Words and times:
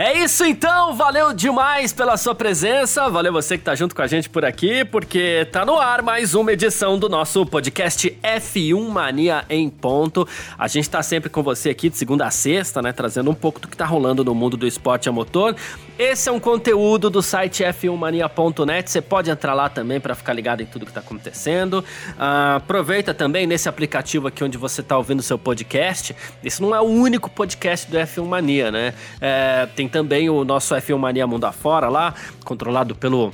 É 0.00 0.16
isso 0.16 0.44
então, 0.44 0.94
valeu 0.94 1.32
demais 1.32 1.92
pela 1.92 2.16
sua 2.16 2.32
presença, 2.32 3.10
valeu 3.10 3.32
você 3.32 3.58
que 3.58 3.64
tá 3.64 3.74
junto 3.74 3.96
com 3.96 4.00
a 4.00 4.06
gente 4.06 4.30
por 4.30 4.44
aqui, 4.44 4.84
porque 4.84 5.44
tá 5.50 5.66
no 5.66 5.76
ar 5.76 6.02
mais 6.02 6.36
uma 6.36 6.52
edição 6.52 6.96
do 6.96 7.08
nosso 7.08 7.44
podcast 7.44 8.16
F1 8.22 8.88
Mania 8.88 9.44
em 9.50 9.68
ponto. 9.68 10.24
A 10.56 10.68
gente 10.68 10.88
tá 10.88 11.02
sempre 11.02 11.28
com 11.28 11.42
você 11.42 11.70
aqui 11.70 11.90
de 11.90 11.96
segunda 11.96 12.26
a 12.26 12.30
sexta, 12.30 12.80
né, 12.80 12.92
trazendo 12.92 13.28
um 13.28 13.34
pouco 13.34 13.58
do 13.58 13.66
que 13.66 13.76
tá 13.76 13.86
rolando 13.86 14.22
no 14.24 14.36
mundo 14.36 14.56
do 14.56 14.68
esporte 14.68 15.08
a 15.08 15.12
motor. 15.12 15.56
Esse 15.98 16.28
é 16.28 16.32
um 16.32 16.38
conteúdo 16.38 17.10
do 17.10 17.20
site 17.20 17.64
f1mania.net, 17.64 18.88
você 18.88 19.02
pode 19.02 19.32
entrar 19.32 19.52
lá 19.52 19.68
também 19.68 19.98
para 19.98 20.14
ficar 20.14 20.32
ligado 20.32 20.60
em 20.60 20.66
tudo 20.66 20.86
que 20.86 20.92
tá 20.92 21.00
acontecendo. 21.00 21.80
Uh, 22.10 22.56
aproveita 22.58 23.12
também 23.12 23.48
nesse 23.48 23.68
aplicativo 23.68 24.28
aqui 24.28 24.44
onde 24.44 24.56
você 24.56 24.80
tá 24.80 24.96
ouvindo 24.96 25.20
seu 25.24 25.36
podcast. 25.36 26.14
Esse 26.44 26.62
não 26.62 26.72
é 26.72 26.80
o 26.80 26.84
único 26.84 27.28
podcast 27.28 27.90
do 27.90 27.98
F1 27.98 28.24
Mania, 28.24 28.70
né? 28.70 28.94
É, 29.20 29.66
tem 29.74 29.88
também 29.88 30.30
o 30.30 30.44
nosso 30.44 30.72
F1 30.72 30.96
Mania 30.96 31.26
Mundo 31.26 31.46
Afora 31.46 31.88
lá, 31.88 32.14
controlado 32.44 32.94
pelo 32.94 33.32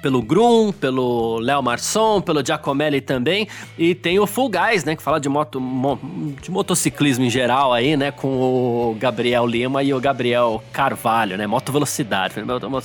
pelo 0.00 0.22
Grum, 0.22 0.72
pelo 0.72 1.38
Léo 1.38 1.62
Marçom, 1.62 2.20
pelo 2.20 2.44
Giacomelli 2.44 3.00
também. 3.00 3.46
E 3.78 3.94
tem 3.94 4.18
o 4.18 4.26
Full 4.26 4.50
Guys, 4.50 4.84
né? 4.84 4.96
Que 4.96 5.02
fala 5.02 5.20
de, 5.20 5.28
moto, 5.28 5.60
de 6.42 6.50
motociclismo 6.50 7.24
em 7.24 7.30
geral 7.30 7.72
aí, 7.72 7.96
né? 7.96 8.10
Com 8.10 8.28
o 8.28 8.96
Gabriel 8.98 9.46
Lima 9.46 9.82
e 9.82 9.92
o 9.92 10.00
Gabriel 10.00 10.62
Carvalho, 10.72 11.36
né? 11.36 11.46
Moto 11.46 11.72
Velocidade. 11.72 12.34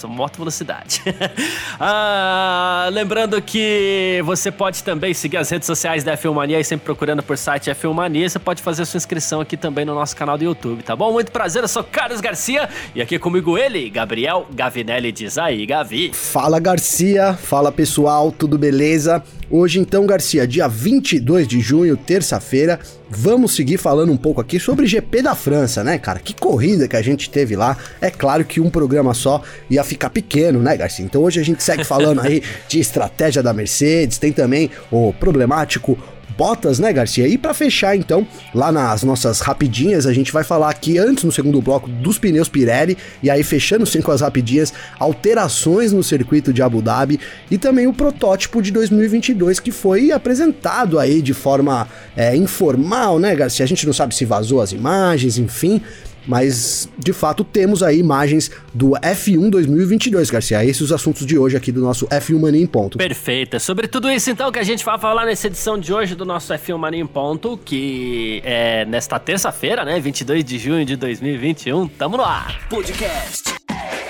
Moto 0.08 0.38
Velocidade. 0.38 1.02
ah, 1.80 2.90
lembrando 2.92 3.42
que 3.42 4.22
você 4.26 4.52
pode 4.52 4.84
também 4.84 5.14
seguir 5.14 5.38
as 5.38 5.50
redes 5.50 5.66
sociais 5.66 6.04
da 6.04 6.18
F1 6.18 6.34
Mania 6.34 6.60
e 6.60 6.64
sempre 6.64 6.86
procurando 6.86 7.24
por 7.24 7.38
site 7.38 7.70
F1 7.70 7.94
Mania. 7.94 8.28
Você 8.28 8.40
pode 8.40 8.62
fazer 8.62 8.86
sua 8.86 8.98
inscrição 8.98 9.42
aqui 9.42 9.56
também 9.58 9.86
no 9.86 9.96
nosso 9.96 10.16
canal 10.16 10.38
do 10.38 10.44
YouTube, 10.44 10.84
tá 10.84 10.96
bom? 10.96 11.12
Muito 11.12 11.32
prazer, 11.32 11.64
eu 11.64 11.68
sou 11.68 11.84
Carlos 11.84 12.22
Garcia 12.22 12.70
e 12.94 13.02
aqui 13.02 13.18
comigo 13.18 13.58
ele, 13.58 13.90
Gabriel 13.90 14.46
Gavinelli. 14.54 15.12
Diz 15.12 15.38
aí, 15.38 15.66
Gavi. 15.66 16.12
Fala, 16.14 16.60
Garcia. 16.60 17.05
Garcia. 17.06 17.34
Fala 17.34 17.72
pessoal, 17.72 18.32
tudo 18.32 18.58
beleza? 18.58 19.22
Hoje 19.50 19.80
então, 19.80 20.08
Garcia, 20.08 20.48
dia 20.48 20.68
22 20.68 21.48
de 21.48 21.60
junho, 21.60 21.96
terça-feira, 21.96 22.80
vamos 23.08 23.56
seguir 23.56 23.78
falando 23.78 24.12
um 24.12 24.18
pouco 24.18 24.42
aqui 24.42 24.60
sobre 24.60 24.88
GP 24.88 25.22
da 25.22 25.36
França, 25.36 25.84
né, 25.84 26.00
cara? 26.00 26.20
Que 26.20 26.34
corrida 26.34 26.88
que 26.88 26.96
a 26.96 27.02
gente 27.02 27.30
teve 27.30 27.56
lá. 27.56 27.78
É 28.02 28.10
claro 28.10 28.44
que 28.44 28.60
um 28.60 28.72
programa 28.72 29.14
só 29.14 29.44
ia 29.70 29.84
ficar 29.84 30.10
pequeno, 30.10 30.60
né, 30.60 30.76
Garcia? 30.76 31.06
Então 31.06 31.22
hoje 31.22 31.40
a 31.40 31.44
gente 31.44 31.62
segue 31.62 31.84
falando 31.84 32.22
aí 32.22 32.42
de 32.68 32.80
estratégia 32.80 33.44
da 33.44 33.54
Mercedes, 33.54 34.18
tem 34.18 34.32
também 34.32 34.72
o 34.92 35.14
problemático 35.14 35.96
Bottas, 36.38 36.80
né, 36.80 36.92
Garcia? 36.92 37.28
E 37.28 37.38
para 37.38 37.54
fechar, 37.54 37.96
então, 37.96 38.28
lá 38.54 38.72
nas 38.72 39.04
nossas 39.04 39.40
rapidinhas, 39.40 40.06
a 40.06 40.14
gente 40.14 40.32
vai 40.32 40.44
falar 40.44 40.70
aqui 40.70 40.98
antes 40.98 41.24
no 41.24 41.32
segundo 41.32 41.62
bloco 41.62 41.90
dos 41.90 42.20
pneus 42.20 42.50
Pirelli 42.50 42.98
e 43.24 43.30
aí 43.30 43.44
fechando 43.44 43.86
sim 43.86 44.02
com 44.02 44.12
as 44.12 44.22
rapidinhas, 44.22 44.74
alterações 45.00 45.94
no 45.94 46.04
circuito 46.04 46.52
de 46.52 46.62
Abu 46.62 46.82
Dhabi 46.82 47.20
e 47.50 47.58
também 47.58 47.88
o 47.88 47.94
protótipo 47.94 48.62
de 48.62 48.72
2022 48.72 49.60
que 49.60 49.72
foi 49.72 50.12
apresentado 50.12 51.00
aí 51.00 51.22
de 51.22 51.34
forma 51.34 51.88
é, 52.16 52.36
informal, 52.36 53.18
né, 53.18 53.34
Garcia? 53.36 53.64
A 53.64 53.68
gente 53.68 53.86
não 53.86 53.94
sabe 53.94 54.14
se 54.14 54.26
vazou 54.26 54.62
as 54.62 54.72
imagens, 54.72 55.38
enfim, 55.38 55.82
mas 56.28 56.90
de 56.98 57.14
fato 57.14 57.44
temos 57.44 57.84
aí 57.84 58.00
imagens 58.00 58.52
do 58.74 58.92
F1 58.92 59.50
2022, 59.50 60.30
Garcia. 60.30 60.64
Esses 60.64 60.82
os 60.82 60.92
assuntos 60.92 61.26
de 61.26 61.38
hoje 61.38 61.58
aqui 61.58 61.72
do 61.72 61.82
nosso 61.82 62.08
F1 62.08 62.40
Mania 62.40 62.62
em 62.62 62.68
Ponto. 62.68 62.98
Perfeito. 62.98 63.56
É 63.56 63.60
sobre 63.60 63.88
tudo 63.88 64.10
isso 64.10 64.30
então 64.30 64.52
que 64.52 64.60
a 64.60 64.64
gente 64.64 64.84
vai 64.86 64.98
falar 65.00 65.26
nessa 65.26 65.48
edição 65.48 65.78
de 65.78 65.94
hoje 65.94 66.16
do 66.16 66.26
nosso 66.26 66.54
F1 66.54 66.78
Mania 66.78 67.02
em 67.02 67.08
Ponto, 67.08 67.58
que 67.58 68.42
é 68.44 68.86
nesta 68.86 69.20
terça-feira, 69.20 69.84
né, 69.84 70.00
22 70.00 70.44
de 70.44 70.58
junho 70.58 70.86
de 70.86 70.96
2021. 70.96 71.88
Tamo 71.88 72.18
no 72.18 72.24
ar. 72.24 72.68
Podcast 72.70 73.56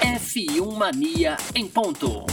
F1 0.02 0.78
Mania 0.78 1.38
em 1.54 1.68
Ponto. 1.68 2.26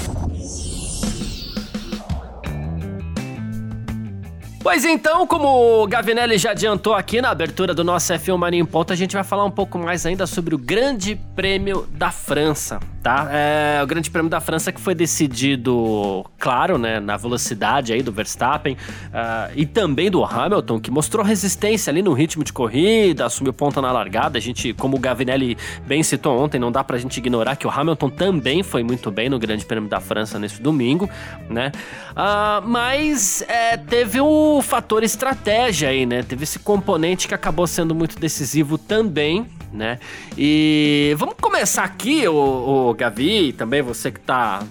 Pois 4.62 4.84
então, 4.84 5.26
como 5.26 5.82
o 5.82 5.86
Gavinelli 5.88 6.38
já 6.38 6.52
adiantou 6.52 6.94
aqui 6.94 7.20
na 7.20 7.30
abertura 7.30 7.74
do 7.74 7.82
nosso 7.82 8.12
F1 8.14 8.36
Mania 8.36 8.60
em 8.60 8.64
Ponto, 8.64 8.92
a 8.92 8.96
gente 8.96 9.12
vai 9.12 9.24
falar 9.24 9.44
um 9.44 9.50
pouco 9.50 9.76
mais 9.76 10.06
ainda 10.06 10.24
sobre 10.24 10.54
o 10.54 10.58
Grande 10.58 11.16
Prêmio 11.34 11.88
da 11.92 12.12
França 12.12 12.78
tá? 13.02 13.28
É 13.30 13.82
o 13.82 13.86
Grande 13.86 14.10
Prêmio 14.10 14.30
da 14.30 14.40
França 14.40 14.70
que 14.70 14.80
foi 14.80 14.94
decidido, 14.94 16.24
claro, 16.38 16.78
né, 16.78 17.00
na 17.00 17.16
velocidade 17.16 17.92
aí 17.92 18.02
do 18.02 18.12
Verstappen 18.12 18.74
uh, 18.74 19.52
e 19.56 19.66
também 19.66 20.10
do 20.10 20.24
Hamilton, 20.24 20.80
que 20.80 20.90
mostrou 20.90 21.24
resistência 21.24 21.90
ali 21.90 22.00
no 22.00 22.12
ritmo 22.12 22.44
de 22.44 22.52
corrida, 22.52 23.26
assumiu 23.26 23.52
ponta 23.52 23.82
na 23.82 23.90
largada. 23.90 24.38
A 24.38 24.40
gente, 24.40 24.72
como 24.74 24.96
o 24.96 25.00
Gavinelli 25.00 25.58
bem 25.86 26.02
citou 26.02 26.38
ontem, 26.38 26.58
não 26.58 26.70
dá 26.70 26.84
pra 26.84 26.96
gente 26.96 27.16
ignorar 27.16 27.56
que 27.56 27.66
o 27.66 27.70
Hamilton 27.70 28.08
também 28.08 28.62
foi 28.62 28.82
muito 28.84 29.10
bem 29.10 29.28
no 29.28 29.38
Grande 29.38 29.64
Prêmio 29.64 29.88
da 29.88 30.00
França 30.00 30.38
nesse 30.38 30.62
domingo, 30.62 31.10
né? 31.50 31.72
Uh, 32.12 32.66
mas 32.66 33.42
é, 33.48 33.76
teve 33.76 34.20
o 34.58 34.62
fator 34.62 35.02
estratégia 35.02 35.88
aí, 35.88 36.06
né? 36.06 36.22
Teve 36.22 36.44
esse 36.44 36.58
componente 36.58 37.28
que 37.28 37.34
acabou 37.34 37.66
sendo 37.66 37.94
muito 37.94 38.18
decisivo 38.18 38.78
também, 38.78 39.46
né? 39.72 39.98
E 40.36 41.14
vamos 41.18 41.34
começar 41.40 41.84
aqui, 41.84 42.26
o, 42.28 42.88
o 42.90 42.94
Gavi, 42.94 43.52
também 43.52 43.82
você 43.82 44.10
que 44.10 44.20
tá 44.20 44.62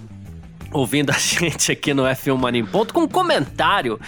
ouvindo 0.71 1.09
a 1.09 1.13
gente 1.19 1.71
aqui 1.71 1.93
no 1.93 2.03
F1 2.03 2.37
Mania 2.37 2.61
em 2.61 2.65
Ponto, 2.65 2.93
com 2.93 3.01
um 3.01 3.07
comentário 3.07 3.99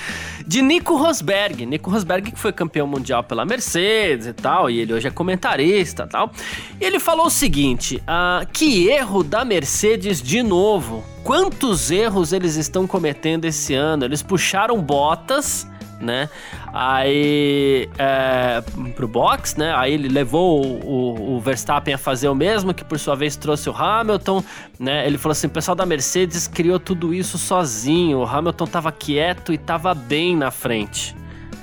de 0.46 0.62
Nico 0.62 0.96
Rosberg. 0.96 1.66
Nico 1.66 1.90
Rosberg 1.90 2.32
que 2.32 2.40
foi 2.40 2.52
campeão 2.52 2.88
mundial 2.88 3.24
pela 3.24 3.46
Mercedes 3.46 4.28
e 4.28 4.34
tal, 4.34 4.70
e 4.70 4.80
ele 4.80 4.94
hoje 4.94 5.08
é 5.08 5.12
comentarista 5.12 6.04
e 6.04 6.08
tal. 6.08 6.32
Ele 6.80 7.00
falou 7.00 7.28
o 7.28 7.32
seguinte, 7.32 8.02
ah, 8.08 8.46
que 8.52 8.88
erro 8.90 9.24
da 9.24 9.44
Mercedes 9.46 10.22
de 10.22 10.42
novo. 10.42 11.04
Quantos 11.24 11.90
erros 11.90 12.34
eles 12.34 12.56
estão 12.56 12.86
cometendo 12.86 13.46
esse 13.46 13.74
ano? 13.74 14.04
Eles 14.04 14.22
puxaram 14.22 14.82
botas 14.82 15.66
né? 16.04 16.30
Aí 16.72 17.90
é, 17.98 18.62
pro 18.96 19.08
box, 19.08 19.58
né? 19.58 19.74
Aí 19.76 19.94
ele 19.94 20.10
levou 20.10 20.64
o, 20.64 21.36
o, 21.36 21.40
Verstappen 21.40 21.94
a 21.94 21.98
fazer 21.98 22.28
o 22.28 22.36
mesmo, 22.36 22.74
que 22.74 22.84
por 22.84 23.00
sua 23.00 23.16
vez 23.16 23.36
trouxe 23.36 23.70
o 23.70 23.76
Hamilton, 23.76 24.44
né? 24.78 25.08
Ele 25.08 25.18
falou 25.18 25.32
assim: 25.32 25.48
o 25.48 25.50
pessoal 25.50 25.76
da 25.76 25.86
Mercedes 25.86 26.48
criou 26.48 26.80
tudo 26.80 27.14
isso 27.14 27.38
sozinho. 27.38 28.20
O 28.20 28.26
Hamilton 28.26 28.68
tava 28.68 28.92
quieto 28.92 29.54
e 29.54 29.58
tava 29.58 29.94
bem 29.96 30.36
na 30.36 30.52
frente, 30.52 31.16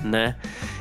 né? 0.03 0.35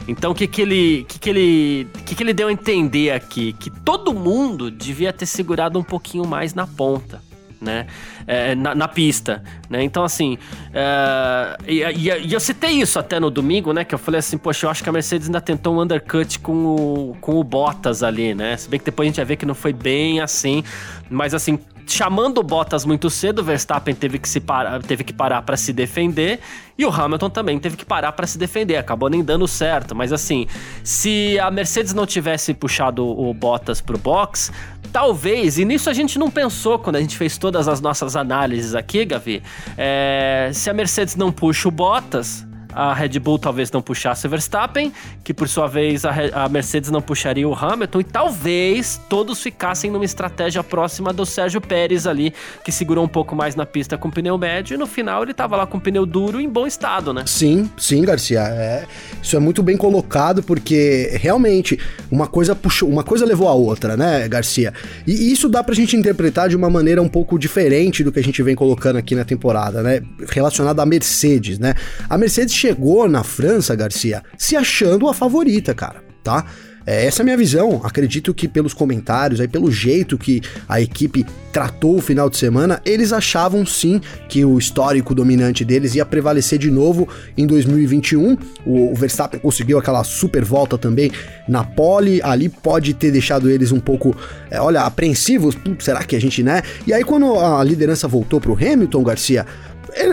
Então 0.08 0.32
o 0.32 0.34
que 0.34 0.46
que 0.48 0.62
ele, 0.62 1.04
que 1.06 1.18
que 1.18 1.30
ele, 1.30 1.88
que 2.06 2.14
que 2.14 2.22
ele 2.22 2.32
deu 2.32 2.48
a 2.48 2.52
entender 2.52 3.12
aqui? 3.12 3.52
Que 3.52 3.70
todo 3.70 4.14
mundo 4.14 4.70
devia 4.70 5.12
ter 5.12 5.26
segurado 5.26 5.78
um 5.78 5.84
pouquinho 5.84 6.26
mais 6.26 6.54
na 6.54 6.66
ponta 6.66 7.20
né? 7.60 7.86
É, 8.32 8.54
na, 8.54 8.76
na, 8.76 8.86
pista, 8.86 9.42
né? 9.68 9.82
Então, 9.82 10.04
assim, 10.04 10.38
é, 10.72 11.56
e, 11.66 11.82
e, 11.82 12.32
eu 12.32 12.38
citei 12.38 12.70
isso 12.70 12.96
até 12.96 13.18
no 13.18 13.28
domingo, 13.28 13.72
né? 13.72 13.84
Que 13.84 13.92
eu 13.92 13.98
falei 13.98 14.20
assim, 14.20 14.38
poxa, 14.38 14.66
eu 14.66 14.70
acho 14.70 14.84
que 14.84 14.88
a 14.88 14.92
Mercedes 14.92 15.26
ainda 15.26 15.40
tentou 15.40 15.74
um 15.74 15.82
undercut 15.82 16.38
com 16.38 16.52
o, 16.52 17.16
com 17.20 17.40
o 17.40 17.42
Bottas 17.42 18.04
ali, 18.04 18.32
né? 18.32 18.56
Se 18.56 18.68
bem 18.68 18.78
que 18.78 18.84
depois 18.84 19.06
a 19.06 19.08
gente 19.08 19.16
vai 19.16 19.24
ver 19.24 19.34
que 19.34 19.44
não 19.44 19.54
foi 19.54 19.72
bem 19.72 20.20
assim, 20.20 20.62
mas 21.10 21.34
assim, 21.34 21.58
chamando 21.90 22.38
o 22.38 22.42
Bottas 22.42 22.84
muito 22.84 23.10
cedo, 23.10 23.40
o 23.40 23.44
Verstappen 23.44 23.94
teve 23.94 24.18
que, 24.18 24.28
se 24.28 24.40
parar, 24.40 24.80
teve 24.82 25.02
que 25.02 25.12
parar 25.12 25.42
para 25.42 25.56
se 25.56 25.72
defender 25.72 26.38
e 26.78 26.84
o 26.84 26.88
Hamilton 26.88 27.28
também 27.28 27.58
teve 27.58 27.76
que 27.76 27.84
parar 27.84 28.12
para 28.12 28.26
se 28.26 28.38
defender. 28.38 28.76
Acabou 28.76 29.10
nem 29.10 29.22
dando 29.22 29.46
certo, 29.46 29.94
mas 29.94 30.12
assim, 30.12 30.46
se 30.82 31.38
a 31.38 31.50
Mercedes 31.50 31.92
não 31.92 32.06
tivesse 32.06 32.54
puxado 32.54 33.04
o 33.06 33.34
Bottas 33.34 33.80
pro 33.80 33.98
box, 33.98 34.52
talvez, 34.92 35.58
e 35.58 35.64
nisso 35.64 35.90
a 35.90 35.92
gente 35.92 36.18
não 36.18 36.30
pensou 36.30 36.78
quando 36.78 36.96
a 36.96 37.00
gente 37.00 37.16
fez 37.16 37.36
todas 37.36 37.68
as 37.68 37.80
nossas 37.80 38.16
análises 38.20 38.74
aqui, 38.74 39.04
Gavi, 39.04 39.42
é, 39.76 40.50
se 40.52 40.70
a 40.70 40.74
Mercedes 40.74 41.16
não 41.16 41.32
puxa 41.32 41.68
o 41.68 41.70
Bottas, 41.70 42.46
a 42.72 42.92
Red 42.94 43.18
Bull 43.18 43.38
talvez 43.38 43.70
não 43.70 43.82
puxasse 43.82 44.26
Verstappen, 44.28 44.92
que 45.24 45.34
por 45.34 45.48
sua 45.48 45.66
vez 45.66 46.04
a, 46.04 46.12
a, 46.44 46.48
Mercedes 46.48 46.90
não 46.90 47.02
puxaria 47.02 47.48
o 47.48 47.54
Hamilton, 47.54 48.00
e 48.00 48.04
talvez 48.04 49.00
todos 49.08 49.42
ficassem 49.42 49.90
numa 49.90 50.04
estratégia 50.04 50.62
próxima 50.62 51.12
do 51.12 51.24
Sérgio 51.26 51.60
Pérez 51.60 52.06
ali, 52.06 52.32
que 52.64 52.72
segurou 52.72 53.04
um 53.04 53.08
pouco 53.08 53.34
mais 53.34 53.54
na 53.54 53.66
pista 53.66 53.96
com 53.96 54.10
pneu 54.10 54.36
médio, 54.38 54.74
e 54.74 54.78
no 54.78 54.86
final 54.86 55.22
ele 55.22 55.34
tava 55.34 55.56
lá 55.56 55.66
com 55.66 55.78
pneu 55.78 56.06
duro 56.06 56.40
em 56.40 56.48
bom 56.48 56.66
estado, 56.66 57.12
né? 57.12 57.24
Sim, 57.26 57.70
sim, 57.76 58.02
Garcia. 58.02 58.40
É, 58.40 58.86
isso 59.22 59.36
é 59.36 59.40
muito 59.40 59.62
bem 59.62 59.76
colocado, 59.76 60.42
porque 60.42 61.10
realmente 61.20 61.78
uma 62.10 62.26
coisa 62.26 62.54
puxou, 62.54 62.88
uma 62.88 63.04
coisa 63.04 63.24
levou 63.24 63.48
a 63.48 63.54
outra, 63.54 63.96
né, 63.96 64.28
Garcia? 64.28 64.72
E 65.06 65.32
isso 65.32 65.48
dá 65.48 65.62
pra 65.62 65.74
gente 65.74 65.96
interpretar 65.96 66.48
de 66.48 66.56
uma 66.56 66.70
maneira 66.70 67.02
um 67.02 67.08
pouco 67.08 67.38
diferente 67.38 68.04
do 68.04 68.12
que 68.12 68.18
a 68.18 68.22
gente 68.22 68.42
vem 68.42 68.54
colocando 68.54 68.96
aqui 68.96 69.14
na 69.14 69.24
temporada, 69.24 69.82
né? 69.82 70.02
Relacionado 70.28 70.80
à 70.80 70.86
Mercedes, 70.86 71.58
né? 71.58 71.74
A 72.08 72.16
Mercedes 72.16 72.54
chegou 72.60 73.08
na 73.08 73.24
França, 73.24 73.74
Garcia, 73.74 74.22
se 74.36 74.54
achando 74.54 75.08
a 75.08 75.14
favorita, 75.14 75.74
cara, 75.74 76.02
tá? 76.22 76.44
É, 76.86 77.06
essa 77.06 77.20
é 77.20 77.22
a 77.22 77.24
minha 77.24 77.36
visão. 77.36 77.80
Acredito 77.84 78.34
que 78.34 78.46
pelos 78.46 78.74
comentários, 78.74 79.40
aí 79.40 79.48
pelo 79.48 79.70
jeito 79.70 80.18
que 80.18 80.42
a 80.68 80.80
equipe 80.80 81.24
tratou 81.52 81.96
o 81.96 82.00
final 82.00 82.28
de 82.28 82.36
semana, 82.36 82.80
eles 82.84 83.12
achavam 83.12 83.64
sim 83.64 84.00
que 84.28 84.44
o 84.44 84.58
histórico 84.58 85.14
dominante 85.14 85.64
deles 85.64 85.94
ia 85.94 86.04
prevalecer 86.04 86.58
de 86.58 86.70
novo 86.70 87.08
em 87.36 87.46
2021. 87.46 88.36
O, 88.66 88.92
o 88.92 88.94
Verstappen 88.94 89.40
conseguiu 89.40 89.78
aquela 89.78 90.04
super 90.04 90.44
volta 90.44 90.76
também 90.76 91.10
na 91.48 91.64
pole, 91.64 92.20
ali 92.22 92.48
pode 92.48 92.92
ter 92.92 93.10
deixado 93.10 93.48
eles 93.48 93.72
um 93.72 93.80
pouco, 93.80 94.14
é, 94.50 94.60
olha, 94.60 94.82
apreensivos. 94.82 95.54
Putz, 95.54 95.84
será 95.84 96.04
que 96.04 96.14
a 96.14 96.20
gente, 96.20 96.42
né? 96.42 96.62
E 96.86 96.92
aí 96.92 97.04
quando 97.04 97.38
a 97.38 97.64
liderança 97.64 98.06
voltou 98.06 98.40
pro 98.40 98.54
Hamilton, 98.54 99.02
Garcia, 99.02 99.46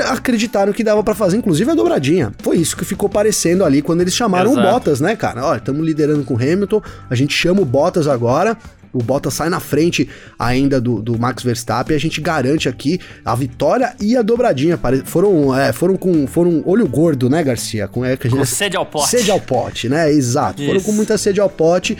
acreditaram 0.09 0.73
que 0.73 0.83
dava 0.83 1.03
para 1.03 1.15
fazer, 1.15 1.37
inclusive, 1.37 1.69
a 1.69 1.75
dobradinha. 1.75 2.31
Foi 2.39 2.57
isso 2.57 2.75
que 2.75 2.85
ficou 2.85 3.09
parecendo 3.09 3.63
ali 3.63 3.81
quando 3.81 4.01
eles 4.01 4.13
chamaram 4.13 4.51
Exato. 4.51 4.67
o 4.67 4.71
Bottas, 4.71 5.01
né, 5.01 5.15
cara? 5.15 5.45
Olha, 5.45 5.57
estamos 5.57 5.85
liderando 5.85 6.23
com 6.23 6.33
o 6.33 6.37
Hamilton, 6.37 6.81
a 7.09 7.15
gente 7.15 7.33
chama 7.33 7.61
o 7.61 7.65
Bottas 7.65 8.07
agora. 8.07 8.57
O 8.93 9.03
Bottas 9.03 9.33
sai 9.33 9.49
na 9.49 9.59
frente 9.59 10.09
ainda 10.39 10.81
do, 10.81 11.01
do 11.01 11.19
Max 11.19 11.43
Verstappen. 11.43 11.95
A 11.95 11.99
gente 11.99 12.21
garante 12.21 12.67
aqui 12.67 12.99
a 13.23 13.35
vitória 13.35 13.93
e 13.99 14.15
a 14.15 14.21
dobradinha. 14.21 14.79
Foram, 15.05 15.55
é, 15.55 15.71
foram 15.71 15.95
com 15.97 16.25
foram 16.25 16.63
olho 16.65 16.87
gordo, 16.87 17.29
né, 17.29 17.43
Garcia? 17.43 17.87
Com, 17.87 18.03
é, 18.03 18.15
com 18.17 18.45
sede 18.45 18.75
ao 18.77 18.85
pote. 18.85 19.09
Sede 19.09 19.29
ao 19.29 19.39
pote, 19.39 19.89
né? 19.89 20.11
Exato. 20.11 20.61
Isso. 20.61 20.71
Foram 20.71 20.81
com 20.81 20.91
muita 20.93 21.17
sede 21.17 21.39
ao 21.39 21.49
pote 21.49 21.97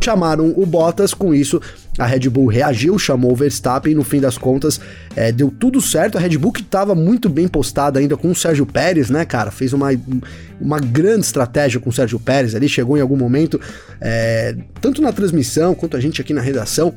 chamaram 0.00 0.52
o 0.56 0.64
Bottas, 0.64 1.12
com 1.12 1.34
isso 1.34 1.60
a 1.98 2.06
Red 2.06 2.28
Bull 2.30 2.46
reagiu, 2.46 2.96
chamou 2.98 3.32
o 3.32 3.36
Verstappen, 3.36 3.94
no 3.94 4.04
fim 4.04 4.20
das 4.20 4.38
contas 4.38 4.80
é, 5.16 5.32
deu 5.32 5.50
tudo 5.50 5.80
certo. 5.80 6.16
A 6.16 6.20
Red 6.20 6.38
Bull 6.38 6.52
que 6.52 6.62
estava 6.62 6.94
muito 6.94 7.28
bem 7.28 7.48
postada 7.48 7.98
ainda 7.98 8.16
com 8.16 8.30
o 8.30 8.34
Sérgio 8.34 8.64
Pérez, 8.64 9.10
né, 9.10 9.24
cara? 9.24 9.50
Fez 9.50 9.72
uma, 9.72 9.88
uma 10.60 10.78
grande 10.78 11.26
estratégia 11.26 11.80
com 11.80 11.90
o 11.90 11.92
Sérgio 11.92 12.20
Pérez 12.20 12.54
ali, 12.54 12.68
chegou 12.68 12.96
em 12.96 13.00
algum 13.00 13.16
momento, 13.16 13.60
é, 14.00 14.56
tanto 14.80 15.02
na 15.02 15.12
transmissão 15.12 15.74
quanto 15.74 15.96
a 15.96 16.00
gente 16.00 16.20
aqui 16.20 16.32
na 16.32 16.40
redação, 16.40 16.94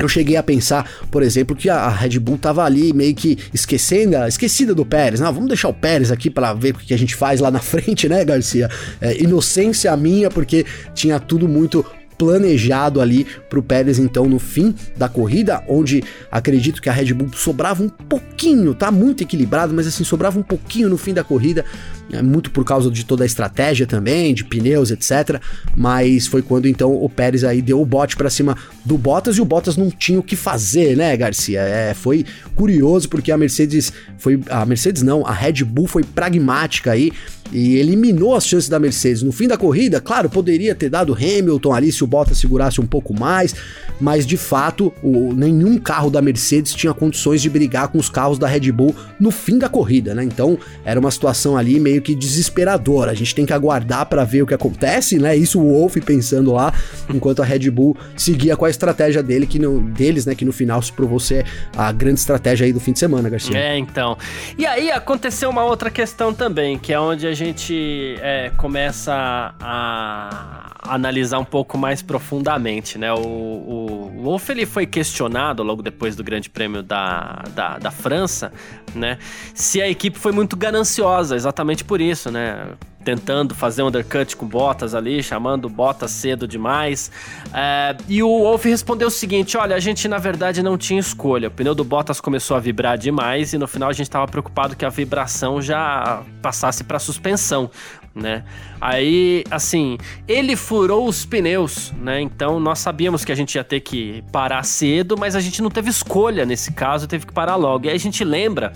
eu 0.00 0.08
cheguei 0.08 0.36
a 0.36 0.42
pensar, 0.42 0.90
por 1.10 1.22
exemplo, 1.22 1.54
que 1.54 1.68
a 1.68 1.88
Red 1.90 2.18
Bull 2.18 2.38
tava 2.38 2.64
ali 2.64 2.94
meio 2.94 3.14
que 3.14 3.38
esquecendo, 3.52 4.16
esquecida 4.26 4.74
do 4.74 4.86
Pérez. 4.86 5.20
Não, 5.20 5.32
vamos 5.32 5.48
deixar 5.48 5.68
o 5.68 5.74
Pérez 5.74 6.10
aqui 6.10 6.30
para 6.30 6.54
ver 6.54 6.74
o 6.74 6.78
que 6.78 6.94
a 6.94 6.98
gente 6.98 7.14
faz 7.14 7.40
lá 7.40 7.50
na 7.50 7.60
frente, 7.60 8.08
né, 8.08 8.24
Garcia? 8.24 8.70
É, 9.00 9.22
inocência 9.22 9.94
minha, 9.96 10.30
porque 10.30 10.64
tinha 10.94 11.20
tudo 11.20 11.46
muito 11.46 11.84
planejado 12.22 13.00
ali 13.00 13.26
para 13.50 13.58
o 13.58 13.62
Pérez 13.62 13.98
então 13.98 14.26
no 14.26 14.38
fim 14.38 14.72
da 14.96 15.08
corrida, 15.08 15.60
onde 15.68 16.04
acredito 16.30 16.80
que 16.80 16.88
a 16.88 16.92
Red 16.92 17.12
Bull 17.12 17.30
sobrava 17.34 17.82
um 17.82 17.88
pouquinho, 17.88 18.74
tá 18.74 18.92
muito 18.92 19.24
equilibrado, 19.24 19.74
mas 19.74 19.88
assim 19.88 20.04
sobrava 20.04 20.38
um 20.38 20.42
pouquinho 20.42 20.88
no 20.88 20.96
fim 20.96 21.12
da 21.12 21.24
corrida, 21.24 21.64
é, 22.12 22.22
muito 22.22 22.50
por 22.50 22.64
causa 22.64 22.90
de 22.90 23.04
toda 23.04 23.24
a 23.24 23.26
estratégia 23.26 23.86
também, 23.86 24.34
de 24.34 24.44
pneus, 24.44 24.90
etc. 24.90 25.40
Mas 25.76 26.26
foi 26.26 26.42
quando 26.42 26.68
então 26.68 26.94
o 26.94 27.08
Pérez 27.08 27.42
aí 27.42 27.62
deu 27.62 27.80
o 27.80 27.86
bote 27.86 28.16
para 28.16 28.30
cima 28.30 28.56
do 28.84 28.98
Bottas 28.98 29.36
e 29.36 29.40
o 29.40 29.44
Bottas 29.44 29.76
não 29.76 29.90
tinha 29.90 30.18
o 30.18 30.22
que 30.22 30.36
fazer, 30.36 30.96
né, 30.96 31.16
Garcia? 31.16 31.60
É, 31.60 31.94
foi 31.94 32.24
curioso 32.54 33.08
porque 33.08 33.32
a 33.32 33.38
Mercedes 33.38 33.92
foi 34.18 34.38
a 34.50 34.64
Mercedes 34.66 35.02
não, 35.02 35.26
a 35.26 35.32
Red 35.32 35.64
Bull 35.64 35.86
foi 35.86 36.04
pragmática 36.04 36.92
aí 36.92 37.12
e 37.52 37.76
eliminou 37.76 38.34
as 38.34 38.46
chances 38.46 38.68
da 38.68 38.78
Mercedes. 38.78 39.22
No 39.22 39.30
fim 39.30 39.46
da 39.46 39.56
corrida, 39.56 40.00
claro, 40.00 40.28
poderia 40.28 40.74
ter 40.74 40.88
dado 40.88 41.14
Hamilton 41.14 41.72
ali 41.72 41.92
se 41.92 42.02
o 42.02 42.06
Bottas 42.06 42.38
segurasse 42.38 42.80
um 42.80 42.86
pouco 42.86 43.18
mais, 43.18 43.54
mas 44.00 44.26
de 44.26 44.36
fato, 44.36 44.92
o, 45.02 45.32
nenhum 45.34 45.78
carro 45.78 46.10
da 46.10 46.22
Mercedes 46.22 46.74
tinha 46.74 46.94
condições 46.94 47.42
de 47.42 47.50
brigar 47.50 47.88
com 47.88 47.98
os 47.98 48.08
carros 48.08 48.38
da 48.38 48.46
Red 48.46 48.72
Bull 48.72 48.94
no 49.20 49.30
fim 49.30 49.58
da 49.58 49.68
corrida, 49.68 50.14
né? 50.14 50.24
Então, 50.24 50.58
era 50.84 50.98
uma 50.98 51.10
situação 51.10 51.56
ali 51.56 51.78
meio 51.78 52.00
que 52.02 52.14
desesperadora. 52.14 53.12
A 53.12 53.14
gente 53.14 53.34
tem 53.34 53.46
que 53.46 53.52
aguardar 53.52 54.06
para 54.06 54.24
ver 54.24 54.42
o 54.42 54.46
que 54.46 54.54
acontece, 54.54 55.18
né? 55.18 55.36
Isso 55.36 55.60
o 55.60 55.72
Wolff 55.72 56.00
pensando 56.00 56.52
lá, 56.52 56.72
enquanto 57.08 57.42
a 57.42 57.44
Red 57.44 57.70
Bull 57.70 57.96
seguia 58.16 58.56
com 58.56 58.64
a 58.64 58.70
estratégia 58.70 59.22
dele 59.22 59.46
que 59.46 59.58
no, 59.58 59.80
deles, 59.80 60.26
né, 60.26 60.34
que 60.34 60.44
no 60.44 60.52
final 60.52 60.82
se 60.82 60.92
provou 60.92 61.20
ser 61.20 61.46
a 61.76 61.90
grande 61.92 62.20
estratégia 62.20 62.66
aí 62.66 62.72
do 62.72 62.80
fim 62.80 62.92
de 62.92 62.98
semana, 62.98 63.28
Garcia. 63.28 63.56
É, 63.56 63.78
então. 63.78 64.18
E 64.58 64.66
aí 64.66 64.90
aconteceu 64.90 65.48
uma 65.48 65.64
outra 65.64 65.90
questão 65.90 66.34
também, 66.34 66.78
que 66.78 66.92
é 66.92 67.00
onde 67.00 67.26
a 67.26 67.32
gente 67.32 67.62
gente 67.62 68.16
é, 68.20 68.50
começa 68.56 69.54
a, 69.60 70.70
analisar 70.82 71.38
um 71.38 71.44
pouco 71.44 71.78
mais 71.78 72.02
profundamente, 72.02 72.98
né? 72.98 73.12
O, 73.12 73.18
o, 73.18 74.12
o 74.18 74.22
Wolff 74.24 74.50
ele 74.50 74.66
foi 74.66 74.84
questionado 74.84 75.62
logo 75.62 75.80
depois 75.80 76.16
do 76.16 76.24
Grande 76.24 76.50
Prêmio 76.50 76.82
da, 76.82 77.44
da, 77.54 77.78
da 77.78 77.90
França, 77.90 78.52
né? 78.94 79.18
Se 79.54 79.80
a 79.80 79.88
equipe 79.88 80.18
foi 80.18 80.32
muito 80.32 80.56
gananciosa, 80.56 81.36
exatamente 81.36 81.84
por 81.84 82.00
isso, 82.00 82.30
né? 82.30 82.66
tentando 83.02 83.54
fazer 83.54 83.82
um 83.82 83.88
undercut 83.88 84.36
com 84.36 84.46
Bottas 84.46 84.94
ali, 84.94 85.22
chamando 85.22 85.68
Bottas 85.68 86.10
cedo 86.10 86.46
demais. 86.46 87.10
É, 87.52 87.96
e 88.08 88.22
o 88.22 88.28
Wolff 88.28 88.68
respondeu 88.68 89.08
o 89.08 89.10
seguinte: 89.10 89.56
olha, 89.56 89.76
a 89.76 89.80
gente 89.80 90.08
na 90.08 90.18
verdade 90.18 90.62
não 90.62 90.78
tinha 90.78 91.00
escolha. 91.00 91.48
O 91.48 91.50
pneu 91.50 91.74
do 91.74 91.84
Bottas 91.84 92.20
começou 92.20 92.56
a 92.56 92.60
vibrar 92.60 92.96
demais 92.96 93.52
e 93.52 93.58
no 93.58 93.66
final 93.66 93.88
a 93.88 93.92
gente 93.92 94.06
estava 94.06 94.26
preocupado 94.26 94.76
que 94.76 94.84
a 94.84 94.88
vibração 94.88 95.60
já 95.60 96.22
passasse 96.40 96.84
para 96.84 96.98
suspensão. 96.98 97.70
Né? 98.14 98.44
Aí, 98.78 99.42
assim, 99.50 99.96
ele 100.28 100.54
furou 100.54 101.08
os 101.08 101.24
pneus, 101.24 101.92
né? 101.96 102.20
Então 102.20 102.60
nós 102.60 102.78
sabíamos 102.78 103.24
que 103.24 103.32
a 103.32 103.34
gente 103.34 103.54
ia 103.54 103.64
ter 103.64 103.80
que 103.80 104.22
parar 104.30 104.62
cedo, 104.64 105.16
mas 105.16 105.34
a 105.34 105.40
gente 105.40 105.62
não 105.62 105.70
teve 105.70 105.88
escolha 105.88 106.44
nesse 106.44 106.72
caso, 106.72 107.08
teve 107.08 107.26
que 107.26 107.32
parar 107.32 107.56
logo. 107.56 107.86
E 107.86 107.88
aí 107.88 107.96
a 107.96 107.98
gente 107.98 108.22
lembra 108.22 108.74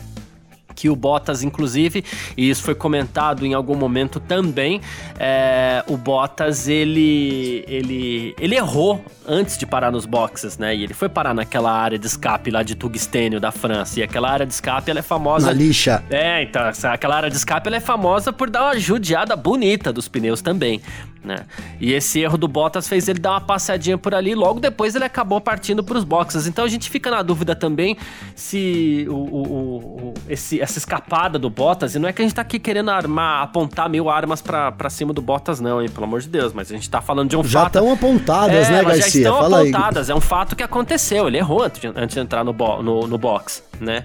que 0.76 0.90
o 0.90 0.94
Bottas, 0.94 1.42
inclusive, 1.42 2.04
e 2.36 2.48
isso 2.48 2.62
foi 2.62 2.74
comentado 2.74 3.46
em 3.46 3.54
algum 3.54 3.74
momento 3.74 4.20
também, 4.20 4.80
é, 5.18 5.82
o 5.88 5.96
Bottas 5.96 6.68
ele, 6.68 7.64
ele, 7.66 8.34
ele 8.38 8.54
errou 8.54 9.02
antes 9.26 9.56
de 9.56 9.66
parar 9.66 9.90
nos 9.90 10.06
boxes, 10.06 10.58
né? 10.58 10.76
E 10.76 10.84
ele 10.84 10.94
foi 10.94 11.08
parar 11.08 11.34
naquela 11.34 11.72
área 11.72 11.98
de 11.98 12.06
escape 12.06 12.50
lá 12.50 12.62
de 12.62 12.74
tungstênio 12.74 13.40
da 13.40 13.50
França. 13.50 13.98
E 13.98 14.02
aquela 14.02 14.30
área 14.30 14.46
de 14.46 14.52
escape 14.52 14.90
ela 14.90 15.00
é 15.00 15.02
famosa. 15.02 15.46
Na 15.46 15.52
lixa. 15.52 16.04
É, 16.10 16.42
então, 16.42 16.62
aquela 16.84 17.16
área 17.16 17.30
de 17.30 17.36
escape 17.36 17.66
ela 17.66 17.76
é 17.76 17.80
famosa 17.80 18.32
por 18.32 18.50
dar 18.50 18.64
uma 18.64 18.78
judiada 18.78 19.34
bonita 19.34 19.92
dos 19.92 20.06
pneus 20.06 20.42
também 20.42 20.80
né? 21.26 21.44
E 21.80 21.92
esse 21.92 22.20
erro 22.20 22.38
do 22.38 22.46
Bottas 22.46 22.88
fez 22.88 23.08
ele 23.08 23.18
dar 23.18 23.32
uma 23.32 23.40
passadinha 23.40 23.98
por 23.98 24.14
ali, 24.14 24.34
logo 24.34 24.60
depois 24.60 24.94
ele 24.94 25.04
acabou 25.04 25.40
partindo 25.40 25.82
para 25.82 25.98
os 25.98 26.04
boxes. 26.04 26.46
Então 26.46 26.64
a 26.64 26.68
gente 26.68 26.88
fica 26.88 27.10
na 27.10 27.20
dúvida 27.20 27.54
também 27.54 27.96
se 28.34 29.06
o, 29.10 29.14
o, 29.14 29.42
o, 29.48 30.14
esse, 30.28 30.62
essa 30.66 30.78
escapada 30.78 31.38
do 31.38 31.48
Bottas, 31.48 31.94
e 31.94 31.98
não 31.98 32.08
é 32.08 32.12
que 32.12 32.20
a 32.20 32.24
gente 32.24 32.34
tá 32.34 32.42
aqui 32.42 32.58
querendo 32.58 32.90
armar, 32.90 33.42
apontar 33.42 33.88
mil 33.88 34.10
armas 34.10 34.42
para 34.42 34.90
cima 34.90 35.12
do 35.12 35.22
Bottas, 35.22 35.60
não, 35.60 35.80
hein? 35.80 35.88
Pelo 35.88 36.04
amor 36.04 36.20
de 36.20 36.28
Deus, 36.28 36.52
mas 36.52 36.70
a 36.70 36.74
gente 36.74 36.90
tá 36.90 37.00
falando 37.00 37.30
de 37.30 37.36
um 37.36 37.42
já 37.42 37.62
fato. 37.62 37.74
Já 37.74 37.80
estão 37.80 37.92
apontadas, 37.92 38.68
é, 38.68 38.70
né, 38.70 38.84
Garcia? 38.84 39.02
Já 39.02 39.18
estão 39.18 39.38
Fala 39.38 39.60
apontadas, 39.62 40.10
aí. 40.10 40.14
é 40.14 40.16
um 40.16 40.20
fato 40.20 40.54
que 40.54 40.62
aconteceu. 40.62 41.28
Ele 41.28 41.38
errou 41.38 41.62
antes 41.62 41.80
de, 41.80 41.86
antes 41.88 42.14
de 42.14 42.20
entrar 42.20 42.44
no, 42.44 42.52
no, 42.52 43.06
no 43.06 43.18
box, 43.18 43.62
né? 43.80 44.04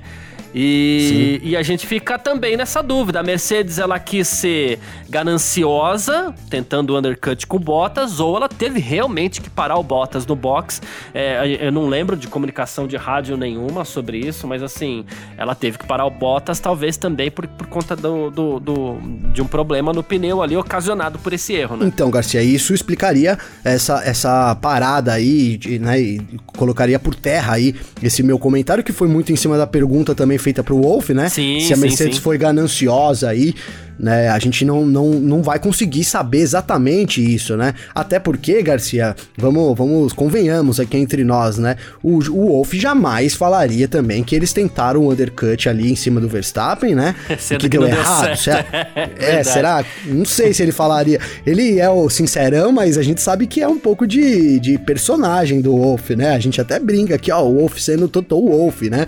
E, 0.54 1.40
e, 1.44 1.56
a 1.56 1.64
gente 1.64 1.88
fica 1.88 2.20
também 2.20 2.58
nessa 2.58 2.82
dúvida. 2.82 3.20
A 3.20 3.24
Mercedes 3.24 3.80
ela 3.80 3.98
quis 4.00 4.28
ser 4.28 4.80
gananciosa, 5.10 6.34
tentando 6.50 6.94
o 6.94 6.98
undercut 6.98 7.48
com 7.48 7.58
Bottas, 7.58 8.20
ou 8.20 8.36
ela 8.36 8.50
teve 8.50 8.80
realmente 8.80 9.42
que 9.42 9.50
parar 9.50 9.78
o 9.78 9.84
Bottas 9.84 10.26
no 10.26 10.36
box. 10.36 10.82
É, 11.14 11.58
eu 11.66 11.72
não 11.72 11.88
lembro 11.88 12.18
de 12.18 12.28
comunicação 12.28 12.88
de 12.88 12.98
rádio 12.98 13.38
nenhuma 13.38 13.86
sobre 13.86 14.18
isso, 14.18 14.48
mas 14.48 14.62
assim, 14.62 15.06
ela 15.38 15.56
teve 15.56 15.78
que 15.78 15.88
parar 15.88 16.06
o 16.06 16.12
Bottas, 16.12 16.60
talvez 16.60 16.98
também 16.98 17.32
por, 17.32 17.48
por 17.48 17.68
conta 17.68 17.96
do, 17.96 18.30
do, 18.30 18.60
do, 18.60 18.98
de 19.34 19.42
um 19.42 19.48
problema 19.48 19.94
no 19.94 20.04
pneu 20.04 20.42
ali 20.42 20.58
ocasionado 20.58 21.18
por 21.20 21.32
esse 21.32 21.54
erro, 21.54 21.78
né? 21.78 21.86
Então, 21.86 22.12
Garcia, 22.12 22.44
isso 22.44 22.74
explicaria 22.74 23.38
essa, 23.64 24.04
essa 24.04 24.56
parada 24.56 25.14
aí, 25.14 25.60
né? 25.80 26.00
E 26.00 26.22
colocaria 26.58 27.00
por 27.00 27.16
terra 27.16 27.54
aí 27.54 27.76
esse 28.04 28.22
meu 28.22 28.38
comentário, 28.38 28.84
que 28.84 28.92
foi 28.92 29.08
muito 29.08 29.32
em 29.32 29.36
cima 29.36 29.58
da 29.58 29.68
pergunta 29.68 30.14
também 30.14 30.38
feita 30.42 30.64
pro 30.64 30.82
Wolf, 30.82 31.10
né? 31.10 31.30
Sim, 31.30 31.60
Se 31.62 31.74
a 31.74 31.78
Mercedes 31.78 32.16
sim, 32.16 32.20
sim. 32.20 32.24
foi 32.24 32.38
gananciosa 32.38 33.30
aí, 33.30 33.54
né? 34.02 34.30
A 34.30 34.40
gente 34.40 34.66
não, 34.66 34.86
não, 34.86 35.12
não 35.12 35.44
vai 35.44 35.60
conseguir 35.60 36.04
saber 36.04 36.40
exatamente 36.40 37.22
isso, 37.24 37.56
né? 37.56 37.76
Até 37.94 38.20
porque, 38.20 38.62
Garcia, 38.64 39.16
vamos, 39.38 39.78
vamos 39.78 40.12
convenhamos 40.12 40.80
aqui 40.80 40.98
entre 40.98 41.24
nós, 41.24 41.58
né? 41.58 41.76
O, 42.02 42.18
o 42.18 42.48
Wolf 42.48 42.74
jamais 42.74 43.36
falaria 43.36 43.88
também 43.88 44.24
que 44.24 44.36
eles 44.36 44.52
tentaram 44.52 45.02
o 45.02 45.12
undercut 45.12 45.70
ali 45.70 45.92
em 45.92 45.96
cima 45.96 46.20
do 46.20 46.28
Verstappen, 46.28 46.96
né? 46.96 47.16
Que, 47.52 47.58
que 47.58 47.70
deu 47.70 47.86
errado. 47.86 48.36
Será? 48.38 48.66
é, 49.20 49.44
será? 49.44 49.86
Não 50.06 50.24
sei 50.24 50.54
se 50.54 50.64
ele 50.64 50.72
falaria. 50.72 51.20
Ele 51.46 51.80
é 51.80 51.90
o 51.90 52.10
sincerão, 52.10 52.72
mas 52.72 52.98
a 52.98 53.04
gente 53.04 53.22
sabe 53.22 53.46
que 53.46 53.62
é 53.62 53.68
um 53.68 53.78
pouco 53.78 54.08
de, 54.08 54.60
de 54.60 54.78
personagem 54.78 55.60
do 55.60 55.76
Wolf, 55.76 56.12
né? 56.12 56.34
A 56.34 56.40
gente 56.40 56.62
até 56.62 56.80
brinca 56.80 57.16
aqui, 57.16 57.32
ó, 57.32 57.44
o 57.44 57.58
Wolf 57.58 57.78
sendo 57.78 58.08
Toto 58.08 58.40
Wolf, 58.40 58.84
né? 58.84 59.06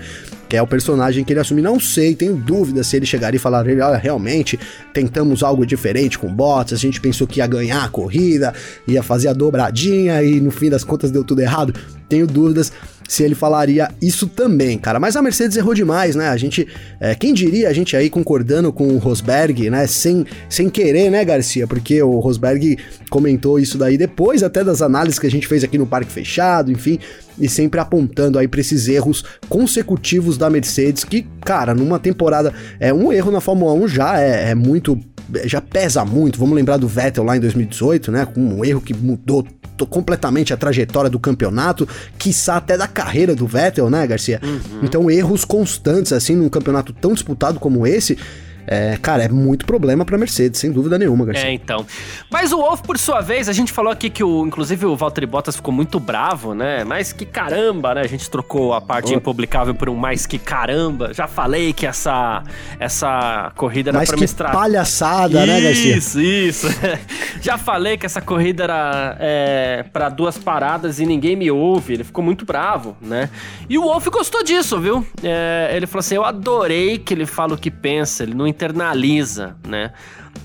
É 0.54 0.62
o 0.62 0.68
personagem 0.68 1.24
que 1.24 1.34
ele 1.34 1.40
assume. 1.40 1.62
Não 1.62 1.80
sei, 1.80 2.14
tenho 2.14 2.36
dúvida 2.36 2.84
se 2.84 2.96
ele 2.96 3.08
chegaria 3.08 3.38
e 3.38 3.40
falar, 3.40 3.66
olha, 3.66 3.98
realmente 3.98 4.60
tentamos 4.94 5.42
algo 5.42 5.66
diferente 5.66 6.20
com 6.20 6.32
Bottas, 6.32 6.78
a 6.78 6.82
gente 6.82 7.02
pensou 7.02 7.26
que 7.26 7.40
ia 7.40 7.48
ganhar 7.48 7.84
a 7.84 7.90
corrida, 7.90 8.54
ia 8.88 9.02
fazer 9.02 9.30
a 9.30 9.34
dobradinha 9.34 10.22
e 10.22 10.40
no 10.40 10.52
fim 10.52 10.70
das 10.70 10.84
contas 10.84 11.10
deu 11.10 11.24
tudo 11.24 11.42
errado. 11.42 11.74
Tenho 12.08 12.28
dúvidas, 12.28 12.72
se 13.08 13.24
ele 13.24 13.36
falaria 13.36 13.90
isso 14.02 14.28
também, 14.28 14.78
cara. 14.78 15.00
Mas 15.00 15.16
a 15.16 15.22
Mercedes 15.22 15.58
errou 15.58 15.74
demais, 15.74 16.16
né? 16.16 16.30
A 16.30 16.38
gente, 16.38 16.68
é, 17.00 17.14
quem 17.16 17.34
diria 17.34 17.70
a 17.70 17.74
gente 17.74 17.96
aí 17.96 18.10
concordando 18.10 18.72
com 18.72 18.88
o 18.88 18.98
Rosberg, 18.98 19.70
né? 19.70 19.86
Sem, 19.88 20.26
sem 20.50 20.70
querer, 20.70 21.10
né, 21.10 21.24
Garcia? 21.24 21.68
Porque 21.68 22.02
o 22.02 22.20
Rosberg 22.20 22.78
comentou 23.10 23.60
isso 23.60 23.78
daí 23.78 23.98
depois 23.98 24.44
até 24.44 24.64
das 24.64 24.82
análises 24.82 25.20
que 25.20 25.28
a 25.28 25.32
gente 25.32 25.48
fez 25.48 25.64
aqui 25.64 25.78
no 25.78 25.86
Parque 25.86 26.12
Fechado, 26.12 26.72
enfim, 26.72 27.00
e 27.40 27.48
sempre 27.48 27.80
apontando 27.80 28.40
aí 28.40 28.48
para 28.48 28.60
esses 28.60 28.88
erros 28.88 29.24
consecutivos 29.50 30.38
da 30.38 30.50
Mercedes, 30.50 31.04
que, 31.04 31.26
cara, 31.42 31.74
numa 31.74 32.00
temporada, 32.00 32.54
é 32.80 32.94
um 32.94 33.12
erro 33.12 33.32
na 33.32 33.42
Fórmula 33.42 33.74
1 33.74 33.88
já 33.88 34.20
é, 34.20 34.52
é 34.52 34.56
muito 34.56 35.00
já 35.46 35.62
pesa 35.62 36.04
muito. 36.06 36.40
Vamos 36.40 36.56
lembrar 36.56 36.78
do 36.78 36.88
Vettel 36.88 37.24
lá 37.24 37.38
em 37.38 37.40
2018, 37.40 38.12
né? 38.12 38.26
Com 38.26 38.42
um 38.42 38.66
erro 38.66 38.82
que 38.82 38.94
mudou 38.94 39.46
completamente 39.90 40.54
a 40.54 40.58
trajetória 40.58 41.10
do 41.10 41.20
campeonato, 41.20 41.88
quiçá 42.18 42.58
até 42.58 42.78
da 42.78 42.88
carreira 42.88 43.36
do 43.36 43.48
Vettel, 43.48 43.90
né, 43.90 44.06
Garcia? 44.06 44.40
Uhum. 44.44 44.80
Então, 44.84 45.12
erros 45.12 45.44
constantes, 45.44 46.14
assim, 46.14 46.36
num 46.36 46.48
campeonato 46.48 46.94
tão 46.94 47.14
disputado 47.14 47.60
como 47.60 47.86
esse, 47.86 48.18
é, 48.66 48.98
cara, 48.98 49.24
é 49.24 49.30
muito 49.30 49.66
problema 49.66 50.06
pra 50.06 50.18
Mercedes, 50.18 50.60
sem 50.60 50.72
dúvida 50.72 50.98
nenhuma, 50.98 51.26
Garcia. 51.26 51.48
É, 51.48 51.54
então. 51.54 51.86
Mas 52.30 52.52
o 52.52 52.58
Wolf, 52.58 52.82
por 52.82 52.98
sua 52.98 53.22
vez, 53.22 53.50
a 53.50 53.54
gente 53.54 53.72
falou 53.72 53.92
aqui 53.92 54.10
que 54.10 54.24
o, 54.24 54.46
inclusive 54.46 54.86
o 54.86 54.96
Valtteri 54.96 55.26
Bottas 55.26 55.56
ficou 55.56 55.74
muito 55.74 56.00
bravo, 56.00 56.54
né? 56.54 56.84
Mas 56.84 57.12
que 57.12 57.26
caramba, 57.26 57.96
né? 57.96 58.02
A 58.02 58.08
gente 58.08 58.30
trocou 58.30 58.74
a 58.74 58.82
parte 58.82 59.14
oh. 59.14 59.18
impublicável 59.18 59.76
por 59.76 59.90
um 59.90 59.96
mais 59.96 60.26
que 60.26 60.38
caramba. 60.38 61.14
Já 61.14 61.28
falei 61.28 61.74
que 61.74 61.86
essa, 61.86 62.44
essa 62.80 63.52
corrida 63.56 63.90
era 63.90 63.98
mais 63.98 64.10
pra 64.10 64.18
que 64.18 64.54
palhaçada, 64.54 65.40
isso, 65.40 65.48
né, 65.48 65.62
Garcia? 65.62 65.98
Isso, 65.98 66.22
isso. 66.22 66.68
Já 67.42 67.58
falei 67.58 67.98
que 67.98 68.06
essa 68.06 68.22
corrida 68.22 68.64
era 68.64 69.18
é, 69.20 69.86
para 69.92 70.10
duas 70.10 70.38
paradas 70.38 71.00
e 71.00 71.06
ninguém 71.06 71.36
me 71.36 71.52
ouve. 71.52 71.94
Ele 71.94 72.04
ficou 72.04 72.24
muito 72.24 72.46
bravo, 72.46 72.96
né? 73.02 73.30
E 73.70 73.78
o 73.78 73.84
Wolf 73.84 74.08
gostou 74.08 74.44
disso, 74.44 74.80
viu? 74.80 75.06
É, 75.22 75.72
ele 75.76 75.86
falou 75.86 76.00
assim: 76.00 76.16
Eu 76.16 76.24
adorei 76.24 76.98
que 76.98 77.14
ele 77.14 77.26
fala 77.26 77.56
o 77.56 77.58
que 77.58 77.70
pensa, 77.70 78.24
ele 78.24 78.34
não 78.34 78.48
internaliza, 78.54 79.58
né? 79.68 79.92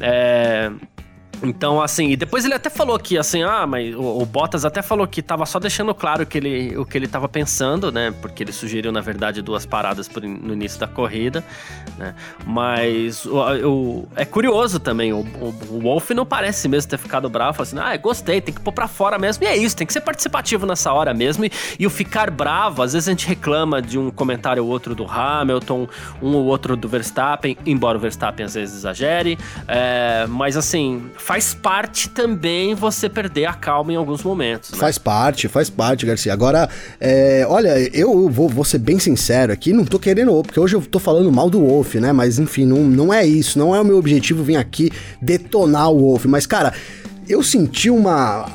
É, 0.00 0.70
então, 1.42 1.80
assim, 1.80 2.11
e 2.11 2.16
depois 2.16 2.45
ele 2.45 2.54
até 2.54 2.68
falou 2.68 2.99
que, 2.99 3.16
assim, 3.16 3.42
ah, 3.42 3.66
mas 3.66 3.95
o, 3.95 4.23
o, 4.23 4.26
Bottas 4.26 4.64
até 4.64 4.83
falou 4.83 5.07
que 5.07 5.23
tava 5.23 5.47
só 5.47 5.59
deixando 5.59 5.95
claro 5.95 6.26
que 6.26 6.38
ele, 6.38 6.76
o 6.76 6.85
que 6.85 6.99
ele 6.99 7.07
tava 7.07 7.28
pensando, 7.28 7.92
né? 7.92 8.12
Porque 8.21 8.42
ele 8.42 8.52
sugeriu, 8.52 8.90
na 8.90 9.00
verdade, 9.00 9.40
duas 9.40 9.64
paradas 9.64 10.09
por, 10.09 10.23
no 10.23 10.52
início 10.52 10.80
da 10.80 10.88
corrida, 10.88 11.45
né? 11.97 12.14
Mas 12.45 13.25
o, 13.25 13.37
o 13.68 14.09
é 14.16 14.25
curioso 14.25 14.80
também, 14.80 15.12
o, 15.12 15.21
o, 15.21 15.80
Wolf 15.80 16.11
não 16.11 16.26
parece 16.26 16.68
mesmo 16.68 16.90
ter 16.90 16.99
ficado 16.99 17.28
bravo, 17.28 17.62
assim, 17.62 17.78
ah, 17.78 17.97
gostei, 17.97 18.40
tem 18.40 18.54
que 18.54 18.61
pôr 18.61 18.73
pra 18.73 18.88
fora 18.88 19.18
mesmo, 19.18 19.45
e 19.45 19.47
é 19.47 19.57
isso, 19.57 19.76
tem 19.76 19.87
que 19.87 19.92
ser 19.92 20.00
participativo 20.00 20.66
nessa 20.66 20.92
hora 20.92 21.14
mesmo, 21.14 21.45
e, 21.45 21.52
e 21.78 21.87
o 21.87 21.90
ficar 21.90 22.30
bravo, 22.30 22.83
às 22.83 22.92
vezes 22.92 23.09
a 23.09 23.12
gente 23.12 23.26
reclama 23.26 23.80
de 23.80 23.99
um 23.99 24.11
comentário 24.11 24.64
ou 24.64 24.71
outro 24.71 24.95
do 24.95 25.04
Hamilton, 25.04 25.88
um 26.21 26.35
ou 26.35 26.47
outro 26.47 26.76
do 26.76 26.88
Verstappen, 26.88 27.57
embora 27.64 27.97
o 27.97 28.00
Verstappen 28.00 28.45
às 28.45 28.54
vezes 28.54 28.76
exagere, 28.76 29.38
é, 29.66 30.26
mas 30.28 30.57
assim 30.57 31.11
faz 31.28 31.52
parte 31.52 32.08
também 32.08 32.75
você 32.75 33.06
perder 33.06 33.44
a 33.44 33.52
calma 33.52 33.92
em 33.92 33.97
alguns 33.97 34.23
momentos. 34.23 34.70
Né? 34.70 34.78
Faz 34.78 34.97
parte, 34.97 35.47
faz 35.47 35.68
parte, 35.68 36.06
Garcia. 36.06 36.32
Agora, 36.32 36.66
é, 36.99 37.44
olha, 37.47 37.78
eu 37.94 38.30
vou, 38.30 38.49
vou, 38.49 38.64
ser 38.64 38.78
bem 38.78 38.99
sincero 38.99 39.52
aqui, 39.52 39.75
não 39.75 39.85
tô 39.85 39.99
querendo, 39.99 40.42
porque 40.42 40.58
hoje 40.58 40.75
eu 40.75 40.80
tô 40.80 40.99
falando 40.99 41.30
mal 41.30 41.50
do 41.50 41.61
Wolf, 41.61 41.97
né? 41.97 42.14
Mas 42.14 42.38
enfim, 42.38 42.64
não, 42.64 42.78
não 42.78 43.12
é 43.12 43.26
isso, 43.26 43.58
não 43.58 43.76
é 43.76 43.80
o 43.80 43.85
meu 43.85 43.99
objetivo 43.99 44.42
vir 44.42 44.56
aqui 44.56 44.90
detonar 45.20 45.92
o 45.92 45.99
Wolf. 45.99 46.25
Mas, 46.25 46.47
cara, 46.47 46.73
eu 47.28 47.42
senti 47.42 47.90
uma 47.90 48.50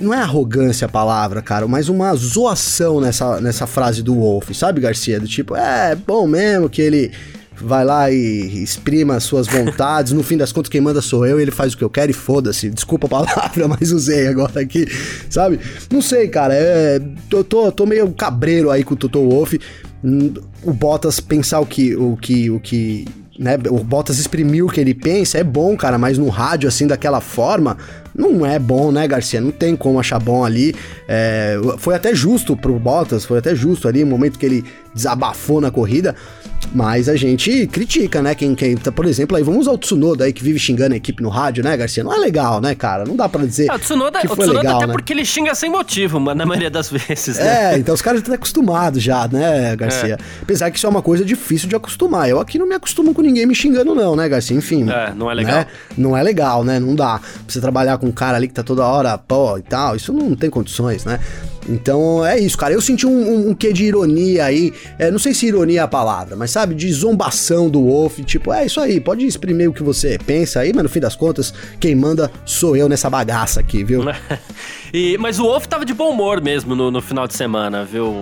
não 0.00 0.12
é 0.12 0.18
arrogância 0.18 0.86
a 0.86 0.88
palavra, 0.88 1.40
cara, 1.40 1.68
mas 1.68 1.88
uma 1.88 2.12
zoação 2.16 3.00
nessa, 3.00 3.40
nessa 3.40 3.64
frase 3.64 4.02
do 4.02 4.16
Wolf, 4.16 4.50
sabe, 4.54 4.80
Garcia? 4.80 5.20
Do 5.20 5.28
tipo, 5.28 5.54
é 5.54 5.94
bom 5.94 6.26
mesmo 6.26 6.68
que 6.68 6.82
ele 6.82 7.12
vai 7.60 7.84
lá 7.84 8.10
e 8.10 8.62
exprima 8.62 9.16
as 9.16 9.24
suas 9.24 9.46
vontades. 9.46 10.12
No 10.12 10.22
fim 10.22 10.36
das 10.36 10.52
contas, 10.52 10.68
quem 10.68 10.80
manda 10.80 11.00
sou 11.00 11.26
eu 11.26 11.40
ele 11.40 11.50
faz 11.50 11.74
o 11.74 11.78
que 11.78 11.84
eu 11.84 11.90
quero 11.90 12.10
e 12.10 12.14
foda-se. 12.14 12.70
Desculpa 12.70 13.06
a 13.06 13.10
palavra, 13.10 13.68
mas 13.80 13.92
usei 13.92 14.28
agora 14.28 14.60
aqui, 14.60 14.86
sabe? 15.30 15.60
Não 15.90 16.02
sei, 16.02 16.28
cara. 16.28 16.54
É, 16.54 17.00
tô, 17.28 17.44
tô, 17.44 17.70
tô 17.70 17.86
meio 17.86 18.10
cabreiro 18.12 18.70
aí 18.70 18.82
com 18.84 18.94
o 18.94 18.96
Toto 18.96 19.28
Wolff. 19.28 19.58
O 20.62 20.72
Bottas 20.72 21.18
pensar 21.20 21.60
o 21.60 21.66
que, 21.66 21.96
o 21.96 22.16
que, 22.16 22.50
o 22.50 22.60
que 22.60 23.06
né, 23.38 23.56
o 23.68 23.78
Bottas 23.78 24.18
exprimir 24.18 24.64
o 24.64 24.68
que 24.68 24.80
ele 24.80 24.94
pensa, 24.94 25.38
é 25.38 25.44
bom, 25.44 25.76
cara, 25.76 25.98
mas 25.98 26.18
no 26.18 26.28
rádio, 26.28 26.68
assim, 26.68 26.86
daquela 26.86 27.20
forma, 27.20 27.76
não 28.14 28.46
é 28.46 28.58
bom, 28.58 28.92
né, 28.92 29.08
Garcia? 29.08 29.40
Não 29.40 29.50
tem 29.50 29.74
como 29.74 29.98
achar 29.98 30.18
bom 30.18 30.44
ali. 30.44 30.74
É, 31.08 31.58
foi 31.78 31.94
até 31.94 32.14
justo 32.14 32.56
pro 32.56 32.78
Bottas, 32.78 33.24
foi 33.24 33.38
até 33.38 33.54
justo 33.54 33.88
ali, 33.88 34.02
o 34.02 34.06
momento 34.06 34.38
que 34.38 34.46
ele 34.46 34.64
desabafou 34.94 35.60
na 35.60 35.70
corrida, 35.70 36.14
mas 36.72 37.08
a 37.08 37.16
gente 37.16 37.66
critica, 37.66 38.22
né? 38.22 38.34
Quem, 38.34 38.54
quem 38.54 38.76
tá, 38.76 38.90
por 38.90 39.06
exemplo, 39.06 39.36
aí 39.36 39.42
vamos 39.42 39.62
usar 39.62 39.72
o 39.72 39.78
Tsunoda 39.78 40.24
aí 40.24 40.32
que 40.32 40.42
vive 40.42 40.58
xingando 40.58 40.94
a 40.94 40.96
equipe 40.96 41.22
no 41.22 41.28
rádio, 41.28 41.62
né, 41.64 41.76
Garcia? 41.76 42.04
Não 42.04 42.12
é 42.12 42.18
legal, 42.18 42.60
né, 42.60 42.74
cara? 42.74 43.04
Não 43.04 43.16
dá 43.16 43.28
para 43.28 43.44
dizer. 43.44 43.70
É, 43.70 43.74
o 43.74 43.78
Tsunoda, 43.78 44.20
que 44.20 44.28
foi 44.28 44.36
o 44.36 44.38
Tsunoda 44.38 44.60
legal, 44.60 44.76
até 44.76 44.86
né? 44.86 44.92
porque 44.92 45.12
ele 45.12 45.24
xinga 45.24 45.54
sem 45.54 45.70
motivo, 45.70 46.18
mas 46.20 46.36
na 46.36 46.46
maioria 46.46 46.70
das 46.70 46.90
vezes, 46.92 47.38
né? 47.38 47.74
É, 47.74 47.78
então 47.78 47.94
os 47.94 48.02
caras 48.02 48.20
estão 48.20 48.34
acostumados 48.34 49.02
já, 49.02 49.28
né, 49.28 49.76
Garcia? 49.76 50.14
É. 50.14 50.42
Apesar 50.42 50.70
que 50.70 50.78
isso 50.78 50.86
é 50.86 50.90
uma 50.90 51.02
coisa 51.02 51.24
difícil 51.24 51.68
de 51.68 51.76
acostumar. 51.76 52.28
Eu 52.28 52.40
aqui 52.40 52.58
não 52.58 52.66
me 52.66 52.74
acostumo 52.74 53.14
com 53.14 53.22
ninguém 53.22 53.46
me 53.46 53.54
xingando, 53.54 53.94
não, 53.94 54.16
né, 54.16 54.28
Garcia? 54.28 54.56
Enfim. 54.56 54.88
É, 54.90 55.12
não 55.14 55.30
é 55.30 55.34
legal. 55.34 55.56
Né? 55.56 55.66
Não 55.96 56.16
é 56.16 56.22
legal, 56.22 56.64
né? 56.64 56.78
Não 56.78 56.94
dá. 56.94 57.18
Pra 57.18 57.30
você 57.48 57.60
trabalhar 57.60 57.98
com 57.98 58.06
um 58.06 58.12
cara 58.12 58.36
ali 58.36 58.48
que 58.48 58.54
tá 58.54 58.62
toda 58.62 58.84
hora, 58.84 59.16
pô, 59.18 59.58
e 59.58 59.62
tal, 59.62 59.96
isso 59.96 60.12
não 60.12 60.34
tem 60.34 60.50
condições, 60.50 61.04
né? 61.04 61.18
Então 61.68 62.24
é 62.24 62.38
isso, 62.38 62.56
cara. 62.56 62.74
Eu 62.74 62.80
senti 62.80 63.06
um, 63.06 63.10
um, 63.10 63.50
um 63.50 63.54
quê 63.54 63.72
de 63.72 63.84
ironia 63.84 64.44
aí. 64.44 64.72
É, 64.98 65.10
não 65.10 65.18
sei 65.18 65.34
se 65.34 65.46
ironia 65.46 65.80
é 65.80 65.82
a 65.82 65.88
palavra, 65.88 66.36
mas 66.36 66.50
sabe, 66.50 66.74
de 66.74 66.92
zombação 66.92 67.68
do 67.68 67.84
Wolf. 67.84 68.20
Tipo, 68.20 68.52
é 68.52 68.66
isso 68.66 68.80
aí, 68.80 69.00
pode 69.00 69.26
exprimir 69.26 69.68
o 69.68 69.72
que 69.72 69.82
você 69.82 70.18
pensa 70.24 70.60
aí, 70.60 70.72
mas 70.72 70.82
no 70.82 70.88
fim 70.88 71.00
das 71.00 71.16
contas, 71.16 71.52
quem 71.80 71.94
manda 71.94 72.30
sou 72.44 72.76
eu 72.76 72.88
nessa 72.88 73.10
bagaça 73.10 73.60
aqui, 73.60 73.82
viu? 73.84 74.02
E, 74.94 75.18
mas 75.18 75.40
o 75.40 75.42
Wolf 75.42 75.66
tava 75.66 75.84
de 75.84 75.92
bom 75.92 76.12
humor 76.12 76.40
mesmo 76.40 76.76
no, 76.76 76.88
no 76.88 77.02
final 77.02 77.26
de 77.26 77.34
semana, 77.34 77.84
viu? 77.84 78.14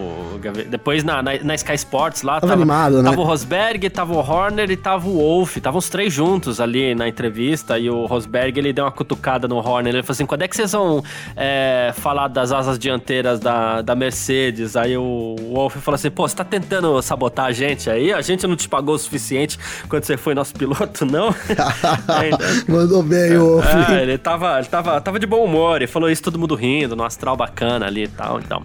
Depois 0.71 1.05
na, 1.05 1.23
na, 1.23 1.33
na 1.45 1.55
Sky 1.55 1.75
Sports 1.75 2.23
lá. 2.23 2.41
Tava, 2.41 2.47
tava 2.47 2.55
animado, 2.55 3.03
né? 3.03 3.11
Tava 3.11 3.21
o 3.21 3.25
Rosberg, 3.25 3.91
tava 3.91 4.15
o 4.15 4.17
Horner 4.17 4.71
e 4.71 4.77
tava 4.79 5.07
o 5.07 5.19
Wolf. 5.19 5.59
Estavam 5.59 5.79
os 5.79 5.91
três 5.91 6.11
juntos 6.11 6.63
ali 6.63 6.95
na 6.95 7.07
entrevista. 7.07 7.79
E 7.79 7.91
o 7.91 8.07
Rosberg 8.07 8.59
ele 8.59 8.73
deu 8.73 8.87
uma 8.87 8.91
cutucada 8.91 9.47
no 9.47 9.59
Horner. 9.59 9.93
Ele 9.93 10.03
falou 10.03 10.15
assim: 10.15 10.25
quando 10.25 10.41
é 10.41 10.49
que 10.49 10.57
vocês 10.57 10.73
vão 10.73 11.05
é, 11.37 11.93
falar 11.95 12.29
das 12.29 12.53
asas 12.53 12.79
dianteiras 12.79 13.32
da, 13.41 13.83
da 13.83 13.95
Mercedes? 13.95 14.77
Aí 14.77 14.97
o 14.97 15.37
Wolf 15.53 15.77
falou 15.77 15.97
assim: 15.97 16.11
pô, 16.11 16.27
você 16.27 16.37
tá 16.37 16.45
tentando 16.45 17.01
sabotar 17.03 17.47
a 17.47 17.53
gente 17.53 17.89
aí? 17.91 18.13
A 18.13 18.21
gente 18.21 18.47
não 18.47 18.57
te 18.57 18.69
pagou 18.69 18.95
o 18.95 18.99
suficiente 18.99 19.59
quando 19.89 20.05
você 20.05 20.17
foi 20.17 20.35
nosso 20.35 20.55
piloto, 20.55 21.05
não? 21.05 21.35
Mandou 22.69 23.03
bem, 23.03 23.37
o 23.37 23.55
Wolf. 23.55 23.67
É, 23.91 24.03
ele 24.03 24.19
tava, 24.19 24.59
ele 24.59 24.69
tava, 24.69 25.01
tava 25.01 25.19
de 25.19 25.27
bom 25.27 25.45
humor. 25.45 25.77
Ele 25.77 25.87
falou 25.87 26.11
isso, 26.11 26.23
todo 26.23 26.39
mundo 26.39 26.55
rindo, 26.55 26.97
no 26.97 27.05
astral 27.05 27.37
bacana 27.37 27.87
ali 27.87 28.05
e 28.05 28.09
tal, 28.09 28.39
então. 28.41 28.63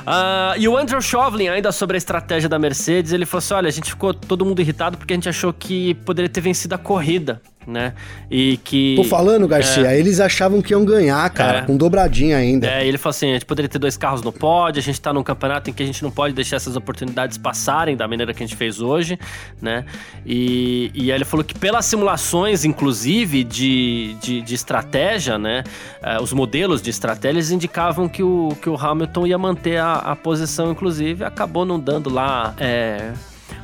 Uh, 0.00 0.58
e 0.58 0.66
o 0.66 0.76
Andrew 0.76 1.00
Shovlin, 1.00 1.48
ainda 1.48 1.70
sobre 1.72 1.96
a 1.96 1.98
estratégia 1.98 2.48
da 2.48 2.58
Mercedes, 2.58 3.12
ele 3.12 3.26
falou 3.26 3.38
assim: 3.38 3.54
olha, 3.54 3.68
a 3.68 3.72
gente 3.72 3.90
ficou 3.90 4.14
todo 4.14 4.44
mundo 4.44 4.60
irritado 4.60 4.96
porque 4.96 5.12
a 5.12 5.16
gente 5.16 5.28
achou 5.28 5.52
que 5.52 5.94
poderia 5.94 6.28
ter 6.28 6.40
vencido 6.40 6.74
a 6.74 6.78
corrida 6.78 7.40
né? 7.70 7.94
E 8.30 8.58
que. 8.58 8.94
Tô 8.96 9.04
falando, 9.04 9.46
Garcia, 9.48 9.86
é, 9.86 9.98
eles 9.98 10.20
achavam 10.20 10.60
que 10.60 10.72
iam 10.72 10.84
ganhar, 10.84 11.28
cara, 11.30 11.58
é, 11.58 11.62
com 11.62 11.76
dobradinha 11.76 12.36
ainda. 12.36 12.66
É, 12.66 12.86
ele 12.86 12.98
falou 12.98 13.10
assim: 13.10 13.30
a 13.30 13.34
gente 13.34 13.46
poderia 13.46 13.68
ter 13.68 13.78
dois 13.78 13.96
carros 13.96 14.22
no 14.22 14.32
pódio, 14.32 14.80
a 14.80 14.82
gente 14.82 15.00
tá 15.00 15.12
num 15.12 15.22
campeonato 15.22 15.70
em 15.70 15.72
que 15.72 15.82
a 15.82 15.86
gente 15.86 16.02
não 16.02 16.10
pode 16.10 16.34
deixar 16.34 16.56
essas 16.56 16.76
oportunidades 16.76 17.38
passarem 17.38 17.96
da 17.96 18.06
maneira 18.06 18.34
que 18.34 18.42
a 18.42 18.46
gente 18.46 18.56
fez 18.56 18.80
hoje, 18.80 19.18
né? 19.62 19.84
E, 20.26 20.90
e 20.94 21.10
aí 21.10 21.18
ele 21.18 21.24
falou 21.24 21.44
que 21.44 21.54
pelas 21.54 21.84
simulações, 21.84 22.64
inclusive, 22.64 23.44
de, 23.44 24.16
de, 24.20 24.42
de 24.42 24.54
estratégia, 24.54 25.38
né? 25.38 25.64
Uh, 26.02 26.22
os 26.22 26.32
modelos 26.32 26.82
de 26.82 26.90
estratégia, 26.90 27.36
eles 27.36 27.50
indicavam 27.50 28.08
que 28.08 28.22
o, 28.22 28.56
que 28.60 28.68
o 28.68 28.76
Hamilton 28.76 29.26
ia 29.26 29.38
manter 29.38 29.78
a, 29.78 29.94
a 29.94 30.16
posição, 30.16 30.72
inclusive, 30.72 31.24
acabou 31.24 31.64
não 31.64 31.78
dando 31.78 32.10
lá. 32.10 32.54
É, 32.58 33.12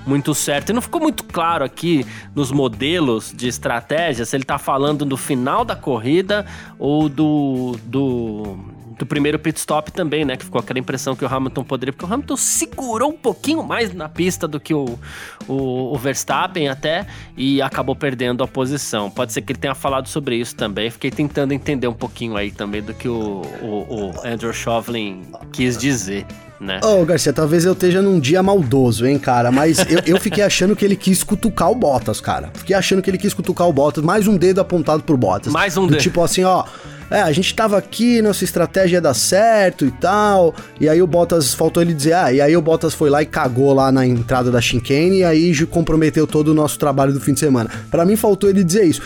muito 0.07 0.35
certo. 0.35 0.71
E 0.71 0.73
não 0.73 0.83
ficou 0.83 1.01
muito 1.01 1.25
claro 1.25 1.65
aqui 1.65 2.07
nos 2.35 2.51
modelos 2.51 3.33
de 3.35 3.49
estratégia 3.49 4.25
se 4.25 4.37
ele 4.37 4.45
está 4.45 4.59
falando 4.59 5.05
do 5.05 5.17
final 5.17 5.65
da 5.65 5.77
corrida 5.77 6.47
ou 6.79 7.09
do, 7.09 7.77
do, 7.85 8.57
do 8.99 9.07
primeiro 9.07 9.39
pit 9.39 9.59
stop 9.59 9.93
também, 9.93 10.25
né? 10.25 10.37
Que 10.37 10.45
ficou 10.45 10.61
aquela 10.61 10.79
impressão 10.79 11.15
que 11.15 11.25
o 11.25 11.29
Hamilton 11.29 11.65
poderia, 11.65 11.93
porque 11.93 12.05
o 12.05 12.13
Hamilton 12.13 12.37
segurou 12.37 13.11
um 13.11 13.17
pouquinho 13.17 13.63
mais 13.63 13.93
na 13.93 14.09
pista 14.09 14.49
do 14.49 14.59
que 14.59 14.73
o, 14.73 14.99
o, 15.47 15.95
o, 15.95 15.99
Verstappen 15.99 16.69
até 16.69 17.07
e 17.37 17.61
acabou 17.61 17.95
perdendo 17.95 18.43
a 18.43 18.49
posição. 18.49 19.11
Pode 19.11 19.33
ser 19.33 19.43
que 19.43 19.53
ele 19.53 19.59
tenha 19.59 19.75
falado 19.75 20.09
sobre 20.09 20.37
isso 20.37 20.55
também. 20.57 20.91
Fiquei 20.91 21.11
tentando 21.11 21.53
entender 21.53 21.89
um 21.89 21.95
pouquinho 21.95 22.37
aí 22.37 22.51
também 22.51 22.83
do 22.83 22.95
que 22.95 23.09
o, 23.09 23.43
o, 23.61 23.67
o 23.67 24.27
Andrew 24.27 24.53
Shovlin 24.53 25.27
quis 25.53 25.77
dizer. 25.77 26.27
Né? 26.61 26.81
Ô, 26.83 27.01
oh, 27.01 27.05
Garcia, 27.05 27.33
talvez 27.33 27.65
eu 27.65 27.73
esteja 27.73 28.01
num 28.01 28.19
dia 28.19 28.43
maldoso, 28.43 29.07
hein, 29.07 29.19
cara? 29.19 29.53
Mas 29.53 29.79
eu, 29.91 30.01
eu 30.07 30.21
fiquei 30.21 30.43
achando 30.43 30.75
que 30.75 30.85
ele 30.85 30.97
quis 30.97 31.23
cutucar 31.23 31.71
o 31.71 31.75
Bottas, 31.75 32.21
cara. 32.21 32.51
Fiquei 32.55 32.75
achando 32.75 33.03
que 33.03 33.11
ele 33.11 33.19
quis 33.19 33.35
cutucar 33.35 33.69
o 33.69 33.73
Bottas, 33.73 34.03
mais 34.03 34.27
um 34.27 34.37
dedo 34.37 34.61
apontado 34.61 35.03
pro 35.03 35.17
Bottas. 35.17 35.53
Mais 35.53 35.77
um 35.77 35.87
dedo. 35.87 36.01
Tipo 36.01 36.23
assim, 36.23 36.45
ó. 36.45 36.65
É, 37.09 37.21
a 37.21 37.31
gente 37.31 37.55
tava 37.55 37.79
aqui, 37.79 38.21
nossa 38.21 38.43
estratégia 38.43 38.97
ia 38.97 39.01
dar 39.01 39.15
certo 39.15 39.87
e 39.87 39.93
tal. 39.93 40.55
E 40.81 40.89
aí 40.89 41.01
o 41.01 41.07
Bottas, 41.07 41.55
faltou 41.55 41.81
ele 41.81 41.95
dizer, 41.95 42.15
ah, 42.15 42.33
e 42.33 42.41
aí 42.41 42.57
o 42.57 42.63
Bottas 42.63 42.95
foi 42.95 43.11
lá 43.11 43.23
e 43.23 43.27
cagou 43.27 43.73
lá 43.73 43.93
na 43.93 44.05
entrada 44.05 44.51
da 44.51 44.61
chicane 44.61 45.19
e 45.19 45.25
aí 45.25 45.67
comprometeu 45.67 46.27
todo 46.27 46.49
o 46.49 46.55
nosso 46.55 46.79
trabalho 46.79 47.13
do 47.13 47.21
fim 47.21 47.33
de 47.33 47.41
semana. 47.41 47.71
Para 47.91 48.05
mim 48.05 48.17
faltou 48.17 48.51
ele 48.51 48.65
dizer 48.65 48.85
isso 48.85 49.03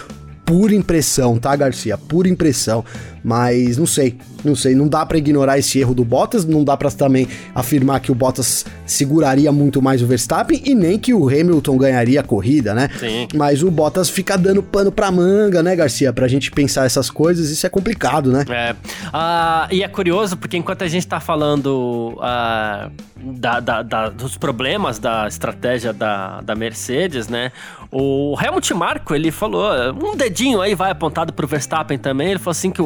pura 0.50 0.74
impressão, 0.74 1.38
tá, 1.38 1.54
Garcia? 1.54 1.96
Pura 1.96 2.28
impressão. 2.28 2.84
Mas 3.22 3.76
não 3.76 3.86
sei, 3.86 4.16
não 4.44 4.54
sei, 4.54 4.74
não 4.74 4.88
dá 4.88 5.04
para 5.04 5.18
ignorar 5.18 5.58
esse 5.58 5.78
erro 5.78 5.94
do 5.94 6.04
Bottas, 6.04 6.44
não 6.44 6.64
dá 6.64 6.76
para 6.76 6.90
também 6.90 7.28
afirmar 7.54 8.00
que 8.00 8.10
o 8.10 8.14
Bottas 8.14 8.64
seguraria 8.86 9.52
muito 9.52 9.82
mais 9.82 10.02
o 10.02 10.06
Verstappen 10.06 10.62
e 10.64 10.74
nem 10.74 10.98
que 10.98 11.12
o 11.12 11.28
Hamilton 11.28 11.76
ganharia 11.76 12.20
a 12.20 12.22
corrida, 12.22 12.74
né? 12.74 12.88
Sim. 12.98 13.28
Mas 13.34 13.62
o 13.62 13.70
Bottas 13.70 14.08
fica 14.08 14.36
dando 14.36 14.62
pano 14.62 14.90
pra 14.90 15.10
manga, 15.10 15.62
né, 15.62 15.76
Garcia? 15.76 16.12
Pra 16.12 16.26
gente 16.28 16.50
pensar 16.50 16.86
essas 16.86 17.10
coisas, 17.10 17.50
isso 17.50 17.66
é 17.66 17.70
complicado, 17.70 18.32
né? 18.32 18.44
É. 18.48 18.72
Uh, 18.72 19.74
e 19.74 19.82
é 19.82 19.88
curioso 19.88 20.36
porque 20.36 20.56
enquanto 20.56 20.82
a 20.82 20.88
gente 20.88 21.06
tá 21.06 21.20
falando 21.20 22.14
uh, 22.16 22.90
da, 23.16 23.60
da, 23.60 23.82
da, 23.82 24.08
dos 24.08 24.36
problemas 24.36 24.98
da 24.98 25.28
estratégia 25.28 25.92
da, 25.92 26.40
da 26.40 26.54
Mercedes, 26.54 27.28
né? 27.28 27.52
O 27.90 28.36
Helmut 28.40 28.72
Marko, 28.72 29.14
ele 29.14 29.30
falou, 29.30 29.68
um 29.92 30.16
dedinho 30.16 30.60
aí 30.60 30.74
vai 30.74 30.92
apontado 30.92 31.32
pro 31.32 31.46
Verstappen 31.46 31.98
também, 31.98 32.30
ele 32.30 32.38
falou 32.38 32.52
assim 32.52 32.70
que, 32.70 32.80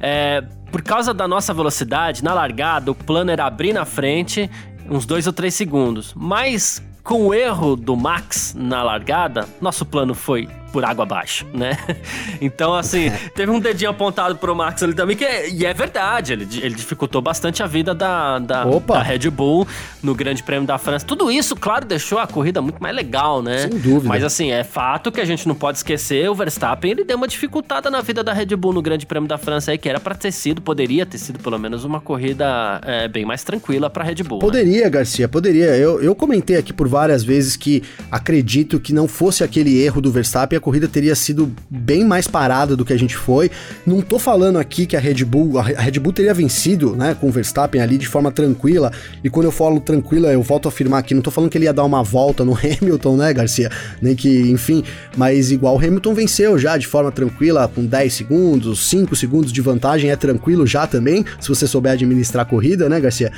é, 0.00 0.42
por 0.70 0.82
causa 0.82 1.14
da 1.14 1.28
nossa 1.28 1.54
velocidade, 1.54 2.22
na 2.24 2.34
largada, 2.34 2.90
o 2.90 2.94
plano 2.94 3.30
era 3.30 3.46
abrir 3.46 3.72
na 3.72 3.84
frente 3.84 4.50
uns 4.90 5.06
dois 5.06 5.26
ou 5.26 5.32
três 5.32 5.54
segundos. 5.54 6.12
Mas 6.16 6.82
com 7.02 7.26
o 7.26 7.34
erro 7.34 7.76
do 7.76 7.96
Max 7.96 8.54
na 8.58 8.82
largada, 8.82 9.46
nosso 9.60 9.84
plano 9.84 10.14
foi 10.14 10.48
por 10.74 10.84
água 10.84 11.04
abaixo, 11.04 11.46
né? 11.54 11.78
Então, 12.40 12.74
assim, 12.74 13.10
teve 13.34 13.50
um 13.50 13.60
dedinho 13.60 13.90
apontado 13.90 14.36
pro 14.36 14.54
Max 14.54 14.82
ali 14.82 14.92
também, 14.92 15.16
que 15.16 15.24
é, 15.24 15.48
e 15.48 15.64
é 15.64 15.72
verdade, 15.72 16.32
ele, 16.32 16.48
ele 16.60 16.74
dificultou 16.74 17.22
bastante 17.22 17.62
a 17.62 17.66
vida 17.66 17.94
da, 17.94 18.38
da, 18.38 18.64
da, 18.64 19.02
Red 19.02 19.30
Bull 19.30 19.66
no 20.02 20.14
Grande 20.14 20.42
Prêmio 20.42 20.66
da 20.66 20.76
França. 20.76 21.06
Tudo 21.06 21.30
isso, 21.30 21.54
claro, 21.54 21.86
deixou 21.86 22.18
a 22.18 22.26
corrida 22.26 22.60
muito 22.60 22.82
mais 22.82 22.94
legal, 22.94 23.40
né? 23.40 23.68
Sem 23.68 23.78
dúvida. 23.78 24.08
Mas, 24.08 24.24
assim, 24.24 24.50
é 24.50 24.64
fato 24.64 25.12
que 25.12 25.20
a 25.20 25.24
gente 25.24 25.46
não 25.46 25.54
pode 25.54 25.78
esquecer, 25.78 26.28
o 26.28 26.34
Verstappen, 26.34 26.90
ele 26.90 27.04
deu 27.04 27.16
uma 27.16 27.28
dificultada 27.28 27.88
na 27.88 28.00
vida 28.00 28.24
da 28.24 28.32
Red 28.32 28.56
Bull 28.56 28.72
no 28.72 28.82
Grande 28.82 29.06
Prêmio 29.06 29.28
da 29.28 29.38
França 29.38 29.70
aí, 29.70 29.78
que 29.78 29.88
era 29.88 30.00
pra 30.00 30.14
ter 30.14 30.32
sido, 30.32 30.60
poderia 30.60 31.06
ter 31.06 31.18
sido 31.18 31.38
pelo 31.38 31.58
menos 31.58 31.84
uma 31.84 32.00
corrida 32.00 32.80
é, 32.84 33.06
bem 33.06 33.24
mais 33.24 33.44
tranquila 33.44 33.88
pra 33.88 34.02
Red 34.02 34.22
Bull. 34.24 34.38
Né? 34.38 34.44
Poderia, 34.44 34.84
né? 34.84 34.90
Garcia, 34.90 35.28
poderia. 35.28 35.76
Eu, 35.76 36.02
eu 36.02 36.14
comentei 36.14 36.56
aqui 36.56 36.72
por 36.72 36.88
várias 36.88 37.22
vezes 37.22 37.56
que 37.56 37.82
acredito 38.10 38.80
que 38.80 38.92
não 38.92 39.06
fosse 39.06 39.44
aquele 39.44 39.80
erro 39.80 40.00
do 40.00 40.10
Verstappen, 40.10 40.56
corrida 40.64 40.88
teria 40.88 41.14
sido 41.14 41.52
bem 41.68 42.02
mais 42.04 42.26
parada 42.26 42.74
do 42.74 42.84
que 42.84 42.92
a 42.92 42.98
gente 42.98 43.14
foi. 43.14 43.50
Não 43.86 44.00
tô 44.00 44.18
falando 44.18 44.58
aqui 44.58 44.86
que 44.86 44.96
a 44.96 45.00
Red 45.00 45.22
Bull, 45.24 45.58
a 45.58 45.62
Red 45.62 46.00
Bull 46.00 46.12
teria 46.12 46.32
vencido, 46.32 46.96
né, 46.96 47.14
com 47.14 47.28
o 47.28 47.30
Verstappen 47.30 47.82
ali 47.82 47.98
de 47.98 48.08
forma 48.08 48.32
tranquila. 48.32 48.90
E 49.22 49.28
quando 49.28 49.44
eu 49.44 49.52
falo 49.52 49.78
tranquila, 49.78 50.32
eu 50.32 50.42
volto 50.42 50.66
a 50.66 50.70
afirmar 50.70 51.00
aqui, 51.00 51.12
não 51.12 51.20
tô 51.20 51.30
falando 51.30 51.50
que 51.50 51.58
ele 51.58 51.66
ia 51.66 51.72
dar 51.72 51.84
uma 51.84 52.02
volta 52.02 52.44
no 52.44 52.56
Hamilton, 52.56 53.16
né, 53.16 53.32
Garcia? 53.34 53.70
Nem 54.00 54.16
que, 54.16 54.50
enfim, 54.50 54.82
mas 55.16 55.52
igual 55.52 55.76
o 55.76 55.78
Hamilton 55.78 56.14
venceu 56.14 56.58
já 56.58 56.78
de 56.78 56.86
forma 56.86 57.12
tranquila, 57.12 57.68
com 57.68 57.84
10 57.84 58.12
segundos, 58.12 58.88
5 58.88 59.14
segundos 59.14 59.52
de 59.52 59.60
vantagem, 59.60 60.10
é 60.10 60.16
tranquilo 60.16 60.66
já 60.66 60.86
também, 60.86 61.24
se 61.38 61.48
você 61.48 61.66
souber 61.66 61.92
administrar 61.92 62.46
a 62.46 62.48
corrida, 62.48 62.88
né, 62.88 62.98
Garcia? 62.98 63.30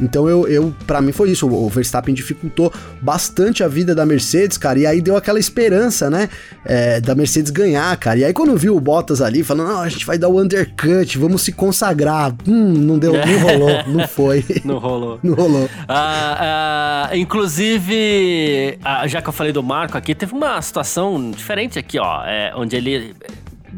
Então 0.00 0.28
eu, 0.28 0.46
eu 0.48 0.74
para 0.86 1.00
mim 1.00 1.12
foi 1.12 1.30
isso, 1.30 1.46
o 1.48 1.68
Verstappen 1.68 2.14
dificultou 2.14 2.72
bastante 3.00 3.62
a 3.62 3.68
vida 3.68 3.94
da 3.94 4.04
Mercedes, 4.04 4.56
cara, 4.58 4.78
e 4.78 4.86
aí 4.86 5.00
deu 5.00 5.16
aquela 5.16 5.38
esperança, 5.38 6.10
né, 6.10 6.28
é, 6.64 7.00
da 7.00 7.14
Mercedes 7.14 7.50
ganhar, 7.50 7.96
cara. 7.96 8.18
E 8.18 8.24
aí 8.24 8.32
quando 8.32 8.56
viu 8.56 8.76
o 8.76 8.80
Bottas 8.80 9.20
ali 9.20 9.42
falando, 9.42 9.68
não, 9.68 9.80
a 9.80 9.88
gente 9.88 10.06
vai 10.06 10.18
dar 10.18 10.28
o 10.28 10.40
undercut, 10.40 11.18
vamos 11.18 11.42
se 11.42 11.52
consagrar. 11.52 12.34
Hum, 12.46 12.72
não 12.72 12.98
deu, 12.98 13.12
não 13.12 13.38
rolou, 13.40 13.84
não 13.86 14.08
foi. 14.08 14.44
Não 14.64 14.78
rolou. 14.78 15.18
não 15.22 15.34
rolou. 15.34 15.68
Ah, 15.88 17.08
ah, 17.10 17.16
inclusive, 17.16 18.78
ah, 18.84 19.06
já 19.06 19.20
que 19.20 19.28
eu 19.28 19.32
falei 19.32 19.52
do 19.52 19.62
Marco 19.62 19.96
aqui, 19.96 20.14
teve 20.14 20.32
uma 20.34 20.60
situação 20.60 21.30
diferente 21.30 21.78
aqui, 21.78 21.98
ó, 21.98 22.24
é, 22.24 22.52
onde 22.56 22.76
ele 22.76 23.14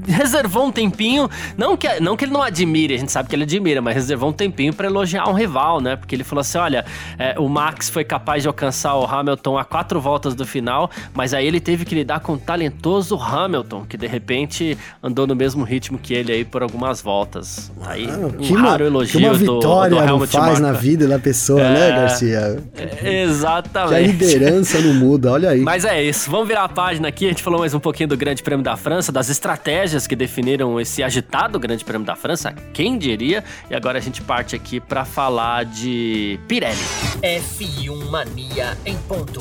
reservou 0.07 0.67
um 0.67 0.73
tempinho, 0.73 1.29
não 1.57 1.77
que, 1.77 2.01
não 2.01 2.17
que 2.17 2.25
ele 2.25 2.33
não 2.33 2.43
admire, 2.43 2.95
a 2.95 2.99
gente 2.99 3.13
sabe 3.13 3.29
que 3.29 3.35
ele 3.35 3.45
admira, 3.45 3.81
mas 3.81 3.95
reservou 3.95 4.31
um 4.31 4.33
tempinho 4.33 4.73
para 4.73 4.87
elogiar 4.87 5.29
um 5.29 5.33
rival, 5.33 5.81
né? 5.81 5.97
Porque 5.97 6.15
ele 6.15 6.25
falou 6.25 6.41
assim: 6.41 6.59
olha, 6.59 6.85
é, 7.19 7.39
o 7.39 7.49
Max 7.49 7.89
foi 7.89 8.05
capaz 8.05 8.43
de 8.43 8.49
alcançar 8.49 8.95
o 8.97 9.05
Hamilton 9.05 9.59
a 9.59 9.65
quatro 9.65 10.01
voltas 10.01 10.35
do 10.35 10.47
final, 10.47 10.91
mas 11.13 11.35
aí 11.35 11.47
ele 11.47 11.61
teve 11.61 11.85
que 11.85 11.95
lidar 11.95 12.21
com 12.21 12.35
o 12.35 12.39
talentoso 12.39 13.17
Hamilton, 13.17 13.85
que 13.89 13.97
de 13.97 14.07
repente 14.07 14.77
andou 15.03 15.27
no 15.27 15.35
mesmo 15.35 15.65
ritmo 15.65 15.99
que 15.99 16.15
ele 16.15 16.33
aí 16.33 16.45
por 16.45 16.63
algumas 16.63 17.01
voltas. 17.01 17.73
Aí, 17.83 18.09
ah, 18.11 18.27
um 18.27 18.31
que 18.31 18.53
raro 18.55 18.85
elogio 18.85 19.21
que 19.21 19.27
uma 19.27 19.35
vitória 19.35 20.07
do, 20.07 20.19
do 20.19 20.27
faz 20.27 20.61
na 20.61 20.73
vida 20.73 21.07
da 21.07 21.19
pessoa, 21.19 21.61
né, 21.61 21.89
é, 21.89 21.91
né, 21.91 21.97
Garcia? 21.97 22.65
É, 22.77 23.23
exatamente. 23.23 23.89
Que 23.91 23.95
a 23.95 24.01
liderança 24.01 24.81
não 24.81 24.95
muda, 24.95 25.33
olha 25.33 25.51
aí. 25.51 25.61
Mas 25.61 25.85
é 25.85 26.03
isso, 26.03 26.31
vamos 26.31 26.49
virar 26.49 26.65
a 26.65 26.69
página 26.69 27.09
aqui, 27.09 27.27
a 27.27 27.29
gente 27.29 27.43
falou 27.43 27.61
mais 27.61 27.75
um 27.75 27.81
pouquinho 27.81 28.09
do 28.09 28.17
Grande 28.17 28.43
Prêmio 28.43 28.65
da 28.65 28.77
França, 28.77 29.11
das 29.11 29.29
estratégias 29.29 29.94
que 30.07 30.17
definiram 30.17 30.81
esse 30.81 31.03
agitado 31.03 31.59
Grande 31.61 31.85
Prêmio 31.85 32.05
da 32.05 32.17
França, 32.17 32.53
quem 32.73 32.99
diria? 32.99 33.45
E 33.71 33.75
agora 33.75 33.99
a 33.99 34.01
gente 34.01 34.21
parte 34.21 34.57
aqui 34.57 34.81
para 34.81 35.05
falar 35.05 35.65
de 35.65 36.39
Pirelli. 36.49 36.77
F1 37.23 38.11
Mania 38.11 38.77
em 38.85 38.97
ponto. 38.99 39.41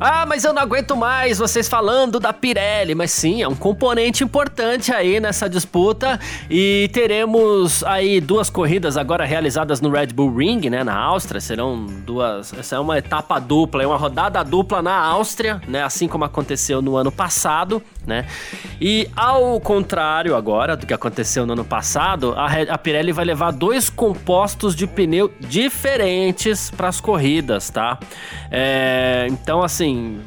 Ah, 0.00 0.24
mas 0.24 0.44
eu 0.44 0.52
não 0.52 0.62
aguento 0.62 0.96
mais 0.96 1.38
vocês 1.38 1.68
falando 1.68 2.20
da 2.20 2.32
Pirelli. 2.32 2.94
Mas 2.94 3.10
sim, 3.10 3.42
é 3.42 3.48
um 3.48 3.54
componente 3.54 4.22
importante 4.22 4.92
aí 4.92 5.18
nessa 5.18 5.48
disputa. 5.48 6.20
E 6.48 6.88
teremos 6.92 7.82
aí 7.82 8.20
duas 8.20 8.48
corridas 8.48 8.96
agora 8.96 9.24
realizadas 9.24 9.80
no 9.80 9.90
Red 9.90 10.08
Bull 10.08 10.36
Ring, 10.36 10.70
né, 10.70 10.84
na 10.84 10.96
Áustria. 10.96 11.40
Serão 11.40 11.84
duas. 11.86 12.52
Essa 12.54 12.76
é 12.76 12.78
uma 12.78 12.96
etapa 12.96 13.40
dupla, 13.40 13.82
é 13.82 13.86
uma 13.86 13.96
rodada 13.96 14.42
dupla 14.44 14.80
na 14.80 14.96
Áustria, 14.96 15.60
né, 15.66 15.82
assim 15.82 16.06
como 16.06 16.24
aconteceu 16.24 16.80
no 16.80 16.96
ano 16.96 17.10
passado, 17.10 17.82
né. 18.06 18.24
E 18.80 19.08
ao 19.16 19.60
contrário 19.60 20.36
agora 20.36 20.76
do 20.76 20.86
que 20.86 20.94
aconteceu 20.94 21.44
no 21.44 21.54
ano 21.54 21.64
passado, 21.64 22.34
a, 22.36 22.74
a 22.74 22.78
Pirelli 22.78 23.10
vai 23.10 23.24
levar 23.24 23.50
dois 23.50 23.90
compostos 23.90 24.76
de 24.76 24.86
pneu 24.86 25.32
diferentes 25.40 26.70
para 26.70 26.88
as 26.88 27.00
corridas, 27.00 27.68
tá? 27.70 27.98
É, 28.50 29.26
então, 29.30 29.62
assim 29.62 29.87
assim, 29.88 30.20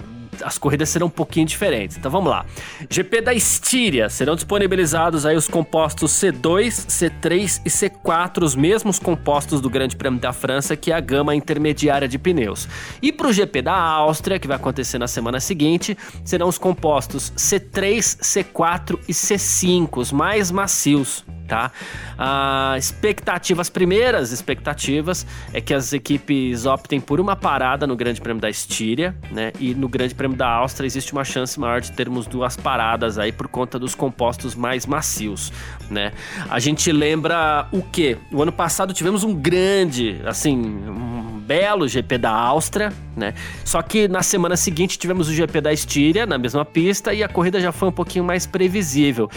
as 0.43 0.57
corridas 0.57 0.89
serão 0.89 1.07
um 1.07 1.11
pouquinho 1.11 1.45
diferentes. 1.45 1.97
Então 1.97 2.11
vamos 2.11 2.29
lá. 2.29 2.45
GP 2.89 3.21
da 3.21 3.33
Estíria, 3.33 4.09
serão 4.09 4.35
disponibilizados 4.35 5.25
aí 5.25 5.35
os 5.35 5.47
compostos 5.47 6.11
C2, 6.11 6.69
C3 6.69 7.61
e 7.65 7.69
C4, 7.69 8.43
os 8.43 8.55
mesmos 8.55 8.99
compostos 8.99 9.61
do 9.61 9.69
Grande 9.69 9.95
Prêmio 9.95 10.19
da 10.19 10.33
França, 10.33 10.75
que 10.75 10.91
é 10.91 10.95
a 10.95 10.99
gama 10.99 11.35
intermediária 11.35 12.07
de 12.07 12.17
pneus. 12.17 12.67
E 13.01 13.11
para 13.11 13.27
o 13.27 13.33
GP 13.33 13.61
da 13.61 13.75
Áustria, 13.75 14.39
que 14.39 14.47
vai 14.47 14.55
acontecer 14.55 14.97
na 14.97 15.07
semana 15.07 15.39
seguinte, 15.39 15.97
serão 16.23 16.47
os 16.47 16.57
compostos 16.57 17.31
C3, 17.35 17.99
C4 18.21 18.99
e 19.07 19.13
C5, 19.13 19.97
os 19.97 20.11
mais 20.11 20.51
macios 20.51 21.23
tá? 21.51 21.69
Ah, 22.17 22.75
expectativas, 22.77 23.69
primeiras 23.69 24.31
expectativas 24.31 25.27
é 25.51 25.59
que 25.59 25.73
as 25.73 25.91
equipes 25.91 26.65
optem 26.65 27.01
por 27.01 27.19
uma 27.19 27.35
parada 27.35 27.85
no 27.85 27.93
Grande 27.93 28.21
Prêmio 28.21 28.41
da 28.41 28.49
Estíria, 28.49 29.13
né? 29.29 29.51
E 29.59 29.75
no 29.75 29.89
Grande 29.89 30.15
Prêmio 30.21 30.37
da 30.37 30.47
Áustria 30.47 30.85
existe 30.85 31.13
uma 31.13 31.23
chance 31.23 31.59
maior 31.59 31.81
de 31.81 31.91
termos 31.93 32.27
duas 32.27 32.55
paradas 32.55 33.17
aí 33.17 33.31
por 33.31 33.47
conta 33.47 33.79
dos 33.79 33.95
compostos 33.95 34.53
mais 34.53 34.85
macios, 34.85 35.51
né? 35.89 36.11
A 36.47 36.59
gente 36.59 36.91
lembra 36.91 37.67
o 37.71 37.81
que? 37.81 38.19
O 38.31 38.39
ano 38.39 38.51
passado 38.51 38.93
tivemos 38.93 39.23
um 39.23 39.33
grande, 39.33 40.21
assim, 40.23 40.55
um 40.55 41.39
belo 41.39 41.87
GP 41.87 42.19
da 42.19 42.29
Áustria, 42.29 42.93
né? 43.17 43.33
Só 43.65 43.81
que 43.81 44.07
na 44.07 44.21
semana 44.21 44.55
seguinte 44.55 44.99
tivemos 44.99 45.27
o 45.27 45.33
GP 45.33 45.59
da 45.59 45.73
Estíria 45.73 46.27
na 46.27 46.37
mesma 46.37 46.63
pista 46.63 47.15
e 47.15 47.23
a 47.23 47.27
corrida 47.27 47.59
já 47.59 47.71
foi 47.71 47.89
um 47.89 47.91
pouquinho 47.91 48.23
mais 48.23 48.45
previsível 48.45 49.27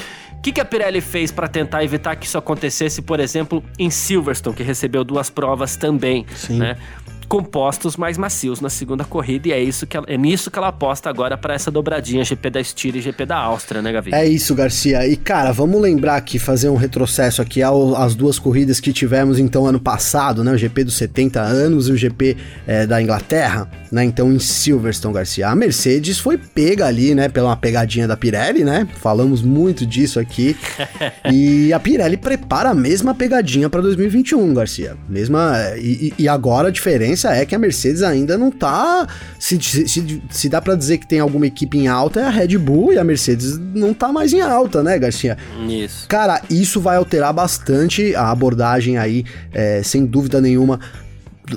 que, 0.44 0.52
que 0.52 0.60
a 0.60 0.64
Pirelli 0.64 1.00
fez 1.00 1.32
para 1.32 1.48
tentar 1.48 1.82
evitar 1.82 2.14
que 2.16 2.26
isso 2.26 2.36
acontecesse, 2.36 3.00
por 3.00 3.18
exemplo, 3.18 3.64
em 3.78 3.88
Silverstone, 3.88 4.54
que 4.54 4.62
recebeu 4.62 5.02
duas 5.02 5.30
provas 5.30 5.74
também, 5.74 6.26
Sim. 6.36 6.58
né? 6.58 6.76
Compostos 7.24 7.96
mais 7.96 8.18
macios 8.18 8.60
na 8.60 8.68
segunda 8.68 9.04
corrida 9.04 9.48
e 9.48 9.52
é 9.52 9.62
isso 9.62 9.87
que 9.87 9.96
ela, 9.96 10.06
é 10.08 10.16
nisso 10.16 10.50
que 10.50 10.58
ela 10.58 10.68
aposta 10.68 11.08
agora 11.08 11.37
para 11.37 11.54
essa 11.54 11.70
dobradinha 11.70 12.24
GP 12.24 12.50
da 12.50 12.60
Estíria 12.60 12.98
e 12.98 13.02
GP 13.02 13.26
da 13.26 13.37
Áustria, 13.37 13.82
né, 13.82 13.92
Gavi? 13.92 14.14
É 14.14 14.26
isso, 14.26 14.54
Garcia. 14.54 15.06
E 15.06 15.16
cara, 15.16 15.52
vamos 15.52 15.80
lembrar 15.80 16.16
aqui 16.16 16.38
fazer 16.38 16.68
um 16.68 16.76
retrocesso 16.76 17.42
aqui 17.42 17.62
às 17.62 18.14
duas 18.14 18.38
corridas 18.38 18.80
que 18.80 18.92
tivemos 18.92 19.38
então 19.38 19.66
ano 19.66 19.80
passado, 19.80 20.44
né, 20.44 20.52
o 20.52 20.58
GP 20.58 20.84
dos 20.84 20.96
70 20.96 21.40
anos 21.40 21.88
e 21.88 21.92
o 21.92 21.96
GP 21.96 22.37
é, 22.66 22.87
da 22.87 23.00
Inglaterra, 23.00 23.68
né? 23.94 24.04
Então 24.04 24.33
em 24.33 24.40
Silverstone, 24.40 25.14
Garcia. 25.14 25.48
A 25.48 25.54
Mercedes 25.54 26.18
foi 26.18 26.37
pega 26.37 26.85
ali, 26.87 27.14
né? 27.14 27.28
Pela 27.28 27.50
uma 27.50 27.57
pegadinha 27.57 28.09
da 28.09 28.16
Pirelli, 28.16 28.64
né? 28.64 28.88
Falamos 29.00 29.40
muito 29.40 29.87
disso 29.87 30.18
aqui. 30.18 30.57
e 31.33 31.72
a 31.72 31.78
Pirelli 31.78 32.16
prepara 32.16 32.70
a 32.70 32.74
mesma 32.74 33.14
pegadinha 33.14 33.70
para 33.70 33.80
2021, 33.80 34.52
Garcia. 34.52 34.96
Mesma. 35.09 35.54
E, 35.78 36.12
e, 36.18 36.28
agora 36.28 36.68
a 36.68 36.70
diferença 36.72 37.33
é 37.33 37.46
que 37.46 37.54
a 37.54 37.59
Mercedes 37.59 38.02
ainda 38.02 38.37
não 38.37 38.50
tá. 38.50 39.07
Se, 39.38 39.61
se, 39.62 40.20
se 40.28 40.48
dá 40.48 40.61
para 40.61 40.74
dizer 40.74 40.98
que 40.98 41.07
tem 41.07 41.20
alguma 41.20 41.46
equipe 41.46 41.78
em 41.78 41.87
alta, 41.87 42.18
é 42.20 42.24
a 42.24 42.30
Red 42.30 42.59
Bull 42.59 42.92
e 42.92 42.98
a 42.98 43.04
Mercedes 43.04 43.57
não 43.57 43.94
tá 43.94 44.12
mais 44.12 44.33
em 44.33 44.40
alta, 44.40 44.83
né, 44.83 44.98
Garcia? 44.98 45.38
Isso. 45.68 46.09
Cara, 46.09 46.42
isso 46.50 46.80
vai 46.80 46.96
alterar 46.96 47.33
bastante 47.33 48.12
a 48.16 48.33
abordagem 48.33 48.98
aí, 48.98 49.24
é, 49.52 49.83
sem 49.85 50.04
dúvida 50.04 50.40
nenhuma 50.40 50.80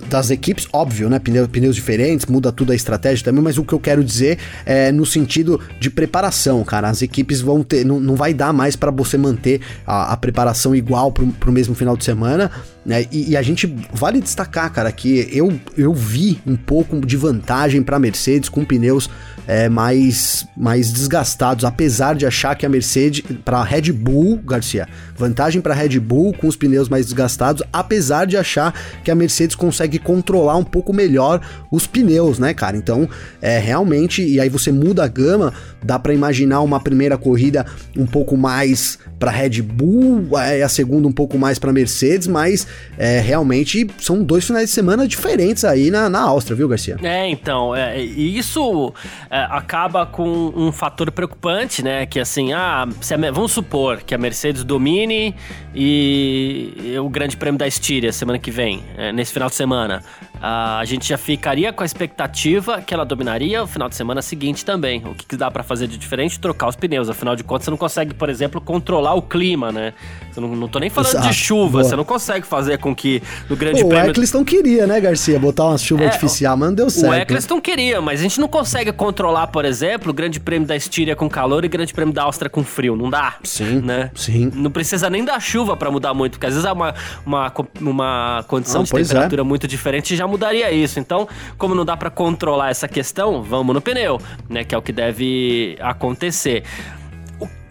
das 0.10 0.30
equipes, 0.30 0.67
óbvio, 0.73 1.10
né? 1.10 1.17
Pneus, 1.17 1.47
pneus 1.47 1.76
diferentes, 1.76 2.26
muda 2.26 2.52
tudo 2.52 2.71
a 2.71 2.76
estratégia 2.76 3.23
também, 3.23 3.41
mas 3.41 3.58
o 3.58 3.63
que 3.63 3.73
eu 3.73 3.80
quero 3.80 4.04
dizer 4.04 4.38
é 4.65 4.91
no 4.91 5.06
sentido 5.06 5.62
de 5.80 5.89
preparação, 5.89 6.63
cara. 6.63 6.89
As 6.89 7.02
equipes 7.02 7.39
vão 7.39 7.63
ter. 7.63 7.86
Não, 7.86 8.00
não 8.00 8.15
vai 8.15 8.34
dar 8.34 8.52
mais 8.52 8.76
para 8.76 8.91
você 8.91 9.17
manter 9.17 9.62
a, 9.86 10.13
a, 10.13 10.17
preparação 10.17 10.76
igual 10.76 11.12
pro, 11.12 11.28
pro 11.28 11.52
mesmo 11.52 11.73
final 11.73 11.95
de 11.95 12.04
semana. 12.04 12.52
Né? 12.86 13.06
E, 13.12 13.32
e, 13.32 13.38
a 13.38 13.41
gente 13.41 13.73
vale 13.93 14.21
destacar, 14.21 14.71
cara, 14.71 14.91
que 14.91 15.30
eu, 15.32 15.58
eu 15.78 15.93
vi 15.93 16.39
um 16.45 16.56
pouco 16.56 17.00
de 17.06 17.15
vantagem 17.15 17.82
para 17.82 18.00
Mercedes 18.00 18.50
com 18.50 18.65
pneus 18.65 19.10
é, 19.47 19.69
mais, 19.69 20.45
mais 20.55 20.91
desgastados, 20.91 21.63
apesar 21.63 22.15
de 22.15 22.25
achar 22.25 22.55
que 22.55 22.65
a 22.65 22.69
Mercedes, 22.69 23.23
para 23.45 23.63
Red 23.63 23.93
Bull, 23.93 24.38
Garcia, 24.38 24.88
vantagem 25.15 25.62
para 25.62 25.73
Red 25.73 25.99
Bull 25.99 26.33
com 26.33 26.47
os 26.47 26.55
pneus 26.55 26.89
mais 26.89 27.05
desgastados, 27.05 27.63
apesar 27.71 28.25
de 28.25 28.36
achar 28.36 28.73
que 29.03 29.10
a 29.10 29.15
Mercedes 29.15 29.55
consegue 29.55 29.97
controlar 29.97 30.57
um 30.57 30.63
pouco 30.63 30.93
melhor 30.93 31.41
os 31.71 31.88
pneus, 31.88 32.38
né, 32.38 32.53
cara? 32.53 32.75
Então, 32.75 33.10
é 33.41 33.57
realmente, 33.57 34.21
e 34.21 34.39
aí 34.39 34.49
você 34.49 34.71
muda 34.71 35.03
a 35.03 35.07
gama, 35.07 35.53
dá 35.81 35.97
para 35.97 36.13
imaginar 36.13 36.62
uma 36.62 36.79
primeira 36.79 37.17
corrida 37.17 37.65
um 37.95 38.05
pouco 38.05 38.36
mais 38.36 38.99
para 39.17 39.31
Red 39.31 39.62
Bull, 39.62 40.38
é, 40.38 40.62
a 40.62 40.69
segunda 40.69 41.07
um 41.07 41.12
pouco 41.12 41.38
mais 41.38 41.57
para 41.57 41.71
Mercedes, 41.71 42.27
mas 42.27 42.67
é, 42.97 43.19
realmente 43.19 43.88
são 43.97 44.23
dois 44.23 44.45
finais 44.45 44.69
de 44.69 44.75
semana 44.75 45.07
diferentes 45.07 45.63
aí 45.63 45.89
na, 45.89 46.10
na 46.10 46.21
Áustria, 46.21 46.55
viu, 46.55 46.67
Garcia? 46.67 46.97
É, 47.01 47.29
então, 47.29 47.75
é, 47.75 47.99
isso 47.99 48.93
é, 49.29 49.37
acaba 49.45 50.06
com 50.06 50.52
um 50.56 50.71
fator 50.71 51.12
preocupante, 51.12 51.84
né? 51.84 52.06
Que 52.06 52.19
assim, 52.19 52.54
ah, 52.54 52.84
a, 52.84 53.32
vamos 53.32 53.52
supor 53.52 54.02
que 54.02 54.13
a 54.13 54.17
Mercedes 54.17 54.63
domine 54.63 55.36
e, 55.73 56.73
e 56.78 57.00
o 57.00 57.10
Grande 57.10 57.38
Prêmio 57.38 57.58
da 57.58 57.67
Estíria 57.67 58.12
semana 58.12 58.39
que 58.39 58.52
vem, 58.52 58.84
é, 58.97 59.12
nesse 59.12 59.34
final 59.34 59.50
de 59.50 59.56
semana. 59.56 60.04
A 60.41 60.84
gente 60.86 61.08
já 61.08 61.17
ficaria 61.17 61.71
com 61.73 61.84
a 61.84 61.86
expectativa 61.86 62.82
que 62.82 62.93
ela 62.93 63.06
dominaria 63.06 63.63
o 63.63 63.67
final 63.67 63.89
de 63.89 63.95
semana 63.95 64.21
seguinte 64.21 64.63
também. 64.63 65.04
O 65.06 65.13
que, 65.13 65.26
que 65.26 65.38
dá 65.38 65.50
para 65.50 65.63
fazer 65.63 65.88
de 65.88 65.97
diferente? 65.97 66.39
Trocar 66.39 66.67
os 66.67 66.76
pneus. 66.76 67.10
Afinal 67.10 67.36
de 67.36 67.43
contas, 67.43 67.65
você 67.65 67.71
não 67.71 67.78
consegue, 67.78 68.13
por 68.13 68.30
exemplo, 68.30 68.62
controlar 68.62 69.13
o 69.13 69.21
clima, 69.21 69.71
né? 69.71 69.93
Você 70.32 70.39
não, 70.39 70.56
não 70.56 70.67
tô 70.67 70.80
nem 70.80 70.89
falando 70.89 71.12
Exato. 71.12 71.28
de 71.28 71.34
chuva, 71.34 71.71
Boa. 71.71 71.84
você 71.84 71.95
não 71.95 72.04
consegue 72.04 72.45
fazer 72.45 72.78
com 72.78 72.95
que 72.95 73.21
no 73.50 73.56
Grande 73.56 73.82
Pô, 73.82 73.89
Prêmio. 73.89 74.08
O 74.08 74.12
Eccleston 74.12 74.45
queria, 74.45 74.86
né, 74.86 75.00
Garcia? 75.00 75.39
Botar 75.39 75.65
uma 75.65 75.78
chuva 75.78 76.04
é, 76.04 76.08
artificial, 76.08 76.56
mas 76.56 76.69
não 76.69 76.76
deu 76.76 76.89
certo. 76.89 77.12
O 77.12 77.15
Eccleston 77.15 77.60
queria, 77.60 78.02
mas 78.02 78.19
a 78.19 78.23
gente 78.23 78.39
não 78.39 78.47
consegue 78.47 78.91
controlar, 78.91 79.47
por 79.47 79.65
exemplo, 79.65 80.12
o 80.12 80.13
Grande 80.13 80.39
Prêmio 80.39 80.67
da 80.67 80.76
Estíria 80.76 81.15
com 81.15 81.30
calor 81.30 81.63
e 81.63 81.67
o 81.67 81.69
Grande 81.69 81.93
Prêmio 81.93 82.13
da 82.13 82.23
Áustria 82.23 82.50
com 82.50 82.63
frio. 82.63 82.95
Não 82.95 83.10
dá. 83.10 83.36
Sim. 83.43 83.82
Né? 83.82 84.12
Sim. 84.13 84.52
Não 84.54 84.69
precisa 84.69 85.10
nem 85.10 85.23
da 85.26 85.39
chuva 85.39 85.76
para 85.76 85.89
mudar 85.89 86.13
muito, 86.13 86.34
porque 86.34 86.45
às 86.45 86.54
vezes 86.54 86.67
é 86.67 86.71
uma, 86.71 86.93
uma, 87.26 87.54
uma 87.82 88.45
condição 88.47 88.82
ah, 88.82 88.84
de 88.84 88.95
é. 88.95 89.04
temperatura 89.04 89.41
é. 89.41 89.45
muito 89.45 89.67
diferente 89.67 90.15
já 90.15 90.26
mudaria 90.27 90.71
isso. 90.71 90.99
Então, 90.99 91.27
como 91.57 91.73
não 91.73 91.85
dá 91.85 91.95
para 91.95 92.09
controlar 92.09 92.69
essa 92.69 92.87
questão, 92.87 93.41
vamos 93.41 93.73
no 93.73 93.81
pneu, 93.81 94.19
né? 94.49 94.63
Que 94.63 94.75
é 94.75 94.77
o 94.77 94.81
que 94.81 94.91
deve 94.91 95.77
acontecer. 95.79 96.63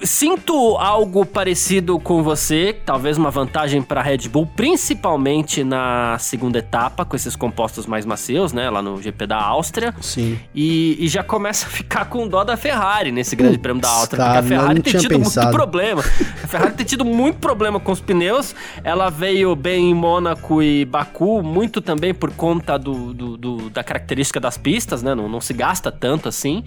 Sinto 0.02 0.76
algo 0.76 1.24
parecido 1.24 1.98
com 1.98 2.22
você, 2.22 2.76
talvez 2.84 3.16
uma 3.16 3.30
vantagem 3.30 3.80
para 3.80 4.02
Red 4.02 4.28
Bull, 4.28 4.46
principalmente 4.46 5.64
na 5.64 6.18
segunda 6.18 6.58
etapa, 6.58 7.04
com 7.04 7.16
esses 7.16 7.34
compostos 7.34 7.86
mais 7.86 8.04
macios, 8.04 8.52
né? 8.52 8.68
Lá 8.68 8.82
no 8.82 9.00
GP 9.00 9.26
da 9.26 9.40
Áustria. 9.40 9.94
Sim. 10.02 10.38
E, 10.54 10.96
e 11.02 11.08
já 11.08 11.22
começa 11.22 11.66
a 11.66 11.70
ficar 11.70 12.04
com 12.06 12.28
dó 12.28 12.44
da 12.44 12.56
Ferrari 12.58 13.10
nesse 13.10 13.34
Grande 13.34 13.58
Prêmio 13.58 13.80
da 13.80 13.88
Áustria, 13.88 14.22
porque 14.22 14.38
a 14.38 14.42
Ferrari 14.42 14.82
tem 14.82 14.98
tido 14.98 15.18
pensado. 15.18 15.46
muito 15.46 15.56
problema. 15.56 16.02
A 16.02 16.46
Ferrari 16.46 16.72
tem 16.74 16.86
tido 16.86 17.04
muito 17.04 17.38
problema 17.38 17.80
com 17.80 17.90
os 17.90 18.00
pneus. 18.00 18.54
Ela 18.84 19.08
veio 19.08 19.56
bem 19.56 19.90
em 19.90 19.94
Mônaco 19.94 20.62
e 20.62 20.84
Baku, 20.84 21.42
muito 21.42 21.80
também 21.80 22.12
por 22.12 22.30
conta 22.32 22.78
do, 22.78 23.14
do, 23.14 23.36
do 23.36 23.70
da 23.70 23.82
característica 23.82 24.38
das 24.38 24.58
pistas, 24.58 25.02
né? 25.02 25.14
Não, 25.14 25.28
não 25.28 25.40
se 25.40 25.54
gasta 25.54 25.90
tanto 25.90 26.28
assim. 26.28 26.62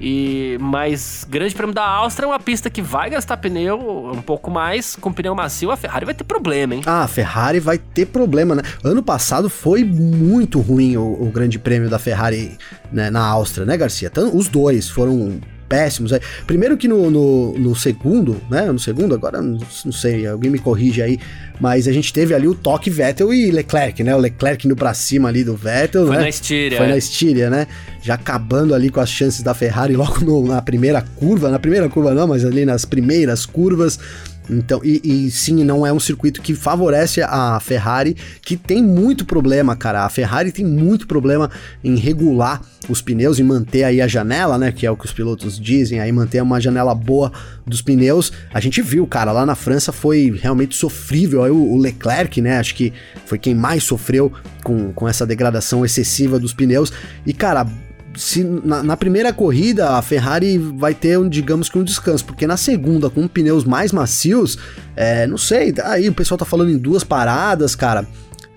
E 0.00 0.58
mas 0.60 1.26
Grande 1.28 1.54
Prêmio 1.54 1.74
da 1.74 1.86
Áustria 1.86 2.26
é 2.26 2.28
uma 2.28 2.38
pista 2.38 2.65
que 2.70 2.82
vai 2.82 3.10
gastar 3.10 3.36
pneu 3.36 4.12
um 4.12 4.22
pouco 4.22 4.50
mais 4.50 4.96
com 4.96 5.12
pneu 5.12 5.34
macio, 5.34 5.70
a 5.70 5.76
Ferrari 5.76 6.04
vai 6.04 6.14
ter 6.14 6.24
problema, 6.24 6.74
hein? 6.74 6.82
Ah, 6.86 7.04
a 7.04 7.08
Ferrari 7.08 7.60
vai 7.60 7.78
ter 7.78 8.06
problema, 8.06 8.54
né? 8.54 8.62
Ano 8.82 9.02
passado 9.02 9.48
foi 9.48 9.84
muito 9.84 10.60
ruim 10.60 10.96
o, 10.96 11.22
o 11.22 11.30
Grande 11.30 11.58
Prêmio 11.58 11.88
da 11.88 11.98
Ferrari 11.98 12.56
né, 12.92 13.10
na 13.10 13.24
Áustria, 13.24 13.66
né, 13.66 13.76
Garcia? 13.76 14.08
Então, 14.08 14.34
os 14.36 14.48
dois 14.48 14.88
foram 14.88 15.40
péssimos. 15.68 16.12
Primeiro 16.46 16.76
que 16.76 16.88
no, 16.88 17.10
no, 17.10 17.58
no, 17.58 17.76
segundo, 17.76 18.40
né? 18.50 18.66
No 18.66 18.78
segundo, 18.78 19.14
agora 19.14 19.40
não, 19.40 19.58
não, 19.84 19.92
sei, 19.92 20.26
alguém 20.26 20.50
me 20.50 20.58
corrige 20.58 21.02
aí, 21.02 21.18
mas 21.60 21.86
a 21.88 21.92
gente 21.92 22.12
teve 22.12 22.34
ali 22.34 22.48
o 22.48 22.54
toque 22.54 22.90
Vettel 22.90 23.32
e 23.32 23.50
Leclerc, 23.50 24.02
né? 24.02 24.14
O 24.14 24.18
Leclerc 24.18 24.66
indo 24.66 24.76
pra 24.76 24.94
cima 24.94 25.28
ali 25.28 25.44
do 25.44 25.56
Vettel, 25.56 26.06
Foi 26.06 26.16
né? 26.16 26.22
na 26.22 26.28
Estíria. 26.28 26.78
Foi 26.78 26.86
é. 26.86 26.90
na 26.90 26.96
Estíria, 26.96 27.50
né? 27.50 27.66
Já 28.02 28.14
acabando 28.14 28.74
ali 28.74 28.90
com 28.90 29.00
as 29.00 29.10
chances 29.10 29.42
da 29.42 29.54
Ferrari 29.54 29.94
logo 29.96 30.24
no, 30.24 30.46
na 30.46 30.62
primeira 30.62 31.02
curva, 31.02 31.50
na 31.50 31.58
primeira 31.58 31.88
curva 31.88 32.14
não, 32.14 32.26
mas 32.26 32.44
ali 32.44 32.64
nas 32.64 32.84
primeiras 32.84 33.44
curvas. 33.44 33.98
Então, 34.48 34.80
e, 34.84 35.00
e, 35.02 35.30
sim, 35.30 35.64
não 35.64 35.86
é 35.86 35.92
um 35.92 36.00
circuito 36.00 36.40
que 36.40 36.54
favorece 36.54 37.20
a 37.22 37.58
Ferrari, 37.60 38.16
que 38.42 38.56
tem 38.56 38.82
muito 38.82 39.24
problema, 39.24 39.74
cara. 39.76 40.04
A 40.04 40.08
Ferrari 40.08 40.52
tem 40.52 40.64
muito 40.64 41.06
problema 41.06 41.50
em 41.82 41.96
regular 41.96 42.60
os 42.88 43.02
pneus 43.02 43.38
e 43.38 43.42
manter 43.42 43.84
aí 43.84 44.00
a 44.00 44.06
janela, 44.06 44.56
né? 44.56 44.70
Que 44.70 44.86
é 44.86 44.90
o 44.90 44.96
que 44.96 45.04
os 45.04 45.12
pilotos 45.12 45.58
dizem, 45.58 46.00
aí 46.00 46.12
manter 46.12 46.42
uma 46.42 46.60
janela 46.60 46.94
boa 46.94 47.32
dos 47.66 47.82
pneus. 47.82 48.32
A 48.52 48.60
gente 48.60 48.80
viu, 48.80 49.06
cara, 49.06 49.32
lá 49.32 49.44
na 49.44 49.54
França 49.54 49.92
foi 49.92 50.38
realmente 50.40 50.76
sofrível. 50.76 51.42
Aí 51.42 51.50
o, 51.50 51.76
Leclerc, 51.76 52.40
né? 52.40 52.58
Acho 52.58 52.74
que 52.74 52.92
foi 53.24 53.38
quem 53.38 53.54
mais 53.54 53.82
sofreu 53.82 54.32
com, 54.62 54.92
com 54.92 55.08
essa 55.08 55.26
degradação 55.26 55.84
excessiva 55.84 56.38
dos 56.38 56.54
pneus. 56.54 56.92
E, 57.26 57.32
cara, 57.32 57.66
se 58.16 58.42
na, 58.42 58.82
na, 58.82 58.96
primeira 58.96 59.32
corrida 59.32 59.90
a 59.90 60.02
Ferrari 60.02 60.58
vai 60.58 60.94
ter, 60.94 61.18
um, 61.18 61.28
digamos 61.28 61.68
que 61.68 61.78
um 61.78 61.84
descanso, 61.84 62.24
porque 62.24 62.46
na 62.46 62.56
segunda, 62.56 63.10
com 63.10 63.28
pneus 63.28 63.64
mais 63.64 63.92
macios, 63.92 64.58
é, 64.96 65.26
não 65.26 65.38
sei, 65.38 65.74
aí 65.84 66.08
o 66.08 66.14
pessoal 66.14 66.38
tá 66.38 66.44
falando 66.44 66.70
em 66.70 66.78
duas 66.78 67.04
paradas, 67.04 67.74
cara. 67.74 68.06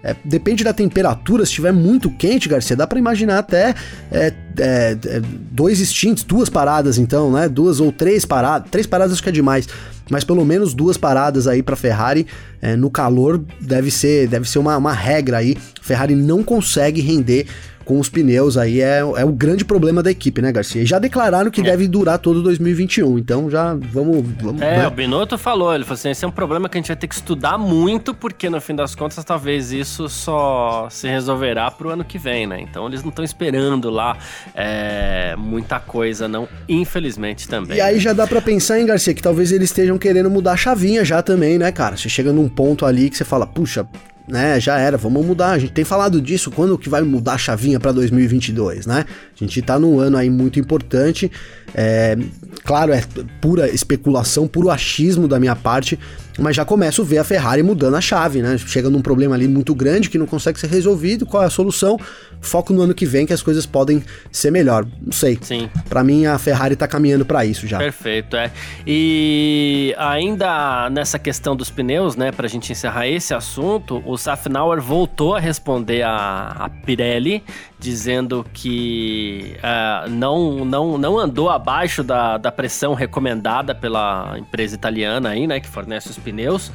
É, 0.02 0.16
depende 0.24 0.64
da 0.64 0.72
temperatura, 0.72 1.44
se 1.44 1.50
estiver 1.50 1.74
muito 1.74 2.10
quente, 2.10 2.48
Garcia, 2.48 2.74
dá 2.74 2.88
para 2.88 2.98
imaginar 2.98 3.40
até 3.40 3.76
é, 4.10 4.34
é, 4.58 4.98
é, 5.06 5.22
dois 5.52 5.80
stints, 5.80 6.24
duas 6.24 6.50
paradas 6.50 6.98
então, 6.98 7.30
né? 7.34 7.50
Duas 7.50 7.82
ou 7.82 7.92
três 7.92 8.24
paradas, 8.24 8.70
três 8.72 8.88
paradas 8.88 9.12
acho 9.12 9.22
que 9.22 9.28
é 9.28 9.32
demais, 9.34 9.68
mas 10.10 10.24
pelo 10.24 10.46
menos 10.46 10.74
duas 10.74 10.96
paradas 10.96 11.48
aí 11.48 11.62
para 11.62 11.76
Ferrari 11.76 12.26
é, 12.62 12.78
no 12.78 12.90
calor 12.90 13.44
deve 13.60 13.92
ser, 13.92 14.30
deve 14.30 14.50
ser 14.50 14.60
uma, 14.60 14.78
uma 14.78 14.94
regra 14.94 15.40
aí. 15.40 15.58
Ferrari 15.82 16.16
não 16.16 16.44
consegue 16.44 17.02
render 17.02 17.46
com 17.90 18.00
os 18.00 18.08
pneus 18.08 18.56
aí 18.56 18.82
é, 18.82 19.00
é 19.00 19.26
o 19.26 19.32
grande 19.32 19.66
problema 19.66 20.04
da 20.04 20.12
equipe, 20.12 20.44
né, 20.44 20.52
Garcia? 20.52 20.86
Já 20.86 21.00
declararam 21.00 21.50
que 21.50 21.62
é. 21.62 21.64
deve 21.64 21.88
durar 21.88 22.20
todo 22.20 22.44
2021, 22.44 23.18
então 23.18 23.50
já 23.50 23.74
vamos. 23.74 24.24
vamos 24.40 24.62
é, 24.62 24.78
né? 24.78 24.88
o 24.88 24.92
Binotto 24.92 25.40
falou, 25.40 25.74
ele 25.74 25.84
falou 25.84 25.96
assim: 25.96 26.12
esse 26.12 26.24
é 26.24 26.28
um 26.28 26.32
problema 26.32 26.70
que 26.70 26.78
a 26.78 26.80
gente 26.80 26.90
vai 26.90 26.96
ter 26.96 27.08
que 27.08 27.16
estudar 27.16 27.58
muito, 27.58 28.14
porque 28.14 28.48
no 28.48 28.62
fim 28.62 28.76
das 28.76 28.94
contas, 28.94 29.26
talvez 29.26 29.72
isso 29.72 30.08
só 30.08 30.88
se 30.92 31.08
resolverá 31.08 31.72
pro 31.72 31.90
ano 31.90 32.04
que 32.04 32.20
vem, 32.20 32.46
né? 32.46 32.62
Então 32.62 32.86
eles 32.86 33.02
não 33.02 33.10
estão 33.10 33.26
esperando 33.26 33.90
lá 33.90 34.16
é, 34.54 35.36
muita 35.36 35.80
coisa, 35.80 36.28
não, 36.28 36.48
infelizmente 36.68 37.48
também. 37.48 37.78
E 37.78 37.82
aí 37.82 38.00
já 38.00 38.14
dá 38.14 38.28
para 38.28 38.40
pensar, 38.40 38.80
hein, 38.80 38.86
Garcia, 38.86 39.16
que 39.16 39.24
talvez 39.24 39.52
eles 39.52 39.70
estejam 39.72 39.98
querendo 39.98 40.30
mudar 40.30 40.52
a 40.52 40.58
chavinha 40.58 41.04
já 41.04 41.24
também, 41.24 41.58
né, 41.58 41.72
cara? 41.72 41.98
Você 41.98 42.08
chega 42.08 42.32
num 42.32 42.48
ponto 42.48 42.86
ali 42.86 43.10
que 43.10 43.18
você 43.18 43.26
fala, 43.26 43.48
puxa, 43.48 43.84
né, 44.30 44.60
já 44.60 44.78
era, 44.78 44.98
vamos 44.98 45.26
mudar. 45.26 45.52
A 45.52 45.60
gente 45.60 45.74
tem 45.74 45.84
falado 45.84 46.22
disso, 46.22 46.52
quando 46.52 46.78
que 46.78 46.88
vai 46.88 47.02
mudar 47.02 47.34
a 47.34 47.38
chavinha 47.38 47.80
para 47.80 47.92
2022, 47.92 48.86
né? 48.86 49.06
A 49.34 49.44
gente 49.44 49.62
tá 49.62 49.80
num 49.80 50.00
ano 50.00 50.18
aí 50.18 50.30
muito 50.30 50.60
importante. 50.60 51.32
É, 51.74 52.18
claro, 52.64 52.94
é 52.94 53.04
pura 53.42 53.70
especulação, 53.70 54.48
puro 54.48 54.70
achismo 54.70 55.28
da 55.28 55.40
minha 55.40 55.56
parte, 55.56 55.98
mas 56.38 56.56
já 56.56 56.64
começo 56.64 57.02
a 57.02 57.06
ver 57.06 57.18
a 57.18 57.24
Ferrari 57.24 57.64
mudando 57.64 57.96
a 57.96 58.02
chave, 58.02 58.42
né? 58.42 58.58
Chega 58.58 58.90
num 58.90 59.02
problema 59.02 59.36
ali 59.36 59.48
muito 59.48 59.74
grande 59.74 60.10
que 60.10 60.18
não 60.18 60.26
consegue 60.26 60.60
ser 60.60 60.68
resolvido. 60.68 61.26
Qual 61.26 61.44
é 61.44 61.46
a 61.46 61.50
solução? 61.50 62.00
Foco 62.42 62.72
no 62.74 62.82
ano 62.82 62.94
que 62.94 63.06
vem 63.06 63.26
que 63.26 63.34
as 63.34 63.42
coisas 63.42 63.66
podem 63.66 64.04
ser 64.32 64.52
melhor. 64.52 64.86
Não 65.02 65.12
sei. 65.12 65.38
Sim. 65.42 65.70
Para 65.90 66.04
mim 66.04 66.26
a 66.26 66.38
Ferrari 66.38 66.76
tá 66.76 66.88
caminhando 66.88 67.26
para 67.26 67.46
isso 67.46 67.68
já. 67.68 67.78
Perfeito, 67.78 68.36
é. 68.36 68.52
E 68.86 69.94
ainda 69.98 70.90
nessa 70.90 71.20
questão 71.20 71.56
dos 71.56 71.70
pneus, 71.70 72.16
né, 72.16 72.32
pra 72.32 72.48
gente 72.48 72.72
encerrar 72.72 73.08
esse 73.08 73.34
assunto, 73.34 74.02
o 74.06 74.18
Safnauer 74.18 74.82
voltou 74.82 75.36
a 75.36 75.40
responder 75.40 76.04
a, 76.04 76.56
a 76.60 76.70
Pirelli, 76.70 77.44
dizendo 77.80 78.46
que 78.54 79.56
uh, 79.60 80.10
não, 80.10 80.66
não, 80.66 80.98
não 80.98 81.18
andou 81.18 81.50
abaixo 81.50 82.04
da, 82.04 82.38
da 82.38 82.52
pressão 82.52 82.94
recomendada 82.94 83.74
pela 83.74 84.38
empresa 84.38 84.76
italiana 84.76 85.30
aí, 85.30 85.48
né, 85.48 85.60
que 85.60 85.68
fornece 85.68 86.10
os 86.10 86.18
pneus 86.18 86.72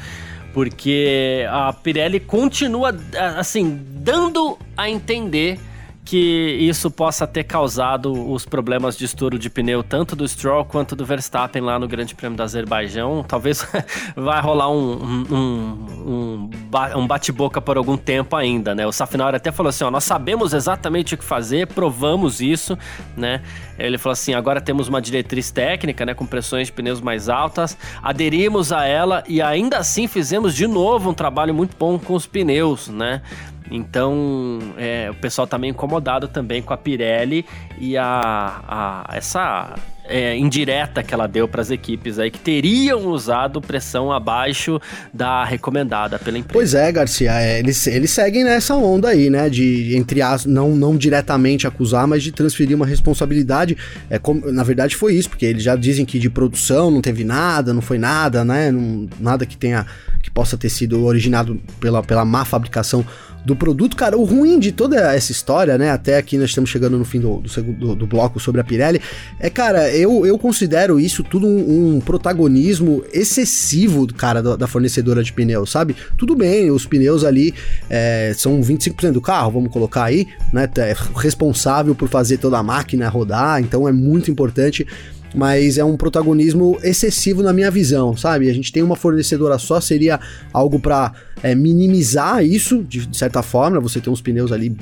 porque 0.54 1.44
a 1.50 1.72
Pirelli 1.72 2.20
continua 2.20 2.96
assim 3.36 3.84
dando 3.90 4.56
a 4.76 4.88
entender 4.88 5.58
que 6.04 6.58
isso 6.60 6.90
possa 6.90 7.26
ter 7.26 7.44
causado 7.44 8.12
os 8.30 8.44
problemas 8.44 8.96
de 8.96 9.06
estouro 9.06 9.38
de 9.38 9.48
pneu 9.48 9.82
tanto 9.82 10.14
do 10.14 10.28
Stroll 10.28 10.64
quanto 10.64 10.94
do 10.94 11.04
Verstappen 11.04 11.62
lá 11.62 11.78
no 11.78 11.88
Grande 11.88 12.14
Prêmio 12.14 12.36
do 12.36 12.42
Azerbaijão. 12.42 13.24
Talvez 13.26 13.66
vai 14.14 14.40
rolar 14.40 14.70
um, 14.70 15.24
um, 15.32 15.70
um, 16.06 16.50
um 16.96 17.06
bate-boca 17.06 17.60
por 17.60 17.78
algum 17.78 17.96
tempo 17.96 18.36
ainda, 18.36 18.74
né? 18.74 18.86
O 18.86 18.92
Safnauer 18.92 19.34
até 19.34 19.50
falou 19.50 19.70
assim, 19.70 19.84
ó, 19.84 19.90
nós 19.90 20.04
sabemos 20.04 20.52
exatamente 20.52 21.14
o 21.14 21.18
que 21.18 21.24
fazer, 21.24 21.68
provamos 21.68 22.40
isso, 22.40 22.76
né? 23.16 23.40
Ele 23.78 23.96
falou 23.96 24.12
assim, 24.12 24.34
agora 24.34 24.60
temos 24.60 24.88
uma 24.88 25.00
diretriz 25.00 25.50
técnica, 25.50 26.04
né, 26.04 26.14
com 26.14 26.26
pressões 26.26 26.68
de 26.68 26.72
pneus 26.72 27.00
mais 27.00 27.28
altas, 27.28 27.76
aderimos 28.02 28.72
a 28.72 28.84
ela 28.84 29.24
e 29.26 29.40
ainda 29.40 29.78
assim 29.78 30.06
fizemos 30.06 30.54
de 30.54 30.66
novo 30.66 31.10
um 31.10 31.14
trabalho 31.14 31.54
muito 31.54 31.76
bom 31.76 31.98
com 31.98 32.14
os 32.14 32.26
pneus, 32.26 32.88
né? 32.88 33.22
Então, 33.70 34.58
é, 34.76 35.10
o 35.10 35.14
pessoal 35.14 35.46
tá 35.46 35.58
meio 35.58 35.72
incomodado 35.72 36.28
também 36.28 36.62
com 36.62 36.72
a 36.74 36.76
Pirelli 36.76 37.44
e 37.78 37.96
a, 37.96 39.04
a 39.08 39.16
essa 39.16 39.74
é, 40.06 40.36
indireta 40.36 41.02
que 41.02 41.14
ela 41.14 41.26
deu 41.26 41.48
para 41.48 41.62
as 41.62 41.70
equipes 41.70 42.18
aí 42.18 42.30
que 42.30 42.38
teriam 42.38 43.06
usado 43.06 43.60
pressão 43.60 44.12
abaixo 44.12 44.80
da 45.12 45.44
recomendada 45.44 46.18
pela 46.18 46.38
empresa. 46.38 46.52
Pois 46.52 46.74
é, 46.74 46.92
Garcia, 46.92 47.32
é, 47.40 47.58
eles, 47.58 47.86
eles 47.86 48.10
seguem 48.10 48.44
nessa 48.44 48.74
onda 48.76 49.08
aí, 49.08 49.30
né? 49.30 49.48
De, 49.48 49.96
entre 49.96 50.20
as, 50.20 50.44
não, 50.44 50.76
não 50.76 50.96
diretamente 50.96 51.66
acusar, 51.66 52.06
mas 52.06 52.22
de 52.22 52.32
transferir 52.32 52.76
uma 52.76 52.86
responsabilidade. 52.86 53.76
É, 54.10 54.18
como, 54.18 54.52
na 54.52 54.62
verdade, 54.62 54.94
foi 54.94 55.14
isso, 55.14 55.30
porque 55.30 55.46
eles 55.46 55.62
já 55.62 55.74
dizem 55.74 56.04
que 56.04 56.18
de 56.18 56.28
produção 56.28 56.90
não 56.90 57.00
teve 57.00 57.24
nada, 57.24 57.72
não 57.72 57.82
foi 57.82 57.98
nada, 57.98 58.44
né? 58.44 58.70
Não, 58.70 59.08
nada 59.18 59.46
que 59.46 59.56
tenha 59.56 59.86
possa 60.34 60.58
ter 60.58 60.68
sido 60.68 61.04
originado 61.04 61.60
pela, 61.80 62.02
pela 62.02 62.24
má 62.24 62.44
fabricação 62.44 63.06
do 63.44 63.54
produto. 63.54 63.96
Cara, 63.96 64.16
o 64.16 64.24
ruim 64.24 64.58
de 64.58 64.72
toda 64.72 64.96
essa 65.14 65.30
história, 65.30 65.76
né? 65.76 65.90
Até 65.90 66.16
aqui 66.16 66.38
nós 66.38 66.48
estamos 66.48 66.70
chegando 66.70 66.96
no 66.96 67.04
fim 67.04 67.20
do, 67.20 67.42
do, 67.78 67.94
do, 67.94 68.06
bloco 68.06 68.40
sobre 68.40 68.60
a 68.60 68.64
Pirelli. 68.64 69.00
É, 69.38 69.50
cara, 69.50 69.90
eu, 69.94 70.24
eu 70.24 70.38
considero 70.38 70.98
isso 70.98 71.22
tudo 71.22 71.46
um, 71.46 71.96
um 71.96 72.00
protagonismo 72.00 73.04
excessivo, 73.12 74.06
cara, 74.14 74.42
da, 74.42 74.56
da, 74.56 74.66
fornecedora 74.66 75.22
de 75.22 75.32
pneus, 75.32 75.70
sabe? 75.70 75.94
Tudo 76.16 76.34
bem, 76.34 76.70
os 76.70 76.86
pneus 76.86 77.22
ali 77.22 77.54
é, 77.90 78.32
são 78.34 78.60
25% 78.60 79.12
do 79.12 79.20
carro, 79.20 79.52
vamos 79.52 79.70
colocar 79.70 80.04
aí, 80.04 80.26
né? 80.52 80.68
É 80.78 80.96
responsável 81.16 81.94
por 81.94 82.08
fazer 82.08 82.38
toda 82.38 82.58
a 82.58 82.62
máquina 82.62 83.08
rodar, 83.08 83.60
então 83.60 83.86
é 83.86 83.92
muito 83.92 84.30
importante 84.30 84.86
mas 85.34 85.78
é 85.78 85.84
um 85.84 85.96
protagonismo 85.96 86.78
excessivo 86.82 87.42
na 87.42 87.52
minha 87.52 87.70
visão, 87.70 88.16
sabe? 88.16 88.48
A 88.48 88.54
gente 88.54 88.72
tem 88.72 88.82
uma 88.82 88.96
fornecedora 88.96 89.58
só, 89.58 89.80
seria 89.80 90.20
algo 90.52 90.78
para 90.78 91.12
é, 91.42 91.54
minimizar 91.54 92.44
isso, 92.44 92.82
de, 92.84 93.06
de 93.06 93.16
certa 93.16 93.42
forma, 93.42 93.80
você 93.80 94.00
tem 94.00 94.12
uns 94.12 94.20
pneus 94.20 94.52
ali 94.52 94.76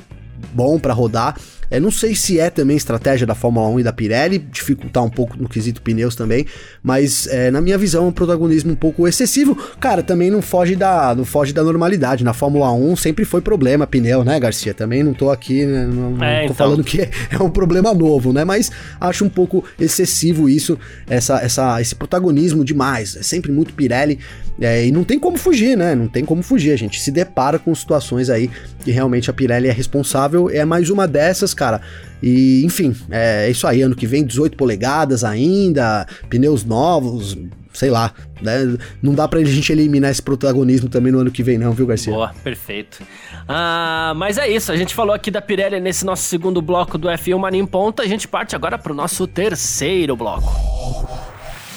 bom 0.53 0.77
para 0.77 0.93
rodar. 0.93 1.35
É, 1.73 1.79
não 1.79 1.89
sei 1.89 2.13
se 2.13 2.39
é 2.39 2.51
também 2.51 2.77
estratégia 2.77 3.25
da 3.25 3.33
Fórmula 3.33 3.67
1 3.69 3.79
e 3.79 3.83
da 3.83 3.91
Pirelli, 3.91 4.37
dificultar 4.37 5.03
um 5.03 5.09
pouco 5.09 5.35
no 5.41 5.49
quesito 5.49 5.81
pneus 5.81 6.15
também, 6.15 6.45
mas 6.83 7.25
é, 7.25 7.49
na 7.49 7.59
minha 7.61 7.79
visão 7.79 8.05
é 8.05 8.07
um 8.09 8.11
protagonismo 8.11 8.73
um 8.73 8.75
pouco 8.75 9.07
excessivo. 9.07 9.55
Cara, 9.79 10.03
também 10.03 10.29
não 10.29 10.39
foge 10.39 10.75
da, 10.75 11.15
não 11.15 11.25
foge 11.25 11.51
da 11.51 11.63
normalidade. 11.63 12.23
Na 12.23 12.31
Fórmula 12.31 12.71
1 12.71 12.95
sempre 12.95 13.25
foi 13.25 13.41
problema 13.41 13.87
pneu, 13.87 14.23
né, 14.23 14.39
Garcia? 14.39 14.71
Também 14.71 15.01
não 15.01 15.15
tô 15.15 15.31
aqui, 15.31 15.65
né, 15.65 15.87
não, 15.87 16.11
não 16.11 16.23
é, 16.23 16.41
tô 16.41 16.43
então. 16.43 16.55
falando 16.55 16.83
que 16.83 17.01
é 17.01 17.41
um 17.41 17.49
problema 17.49 17.91
novo, 17.91 18.31
né? 18.31 18.45
Mas 18.45 18.69
acho 19.01 19.25
um 19.25 19.29
pouco 19.29 19.63
excessivo 19.79 20.47
isso, 20.47 20.77
essa, 21.09 21.39
essa, 21.39 21.81
esse 21.81 21.95
protagonismo 21.95 22.63
demais. 22.63 23.15
É 23.15 23.23
sempre 23.23 23.51
muito 23.51 23.73
Pirelli 23.73 24.19
é, 24.59 24.85
e 24.85 24.91
não 24.91 25.03
tem 25.03 25.19
como 25.19 25.37
fugir, 25.37 25.75
né? 25.75 25.95
Não 25.95 26.07
tem 26.07 26.23
como 26.23 26.43
fugir. 26.43 26.71
A 26.71 26.77
gente 26.77 26.99
se 26.99 27.11
depara 27.11 27.57
com 27.57 27.73
situações 27.73 28.29
aí 28.29 28.49
que 28.83 28.91
realmente 28.91 29.29
a 29.29 29.33
Pirelli 29.33 29.67
é 29.67 29.71
responsável. 29.71 30.49
É 30.49 30.63
mais 30.63 30.89
uma 30.89 31.07
dessas, 31.07 31.53
cara. 31.53 31.81
E, 32.21 32.63
enfim, 32.63 32.95
é 33.09 33.49
isso 33.49 33.65
aí. 33.65 33.81
Ano 33.81 33.95
que 33.95 34.05
vem, 34.05 34.23
18 34.23 34.55
polegadas 34.55 35.23
ainda, 35.23 36.05
pneus 36.29 36.63
novos, 36.63 37.37
sei 37.73 37.89
lá, 37.89 38.13
né? 38.41 38.77
Não 39.01 39.13
dá 39.13 39.27
pra 39.27 39.43
gente 39.43 39.71
eliminar 39.71 40.11
esse 40.11 40.21
protagonismo 40.21 40.87
também 40.87 41.11
no 41.11 41.19
ano 41.19 41.31
que 41.31 41.41
vem, 41.41 41.57
não, 41.57 41.73
viu, 41.73 41.87
Garcia? 41.87 42.13
Boa, 42.13 42.33
perfeito. 42.43 43.01
Ah, 43.47 44.13
mas 44.15 44.37
é 44.37 44.47
isso, 44.47 44.71
a 44.71 44.77
gente 44.77 44.93
falou 44.93 45.13
aqui 45.13 45.31
da 45.31 45.41
Pirelli 45.41 45.79
nesse 45.79 46.05
nosso 46.05 46.23
segundo 46.23 46.61
bloco 46.61 46.97
do 46.97 47.09
F1 47.09 47.37
Mania 47.37 47.59
em 47.59 47.65
Ponta. 47.65 48.03
A 48.03 48.07
gente 48.07 48.27
parte 48.27 48.55
agora 48.55 48.77
pro 48.77 48.93
nosso 48.93 49.27
terceiro 49.27 50.15
bloco. 50.15 51.32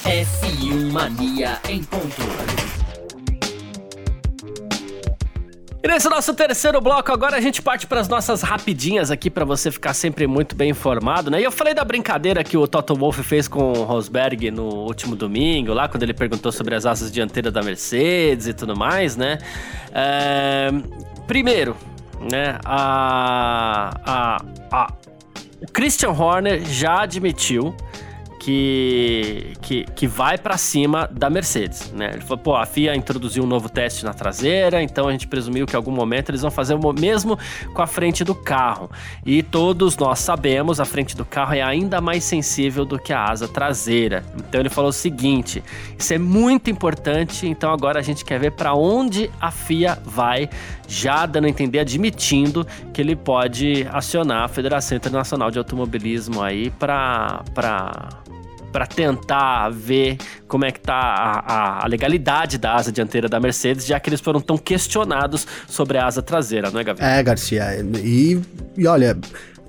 F1 0.06 0.92
Mania 0.92 1.58
em 1.68 1.82
ponto. 1.82 2.22
E 5.82 5.88
nesse 5.88 6.08
nosso 6.08 6.32
terceiro 6.32 6.80
bloco, 6.80 7.10
agora 7.10 7.36
a 7.36 7.40
gente 7.40 7.60
parte 7.60 7.88
para 7.88 8.00
as 8.00 8.08
nossas 8.08 8.40
rapidinhas 8.40 9.10
aqui 9.10 9.28
para 9.28 9.44
você 9.44 9.68
ficar 9.68 9.94
sempre 9.94 10.28
muito 10.28 10.54
bem 10.54 10.70
informado, 10.70 11.28
né? 11.28 11.40
E 11.40 11.44
eu 11.44 11.50
falei 11.50 11.74
da 11.74 11.84
brincadeira 11.84 12.44
que 12.44 12.56
o 12.56 12.68
Toto 12.68 12.94
Wolff 12.94 13.20
fez 13.24 13.48
com 13.48 13.72
o 13.72 13.82
Rosberg 13.82 14.48
no 14.52 14.68
último 14.86 15.16
domingo, 15.16 15.74
lá 15.74 15.88
quando 15.88 16.04
ele 16.04 16.14
perguntou 16.14 16.52
sobre 16.52 16.76
as 16.76 16.86
asas 16.86 17.10
dianteiras 17.10 17.52
da 17.52 17.60
Mercedes 17.60 18.46
e 18.46 18.54
tudo 18.54 18.76
mais, 18.76 19.16
né? 19.16 19.38
É... 19.92 20.70
Primeiro, 21.26 21.76
né? 22.30 22.60
A... 22.64 23.90
a... 24.04 24.44
a... 24.70 24.92
O 25.60 25.72
Christian 25.72 26.10
Horner 26.10 26.64
já 26.64 27.00
admitiu 27.00 27.74
que, 28.46 29.54
que, 29.60 29.84
que 29.92 30.06
vai 30.06 30.38
para 30.38 30.56
cima 30.56 31.10
da 31.10 31.28
Mercedes, 31.28 31.90
né? 31.90 32.10
Ele 32.12 32.20
falou, 32.20 32.38
pô, 32.38 32.54
a 32.54 32.64
FIA 32.64 32.94
introduziu 32.94 33.42
um 33.42 33.46
novo 33.46 33.68
teste 33.68 34.04
na 34.04 34.14
traseira, 34.14 34.80
então 34.80 35.08
a 35.08 35.10
gente 35.10 35.26
presumiu 35.26 35.66
que 35.66 35.74
em 35.74 35.76
algum 35.76 35.90
momento 35.90 36.30
eles 36.30 36.42
vão 36.42 36.50
fazer 36.52 36.74
o 36.74 36.92
mesmo 36.92 37.36
com 37.74 37.82
a 37.82 37.88
frente 37.88 38.22
do 38.22 38.36
carro. 38.36 38.88
E 39.24 39.42
todos 39.42 39.96
nós 39.96 40.20
sabemos, 40.20 40.78
a 40.78 40.84
frente 40.84 41.16
do 41.16 41.24
carro 41.24 41.54
é 41.54 41.60
ainda 41.60 42.00
mais 42.00 42.22
sensível 42.22 42.84
do 42.84 43.00
que 43.00 43.12
a 43.12 43.24
asa 43.24 43.48
traseira. 43.48 44.22
Então 44.36 44.60
ele 44.60 44.68
falou 44.68 44.90
o 44.90 44.92
seguinte: 44.92 45.60
isso 45.98 46.14
é 46.14 46.18
muito 46.18 46.70
importante, 46.70 47.48
então 47.48 47.72
agora 47.72 47.98
a 47.98 48.02
gente 48.02 48.24
quer 48.24 48.38
ver 48.38 48.52
para 48.52 48.74
onde 48.74 49.28
a 49.40 49.50
FIA 49.50 49.98
vai, 50.04 50.48
já 50.86 51.26
dando 51.26 51.46
a 51.46 51.48
entender, 51.48 51.80
admitindo 51.80 52.64
que 52.94 53.00
ele 53.00 53.16
pode 53.16 53.88
acionar 53.90 54.44
a 54.44 54.48
Federação 54.48 54.96
Internacional 54.96 55.50
de 55.50 55.58
Automobilismo 55.58 56.40
aí 56.40 56.70
para 56.70 57.42
para 58.76 58.86
tentar 58.86 59.70
ver 59.70 60.18
como 60.46 60.66
é 60.66 60.70
que 60.70 60.78
tá 60.78 60.92
a, 60.92 61.82
a, 61.82 61.86
legalidade 61.88 62.58
da 62.58 62.74
asa 62.74 62.92
dianteira 62.92 63.26
da 63.26 63.40
Mercedes, 63.40 63.86
já 63.86 63.98
que 63.98 64.10
eles 64.10 64.20
foram 64.20 64.38
tão 64.38 64.58
questionados 64.58 65.46
sobre 65.66 65.96
a 65.96 66.04
asa 66.04 66.20
traseira, 66.20 66.70
não 66.70 66.78
é, 66.78 66.84
Gavi? 66.84 67.02
É, 67.02 67.22
Garcia. 67.22 67.64
E, 68.04 68.38
e 68.76 68.86
olha, 68.86 69.16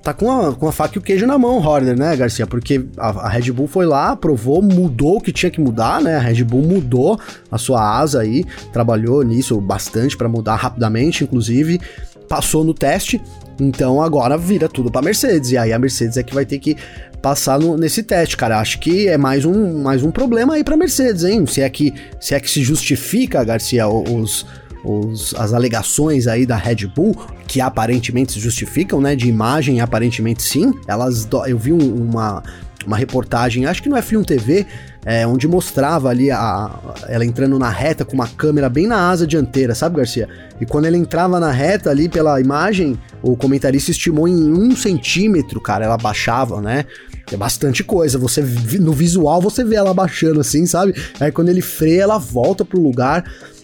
tá 0.04 0.14
com 0.14 0.30
a, 0.30 0.54
com 0.54 0.68
a 0.68 0.74
faca 0.74 0.98
e 0.98 1.00
o 1.00 1.02
queijo 1.02 1.26
na 1.26 1.38
mão, 1.38 1.58
Horner, 1.58 1.98
né, 1.98 2.18
Garcia? 2.18 2.46
Porque 2.46 2.86
a, 2.98 3.08
a, 3.12 3.30
Red 3.30 3.50
Bull 3.54 3.70
foi 3.70 3.86
lá, 3.86 4.12
aprovou, 4.12 4.62
mudou 4.62 5.20
o 5.20 5.22
que 5.22 5.32
tinha 5.32 5.50
que 5.50 5.62
mudar, 5.62 6.02
né? 6.02 6.18
A 6.18 6.20
Red 6.20 6.44
Bull 6.44 6.64
mudou 6.64 7.18
a 7.50 7.58
sua 7.58 8.00
asa 8.00 8.20
aí, 8.20 8.44
trabalhou 8.74 9.24
nisso 9.24 9.62
bastante 9.62 10.18
para 10.18 10.28
mudar 10.28 10.58
rapidamente, 10.58 11.24
inclusive, 11.24 11.80
passou 12.28 12.62
no 12.66 12.74
teste. 12.74 13.22
Então 13.58 14.02
agora 14.02 14.38
vira 14.38 14.68
tudo 14.68 14.92
para 14.92 15.02
Mercedes 15.02 15.52
e 15.52 15.58
aí 15.58 15.72
a 15.72 15.80
Mercedes 15.80 16.18
é 16.18 16.24
que 16.24 16.36
vai 16.36 16.46
ter 16.46 16.60
que 16.60 16.76
passar 17.22 17.60
no, 17.60 17.78
nesse 17.78 18.04
teste, 18.04 18.38
cara. 18.38 18.60
Acho 18.60 18.80
que 18.80 19.08
é 19.08 19.18
mais 19.18 19.46
um, 19.46 19.82
mais 19.82 20.04
um 20.04 20.12
problema 20.12 20.56
aí 20.56 20.64
para 20.64 20.78
Mercedes, 20.78 21.24
hein? 21.24 21.46
Se 21.46 21.62
é 21.62 21.70
que 21.70 21.94
se 22.20 22.34
é 22.34 22.40
que 22.40 22.50
se 22.50 22.64
justifica, 22.64 23.44
Garcia, 23.44 23.88
os, 23.88 24.46
os, 24.84 25.34
as 25.36 25.54
alegações 25.54 26.28
aí 26.28 26.46
da 26.46 26.56
Red 26.56 26.88
Bull, 26.88 27.16
que 27.48 27.62
aparentemente 27.62 28.34
se 28.34 28.40
justificam, 28.40 29.02
né? 29.02 29.16
De 29.16 29.28
imagem, 29.28 29.82
aparentemente 29.82 30.44
sim. 30.44 30.74
Elas, 30.88 31.28
eu 31.48 31.58
vi 31.58 31.74
um, 31.74 31.96
uma 31.96 32.44
uma 32.88 32.98
reportagem, 32.98 33.66
acho 33.66 33.84
que 33.84 33.90
no 33.90 33.98
F1 33.98 34.26
TV, 34.26 34.66
é, 35.08 35.26
onde 35.26 35.48
mostrava 35.48 36.10
ali 36.10 36.30
a, 36.30 36.70
ela 37.08 37.26
entrando 37.26 37.58
na 37.58 37.70
reta 37.70 38.04
com 38.04 38.14
uma 38.14 38.28
câmera 38.28 38.68
bem 38.68 38.88
na 38.88 39.10
asa 39.10 39.26
dianteira, 39.26 39.74
sabe, 39.74 39.96
Garcia? 39.96 40.28
E 40.60 40.66
quando 40.66 40.84
ela 40.84 40.98
entrava 40.98 41.40
na 41.40 41.50
reta 41.50 41.90
ali 41.90 42.10
pela 42.10 42.42
imagem, 42.42 43.00
o 43.24 43.38
comentarista 43.38 43.90
estimou 43.90 44.28
em 44.28 44.52
um 44.52 44.76
centímetro, 44.76 45.62
cara, 45.62 45.86
ela 45.86 45.98
baixava, 45.98 46.60
né? 46.60 46.84
É 47.32 47.38
bastante 47.38 47.86
coisa. 47.86 48.18
Você 48.18 48.42
no 48.82 48.92
visual 48.92 49.40
você 49.42 49.64
vê 49.64 49.78
ela 49.78 49.94
baixando 49.94 50.42
assim, 50.42 50.66
sabe? 50.66 50.94
Aí 51.22 51.32
quando 51.32 51.48
ele 51.48 51.62
freia, 51.62 52.04
ela 52.04 52.18
volta 52.18 52.66
pro 52.66 52.82
lugar. 52.82 53.24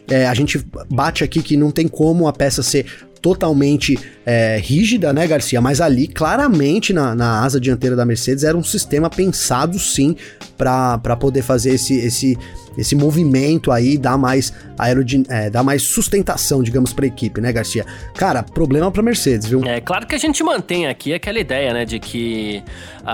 É, 0.09 0.27
a 0.27 0.33
gente 0.33 0.65
bate 0.89 1.25
aqui 1.25 1.43
que 1.43 1.57
não 1.57 1.71
tem 1.71 1.89
como 1.89 2.25
a 2.25 2.31
peça 2.31 2.63
ser 2.63 2.85
totalmente 3.23 3.97
é, 4.25 4.59
rígida, 4.61 5.13
né, 5.13 5.25
Garcia? 5.25 5.61
Mas 5.61 5.79
ali, 5.79 6.09
claramente, 6.09 6.91
na, 6.91 7.15
na 7.15 7.41
asa 7.41 7.57
dianteira 7.57 7.95
da 7.95 8.05
Mercedes, 8.05 8.43
era 8.43 8.55
um 8.55 8.63
sistema 8.63 9.09
pensado 9.09 9.79
sim 9.79 10.13
para 10.57 11.15
poder 11.15 11.41
fazer 11.41 11.73
esse, 11.73 11.95
esse, 11.95 12.37
esse 12.77 12.95
movimento 12.95 13.71
aí, 13.71 13.97
dar 13.97 14.17
mais, 14.17 14.53
aerodin 14.77 15.23
é, 15.29 15.49
dar 15.49 15.63
mais 15.63 15.83
sustentação, 15.83 16.61
digamos, 16.61 16.91
para 16.91 17.05
a 17.05 17.07
equipe, 17.07 17.39
né, 17.39 17.53
Garcia? 17.53 17.85
Cara, 18.13 18.43
problema 18.43 18.91
para 18.91 19.01
Mercedes, 19.01 19.47
viu? 19.47 19.63
É 19.63 19.79
claro 19.79 20.05
que 20.05 20.15
a 20.15 20.19
gente 20.19 20.43
mantém 20.43 20.87
aqui 20.87 21.13
aquela 21.13 21.39
ideia, 21.39 21.73
né, 21.73 21.85
de 21.85 21.99
que 21.99 22.61
a, 23.05 23.13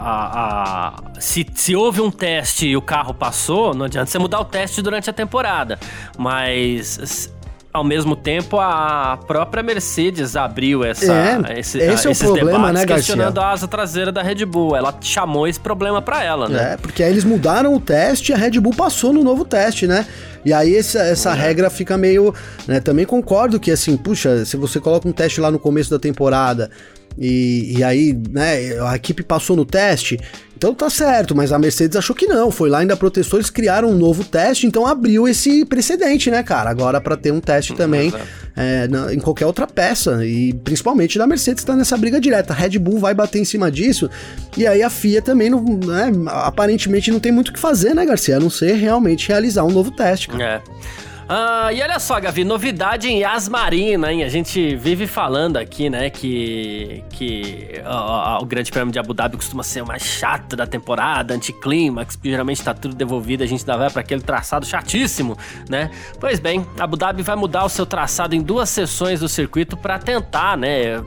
a, 0.00 0.88
a, 0.88 1.20
se, 1.20 1.46
se 1.54 1.76
houve 1.76 2.00
um 2.00 2.10
teste 2.10 2.66
e 2.66 2.76
o 2.76 2.82
carro 2.82 3.12
passou, 3.12 3.74
não 3.74 3.84
adianta 3.84 4.10
você 4.10 4.18
mudar 4.18 4.40
o 4.40 4.44
teste 4.46 4.80
durante 4.80 5.10
a 5.10 5.12
temporada, 5.12 5.78
mas 6.16 7.30
ao 7.72 7.84
mesmo 7.84 8.16
tempo, 8.16 8.58
a 8.58 9.18
própria 9.26 9.62
Mercedes 9.62 10.36
abriu 10.36 10.82
essa, 10.82 11.12
é, 11.12 11.60
esse, 11.60 11.78
esse 11.78 12.06
é 12.06 12.10
o 12.10 12.16
problema, 12.16 12.72
né, 12.72 12.86
questionando 12.86 13.34
Garcia? 13.34 13.50
a 13.50 13.52
asa 13.52 13.68
traseira 13.68 14.10
da 14.10 14.22
Red 14.22 14.44
Bull. 14.46 14.74
Ela 14.74 14.94
chamou 15.00 15.46
esse 15.46 15.60
problema 15.60 16.00
para 16.00 16.24
ela, 16.24 16.48
né? 16.48 16.72
É, 16.72 16.76
porque 16.76 17.02
aí 17.02 17.10
eles 17.10 17.24
mudaram 17.24 17.74
o 17.74 17.80
teste 17.80 18.32
e 18.32 18.34
a 18.34 18.38
Red 18.38 18.58
Bull 18.58 18.74
passou 18.74 19.12
no 19.12 19.22
novo 19.22 19.44
teste, 19.44 19.86
né? 19.86 20.06
E 20.44 20.52
aí 20.52 20.76
essa, 20.76 21.00
essa 21.00 21.30
é. 21.30 21.34
regra 21.34 21.68
fica 21.68 21.96
meio. 21.98 22.34
Né, 22.66 22.80
também 22.80 23.04
concordo 23.04 23.60
que, 23.60 23.70
assim, 23.70 23.96
puxa, 23.96 24.44
se 24.44 24.56
você 24.56 24.80
coloca 24.80 25.06
um 25.06 25.12
teste 25.12 25.40
lá 25.40 25.50
no 25.50 25.58
começo 25.58 25.90
da 25.90 25.98
temporada 25.98 26.70
e, 27.18 27.78
e 27.78 27.84
aí, 27.84 28.16
né, 28.30 28.80
a 28.80 28.96
equipe 28.96 29.22
passou 29.22 29.56
no 29.56 29.64
teste 29.64 30.18
então 30.58 30.74
tá 30.74 30.90
certo, 30.90 31.36
mas 31.36 31.52
a 31.52 31.58
Mercedes 31.58 31.96
achou 31.96 32.16
que 32.16 32.26
não, 32.26 32.50
foi 32.50 32.68
lá 32.68 32.80
ainda 32.80 32.96
protestou, 32.96 33.38
eles 33.38 33.48
criaram 33.48 33.90
um 33.90 33.94
novo 33.94 34.24
teste, 34.24 34.66
então 34.66 34.84
abriu 34.88 35.28
esse 35.28 35.64
precedente, 35.64 36.32
né, 36.32 36.42
cara? 36.42 36.68
Agora 36.68 37.00
para 37.00 37.16
ter 37.16 37.32
um 37.32 37.40
teste 37.40 37.74
também 37.74 38.12
é, 38.56 38.88
na, 38.88 39.14
em 39.14 39.20
qualquer 39.20 39.46
outra 39.46 39.68
peça, 39.68 40.26
e 40.26 40.52
principalmente 40.52 41.16
da 41.16 41.28
Mercedes 41.28 41.62
tá 41.62 41.76
nessa 41.76 41.96
briga 41.96 42.20
direta. 42.20 42.52
A 42.52 42.56
Red 42.56 42.76
Bull 42.76 42.98
vai 42.98 43.14
bater 43.14 43.38
em 43.38 43.44
cima 43.44 43.70
disso, 43.70 44.10
e 44.56 44.66
aí 44.66 44.82
a 44.82 44.90
FIA 44.90 45.22
também 45.22 45.48
não, 45.48 45.62
né, 45.62 46.10
aparentemente 46.26 47.08
não 47.12 47.20
tem 47.20 47.30
muito 47.30 47.50
o 47.50 47.52
que 47.52 47.60
fazer, 47.60 47.94
né, 47.94 48.04
Garcia? 48.04 48.38
A 48.38 48.40
não 48.40 48.50
ser 48.50 48.72
realmente 48.72 49.28
realizar 49.28 49.62
um 49.62 49.70
novo 49.70 49.92
teste, 49.92 50.26
cara. 50.26 50.42
É. 50.42 50.62
Ah, 51.30 51.70
e 51.74 51.82
olha 51.82 51.98
só, 51.98 52.18
Gavi, 52.18 52.42
novidade 52.42 53.06
em 53.06 53.18
Yasmarina, 53.18 54.10
hein? 54.10 54.24
A 54.24 54.30
gente 54.30 54.74
vive 54.76 55.06
falando 55.06 55.58
aqui, 55.58 55.90
né, 55.90 56.08
que, 56.08 57.04
que 57.10 57.82
ó, 57.84 58.38
ó, 58.38 58.42
o 58.42 58.46
Grande 58.46 58.70
Prêmio 58.70 58.90
de 58.90 58.98
Abu 58.98 59.12
Dhabi 59.12 59.36
costuma 59.36 59.62
ser 59.62 59.82
o 59.82 59.86
mais 59.86 60.02
chato 60.02 60.56
da 60.56 60.66
temporada, 60.66 61.34
anticlímax, 61.34 62.18
geralmente 62.24 62.62
tá 62.62 62.72
tudo 62.72 62.94
devolvido, 62.94 63.44
a 63.44 63.46
gente 63.46 63.60
ainda 63.60 63.76
vai 63.76 63.90
para 63.90 64.00
aquele 64.00 64.22
traçado 64.22 64.64
chatíssimo, 64.64 65.36
né? 65.68 65.90
Pois 66.18 66.40
bem, 66.40 66.66
Abu 66.78 66.96
Dhabi 66.96 67.22
vai 67.22 67.36
mudar 67.36 67.66
o 67.66 67.68
seu 67.68 67.84
traçado 67.84 68.34
em 68.34 68.40
duas 68.40 68.70
sessões 68.70 69.20
do 69.20 69.28
circuito 69.28 69.76
para 69.76 69.98
tentar, 69.98 70.56
né, 70.56 71.02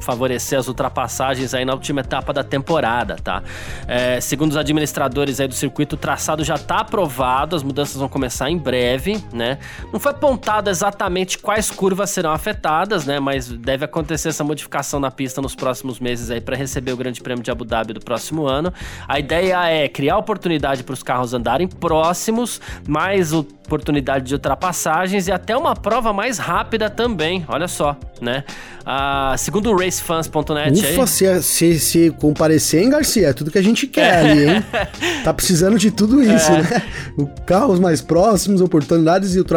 favorecer 0.00 0.58
as 0.58 0.68
ultrapassagens 0.68 1.52
aí 1.52 1.64
na 1.64 1.74
última 1.74 2.00
etapa 2.00 2.32
da 2.32 2.44
temporada, 2.44 3.16
tá? 3.16 3.42
É, 3.88 4.20
segundo 4.20 4.52
os 4.52 4.56
administradores 4.56 5.40
aí 5.40 5.48
do 5.48 5.54
circuito, 5.54 5.96
o 5.96 5.98
traçado 5.98 6.44
já 6.44 6.54
está 6.54 6.78
aprovado, 6.78 7.56
as 7.56 7.62
mudanças 7.64 7.96
vão 7.96 8.08
começar 8.08 8.48
em 8.48 8.56
breve, 8.56 9.22
né? 9.32 9.58
Não 9.92 10.00
foi 10.00 10.12
apontado 10.12 10.70
exatamente 10.70 11.38
quais 11.38 11.70
curvas 11.70 12.10
serão 12.10 12.32
afetadas, 12.32 13.06
né? 13.06 13.20
Mas 13.20 13.48
deve 13.48 13.84
acontecer 13.84 14.28
essa 14.28 14.44
modificação 14.44 15.00
na 15.00 15.10
pista 15.10 15.40
nos 15.40 15.54
próximos 15.54 16.00
meses 16.00 16.30
aí 16.30 16.40
para 16.40 16.56
receber 16.56 16.92
o 16.92 16.96
Grande 16.96 17.20
Prêmio 17.20 17.42
de 17.42 17.50
Abu 17.50 17.64
Dhabi 17.64 17.92
do 17.92 18.00
próximo 18.00 18.46
ano. 18.46 18.72
A 19.08 19.18
ideia 19.18 19.68
é 19.68 19.88
criar 19.88 20.18
oportunidade 20.18 20.82
para 20.82 20.94
os 20.94 21.02
carros 21.02 21.34
andarem 21.34 21.66
próximos, 21.66 22.60
mais 22.86 23.32
oportunidade 23.32 24.26
de 24.26 24.34
ultrapassagens 24.34 25.26
e 25.26 25.32
até 25.32 25.56
uma 25.56 25.74
prova 25.74 26.12
mais 26.12 26.38
rápida 26.38 26.88
também, 26.88 27.44
olha 27.48 27.68
só, 27.68 27.96
né? 28.20 28.44
Ah, 28.88 29.34
segundo 29.36 29.72
o 29.72 29.76
racefans.net 29.76 30.78
Ufa, 30.78 31.06
se, 31.08 31.42
se, 31.42 31.80
se 31.80 32.10
comparecer, 32.20 32.84
hein, 32.84 32.90
Garcia? 32.90 33.30
É 33.30 33.32
tudo 33.32 33.50
que 33.50 33.58
a 33.58 33.62
gente 33.62 33.84
quer 33.88 34.18
ali, 34.18 34.48
hein? 34.48 34.64
tá 35.24 35.34
precisando 35.34 35.76
de 35.76 35.90
tudo 35.90 36.22
isso, 36.22 36.52
é. 36.52 36.62
né? 36.62 36.82
O 37.18 37.26
carros 37.26 37.80
mais 37.80 38.00
próximos, 38.00 38.60
oportunidades 38.60 39.34
e 39.34 39.38
ultrapassagens, 39.38 39.55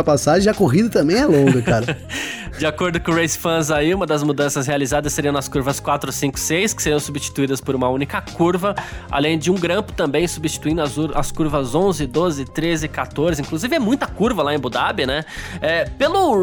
a 0.50 0.54
corrida 0.54 0.90
também 0.90 1.18
é 1.18 1.26
longa, 1.26 1.62
cara. 1.62 1.98
De 2.60 2.66
acordo 2.66 3.00
com 3.00 3.12
o 3.12 3.16
Race 3.16 3.38
Fans 3.38 3.72
aí, 3.72 3.94
uma 3.94 4.06
das 4.06 4.22
mudanças 4.22 4.68
realizadas 4.68 5.14
seriam 5.14 5.32
nas 5.32 5.48
curvas 5.48 5.80
4, 5.80 6.12
5, 6.12 6.38
6, 6.38 6.74
que 6.74 6.84
seriam 6.84 7.00
substituídas 7.00 7.62
por 7.62 7.74
uma 7.74 7.88
única 7.88 8.22
curva, 8.22 8.76
além 9.10 9.40
de 9.40 9.50
um 9.50 9.56
grampo 9.56 9.94
também 9.94 10.28
substituindo 10.28 10.82
as, 10.82 10.94
as 11.16 11.32
curvas 11.32 11.74
11, 11.74 12.06
12, 12.06 12.46
13, 12.46 12.88
14. 12.90 13.42
Inclusive 13.42 13.76
é 13.76 13.80
muita 13.80 14.08
curva 14.08 14.44
lá 14.44 14.52
em 14.52 14.58
Abu 14.58 14.70
Dhabi, 14.70 15.06
né? 15.06 15.24
É, 15.62 15.86
pelo 15.86 16.36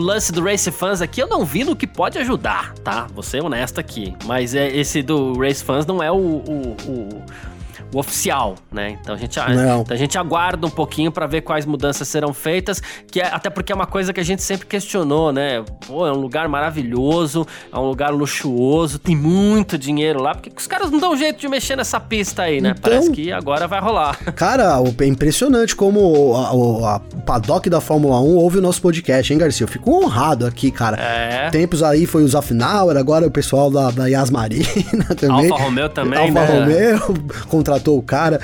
lance 0.00 0.32
do 0.32 0.42
Race 0.42 0.68
Fans 0.72 1.00
aqui, 1.00 1.22
eu 1.22 1.28
não 1.28 1.44
vi 1.44 1.62
no 1.62 1.76
que 1.76 1.86
pode 1.86 2.18
ajudar, 2.18 2.74
tá? 2.82 3.06
Vou 3.14 3.22
ser 3.22 3.40
honesto 3.40 3.78
aqui. 3.78 4.16
Mas 4.24 4.56
é, 4.56 4.68
esse 4.68 5.00
do 5.00 5.38
Race 5.38 5.62
Fans 5.62 5.86
não 5.86 6.02
é 6.02 6.10
o, 6.10 6.16
o, 6.16 6.76
o 6.88 7.22
o 7.92 7.98
oficial, 7.98 8.54
né? 8.70 8.98
Então 9.00 9.14
a 9.14 9.18
gente, 9.18 9.38
então 9.38 9.84
a 9.90 9.96
gente 9.96 10.18
aguarda 10.18 10.66
um 10.66 10.70
pouquinho 10.70 11.12
para 11.12 11.26
ver 11.26 11.42
quais 11.42 11.66
mudanças 11.66 12.08
serão 12.08 12.32
feitas, 12.32 12.82
que 13.10 13.20
é, 13.20 13.26
até 13.26 13.50
porque 13.50 13.72
é 13.72 13.74
uma 13.74 13.86
coisa 13.86 14.12
que 14.12 14.20
a 14.20 14.24
gente 14.24 14.42
sempre 14.42 14.66
questionou, 14.66 15.32
né? 15.32 15.64
Pô, 15.86 16.06
é 16.06 16.12
um 16.12 16.20
lugar 16.20 16.48
maravilhoso, 16.48 17.46
é 17.72 17.78
um 17.78 17.86
lugar 17.86 18.10
luxuoso, 18.10 18.98
tem 18.98 19.16
muito 19.16 19.76
dinheiro 19.76 20.22
lá, 20.22 20.34
porque 20.34 20.50
os 20.56 20.66
caras 20.66 20.90
não 20.90 20.98
dão 20.98 21.16
jeito 21.16 21.40
de 21.40 21.48
mexer 21.48 21.76
nessa 21.76 22.00
pista 22.00 22.42
aí, 22.42 22.60
né? 22.60 22.74
Então, 22.76 22.90
Parece 22.90 23.10
que 23.10 23.32
agora 23.32 23.66
vai 23.68 23.80
rolar. 23.80 24.18
Cara, 24.34 24.74
é 25.00 25.06
impressionante 25.06 25.76
como 25.76 26.34
a, 26.36 26.48
a, 26.48 26.96
o 26.96 27.22
paddock 27.22 27.68
da 27.68 27.80
Fórmula 27.80 28.20
1 28.20 28.36
ouve 28.36 28.58
o 28.58 28.62
nosso 28.62 28.80
podcast, 28.80 29.32
hein, 29.32 29.38
Garcia? 29.38 29.64
Eu 29.64 29.68
fico 29.68 29.90
honrado 29.90 30.46
aqui, 30.46 30.70
cara. 30.70 30.96
É. 30.96 31.50
Tempos 31.50 31.82
aí 31.82 32.06
foi 32.06 32.24
o 32.24 32.28
Zafnauer, 32.28 32.96
agora 32.96 33.26
o 33.26 33.30
pessoal 33.30 33.70
da, 33.70 33.90
da 33.90 34.06
Yas 34.06 34.30
Marina 34.30 34.64
também. 35.18 35.50
Alfa 35.50 35.64
Romeo 35.64 35.88
também, 35.88 36.18
Alfa 36.18 36.32
né? 36.32 36.92
Romeo, 36.94 37.24
contratou 37.48 37.81
matou 37.82 37.98
o 37.98 38.02
cara. 38.02 38.40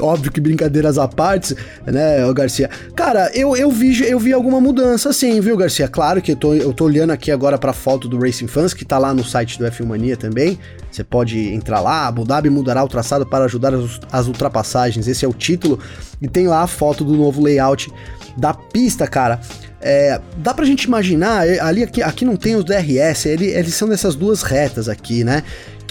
Óbvio 0.00 0.30
que 0.30 0.40
brincadeiras 0.40 0.98
à 0.98 1.08
parte, 1.08 1.56
né, 1.86 2.32
Garcia? 2.34 2.68
Cara, 2.94 3.30
eu, 3.34 3.56
eu, 3.56 3.70
vi, 3.70 4.02
eu 4.06 4.18
vi 4.18 4.32
alguma 4.32 4.60
mudança 4.60 5.12
sim, 5.12 5.40
viu, 5.40 5.56
Garcia? 5.56 5.88
Claro 5.88 6.20
que 6.20 6.32
eu 6.32 6.36
tô, 6.36 6.54
eu 6.54 6.72
tô 6.72 6.84
olhando 6.84 7.10
aqui 7.10 7.30
agora 7.30 7.58
pra 7.58 7.72
foto 7.72 8.08
do 8.08 8.18
Racing 8.18 8.46
Fans, 8.46 8.74
que 8.74 8.84
tá 8.84 8.98
lá 8.98 9.14
no 9.14 9.24
site 9.24 9.58
do 9.58 9.64
F1 9.64 9.86
Mania 9.86 10.16
também. 10.16 10.58
Você 10.90 11.02
pode 11.02 11.38
entrar 11.52 11.80
lá, 11.80 12.06
Abu 12.06 12.24
Dhabi 12.24 12.50
mudará 12.50 12.84
o 12.84 12.88
traçado 12.88 13.24
para 13.24 13.46
ajudar 13.46 13.74
as, 13.74 14.00
as 14.10 14.26
ultrapassagens. 14.26 15.08
Esse 15.08 15.24
é 15.24 15.28
o 15.28 15.32
título. 15.32 15.78
E 16.20 16.28
tem 16.28 16.46
lá 16.46 16.62
a 16.62 16.66
foto 16.66 17.04
do 17.04 17.14
novo 17.14 17.42
layout 17.42 17.90
da 18.36 18.52
pista, 18.52 19.06
cara. 19.06 19.40
É, 19.80 20.20
dá 20.36 20.54
pra 20.54 20.64
gente 20.64 20.84
imaginar, 20.84 21.46
é, 21.46 21.58
ali 21.58 21.82
aqui, 21.82 22.02
aqui 22.02 22.24
não 22.24 22.36
tem 22.36 22.54
os 22.54 22.64
DRS, 22.64 23.26
ele, 23.26 23.46
eles 23.46 23.74
são 23.74 23.88
dessas 23.88 24.14
duas 24.14 24.42
retas 24.42 24.88
aqui, 24.88 25.24
né? 25.24 25.42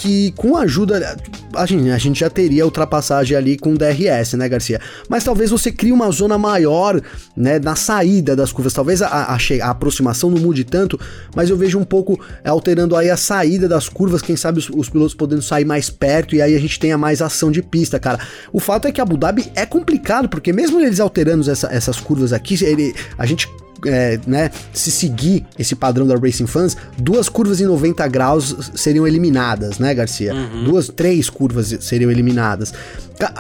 Que 0.01 0.31
com 0.31 0.57
a 0.57 0.61
ajuda. 0.61 1.15
A 1.53 1.65
gente, 1.65 1.89
a 1.89 1.97
gente 1.97 2.19
já 2.21 2.29
teria 2.29 2.65
ultrapassagem 2.65 3.37
ali 3.37 3.57
com 3.57 3.75
DRS, 3.75 4.33
né, 4.33 4.49
Garcia? 4.49 4.79
Mas 5.07 5.23
talvez 5.23 5.51
você 5.51 5.71
crie 5.71 5.91
uma 5.91 6.09
zona 6.11 6.37
maior, 6.37 6.99
né, 7.35 7.59
na 7.59 7.75
saída 7.75 8.35
das 8.35 8.51
curvas. 8.51 8.73
Talvez 8.73 9.01
a, 9.01 9.07
a, 9.07 9.37
a 9.37 9.69
aproximação 9.69 10.31
não 10.31 10.39
mude 10.41 10.63
tanto, 10.63 10.99
mas 11.35 11.49
eu 11.49 11.57
vejo 11.57 11.77
um 11.77 11.83
pouco 11.83 12.19
é, 12.43 12.49
alterando 12.49 12.95
aí 12.95 13.09
a 13.09 13.17
saída 13.17 13.67
das 13.67 13.87
curvas, 13.87 14.21
quem 14.21 14.35
sabe 14.35 14.59
os, 14.59 14.69
os, 14.69 14.89
pilotos 14.89 15.13
podendo 15.13 15.41
sair 15.41 15.65
mais 15.65 15.89
perto 15.89 16.35
e 16.35 16.41
aí 16.41 16.55
a 16.55 16.59
gente 16.59 16.79
tenha 16.79 16.97
mais 16.97 17.21
ação 17.21 17.51
de 17.51 17.61
pista, 17.61 17.99
cara. 17.99 18.19
O 18.51 18.59
fato 18.59 18.87
é 18.87 18.91
que 18.91 19.01
Abu 19.01 19.17
Dhabi 19.17 19.51
é 19.55 19.65
complicado, 19.65 20.27
porque 20.27 20.51
mesmo 20.51 20.79
eles 20.79 20.99
alterando 20.99 21.49
essa, 21.49 21.67
essas 21.71 21.99
curvas 21.99 22.33
aqui, 22.33 22.63
ele, 22.63 22.95
a 23.17 23.25
gente 23.25 23.47
é, 23.85 24.19
né, 24.27 24.51
se 24.73 24.91
seguir 24.91 25.45
esse 25.57 25.75
padrão 25.75 26.05
da 26.05 26.15
Racing 26.15 26.47
Fans, 26.47 26.77
duas 26.97 27.29
curvas 27.29 27.59
em 27.61 27.65
90 27.65 28.07
graus 28.07 28.71
seriam 28.75 29.07
eliminadas, 29.07 29.79
né, 29.79 29.90
Garcia? 29.93 30.33
Uhum. 30.33 30.63
Duas, 30.63 30.87
três 30.87 31.29
curvas 31.29 31.75
seriam 31.81 32.09
eliminadas. 32.11 32.73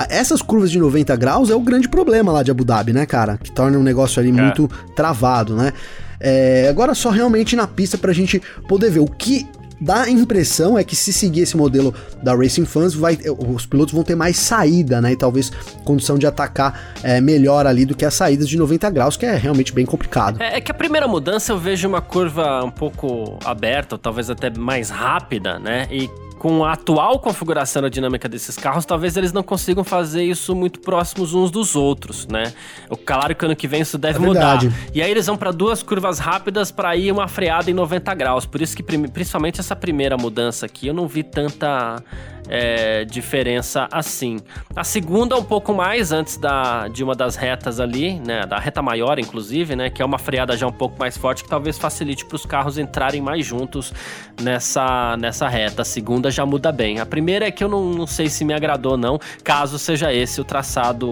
Essas 0.09 0.41
curvas 0.41 0.71
de 0.71 0.79
90 0.79 1.15
graus 1.15 1.49
é 1.49 1.55
o 1.55 1.59
grande 1.59 1.89
problema 1.89 2.31
lá 2.31 2.43
de 2.43 2.51
Abu 2.51 2.63
Dhabi, 2.63 2.93
né, 2.93 3.05
cara? 3.05 3.37
Que 3.37 3.51
torna 3.51 3.77
um 3.77 3.83
negócio 3.83 4.19
ali 4.19 4.29
é. 4.29 4.31
muito 4.31 4.69
travado, 4.95 5.55
né? 5.55 5.73
É, 6.19 6.67
agora 6.69 6.93
só 6.93 7.09
realmente 7.09 7.55
na 7.55 7.65
pista 7.65 7.97
pra 7.97 8.13
gente 8.13 8.41
poder 8.67 8.91
ver 8.91 8.99
o 8.99 9.07
que 9.07 9.47
dá 9.81 10.03
a 10.03 10.09
impressão 10.09 10.77
é 10.77 10.83
que 10.83 10.95
se 10.95 11.11
seguir 11.11 11.41
esse 11.41 11.57
modelo 11.57 11.93
da 12.21 12.35
Racing 12.35 12.65
Fans, 12.65 12.93
vai, 12.93 13.17
os 13.39 13.65
pilotos 13.65 13.93
vão 13.93 14.03
ter 14.03 14.15
mais 14.15 14.37
saída, 14.37 15.01
né? 15.01 15.13
E 15.13 15.15
talvez 15.15 15.51
condição 15.83 16.19
de 16.19 16.27
atacar 16.27 16.93
é, 17.01 17.19
melhor 17.19 17.65
ali 17.65 17.83
do 17.83 17.95
que 17.95 18.05
as 18.05 18.13
saídas 18.13 18.47
de 18.47 18.57
90 18.57 18.89
graus, 18.91 19.17
que 19.17 19.25
é 19.25 19.35
realmente 19.35 19.73
bem 19.73 19.85
complicado. 19.85 20.39
É, 20.39 20.57
é, 20.57 20.61
que 20.61 20.69
a 20.69 20.75
primeira 20.75 21.07
mudança 21.07 21.51
eu 21.51 21.57
vejo 21.57 21.87
uma 21.87 22.01
curva 22.01 22.63
um 22.63 22.69
pouco 22.69 23.39
aberta, 23.43 23.95
ou 23.95 23.99
talvez 23.99 24.29
até 24.29 24.51
mais 24.51 24.91
rápida, 24.91 25.57
né? 25.57 25.87
E 25.89 26.07
com 26.41 26.65
a 26.65 26.73
atual 26.73 27.19
configuração 27.19 27.81
aerodinâmica 27.81 28.27
desses 28.27 28.55
carros, 28.55 28.83
talvez 28.83 29.15
eles 29.15 29.31
não 29.31 29.43
consigam 29.43 29.83
fazer 29.83 30.23
isso 30.23 30.55
muito 30.55 30.79
próximos 30.79 31.35
uns 31.35 31.51
dos 31.51 31.75
outros, 31.75 32.25
né? 32.25 32.51
O 32.89 32.97
claro 32.97 33.35
que 33.35 33.45
ano 33.45 33.55
que 33.55 33.67
vem 33.67 33.81
isso 33.81 33.95
deve 33.95 34.17
É 34.17 34.21
mudar. 34.25 34.59
E 34.91 35.03
aí 35.03 35.11
eles 35.11 35.27
vão 35.27 35.37
para 35.37 35.51
duas 35.51 35.83
curvas 35.83 36.17
rápidas 36.17 36.71
para 36.71 36.95
ir 36.95 37.11
uma 37.11 37.27
freada 37.27 37.69
em 37.69 37.75
90 37.75 38.15
graus. 38.15 38.47
Por 38.47 38.59
isso 38.59 38.75
que 38.75 38.81
principalmente 38.81 39.59
essa 39.59 39.75
primeira 39.75 40.17
mudança 40.17 40.65
aqui 40.65 40.87
eu 40.87 40.95
não 40.95 41.07
vi 41.07 41.21
tanta 41.21 42.03
é, 42.49 43.05
diferença 43.05 43.87
assim. 43.91 44.39
A 44.75 44.83
segunda 44.83 45.37
um 45.37 45.43
pouco 45.43 45.73
mais 45.73 46.11
antes 46.11 46.37
da, 46.37 46.87
de 46.87 47.03
uma 47.03 47.15
das 47.15 47.35
retas 47.35 47.79
ali, 47.79 48.19
né? 48.19 48.45
Da 48.45 48.57
reta 48.57 48.81
maior, 48.81 49.19
inclusive, 49.19 49.75
né? 49.75 49.89
Que 49.89 50.01
é 50.01 50.05
uma 50.05 50.17
freada 50.17 50.57
já 50.57 50.65
um 50.65 50.71
pouco 50.71 50.97
mais 50.97 51.17
forte 51.17 51.43
que 51.43 51.49
talvez 51.49 51.77
facilite 51.77 52.25
para 52.25 52.35
os 52.35 52.45
carros 52.45 52.77
entrarem 52.77 53.21
mais 53.21 53.45
juntos 53.45 53.93
nessa, 54.41 55.15
nessa 55.17 55.47
reta. 55.47 55.83
A 55.83 55.85
segunda 55.85 56.30
já 56.31 56.45
muda 56.45 56.71
bem. 56.71 56.99
A 56.99 57.05
primeira 57.05 57.47
é 57.47 57.51
que 57.51 57.63
eu 57.63 57.69
não, 57.69 57.91
não 57.91 58.07
sei 58.07 58.29
se 58.29 58.43
me 58.43 58.53
agradou 58.53 58.97
não, 58.97 59.19
caso 59.43 59.77
seja 59.77 60.13
esse 60.13 60.39
o 60.39 60.43
traçado, 60.43 61.09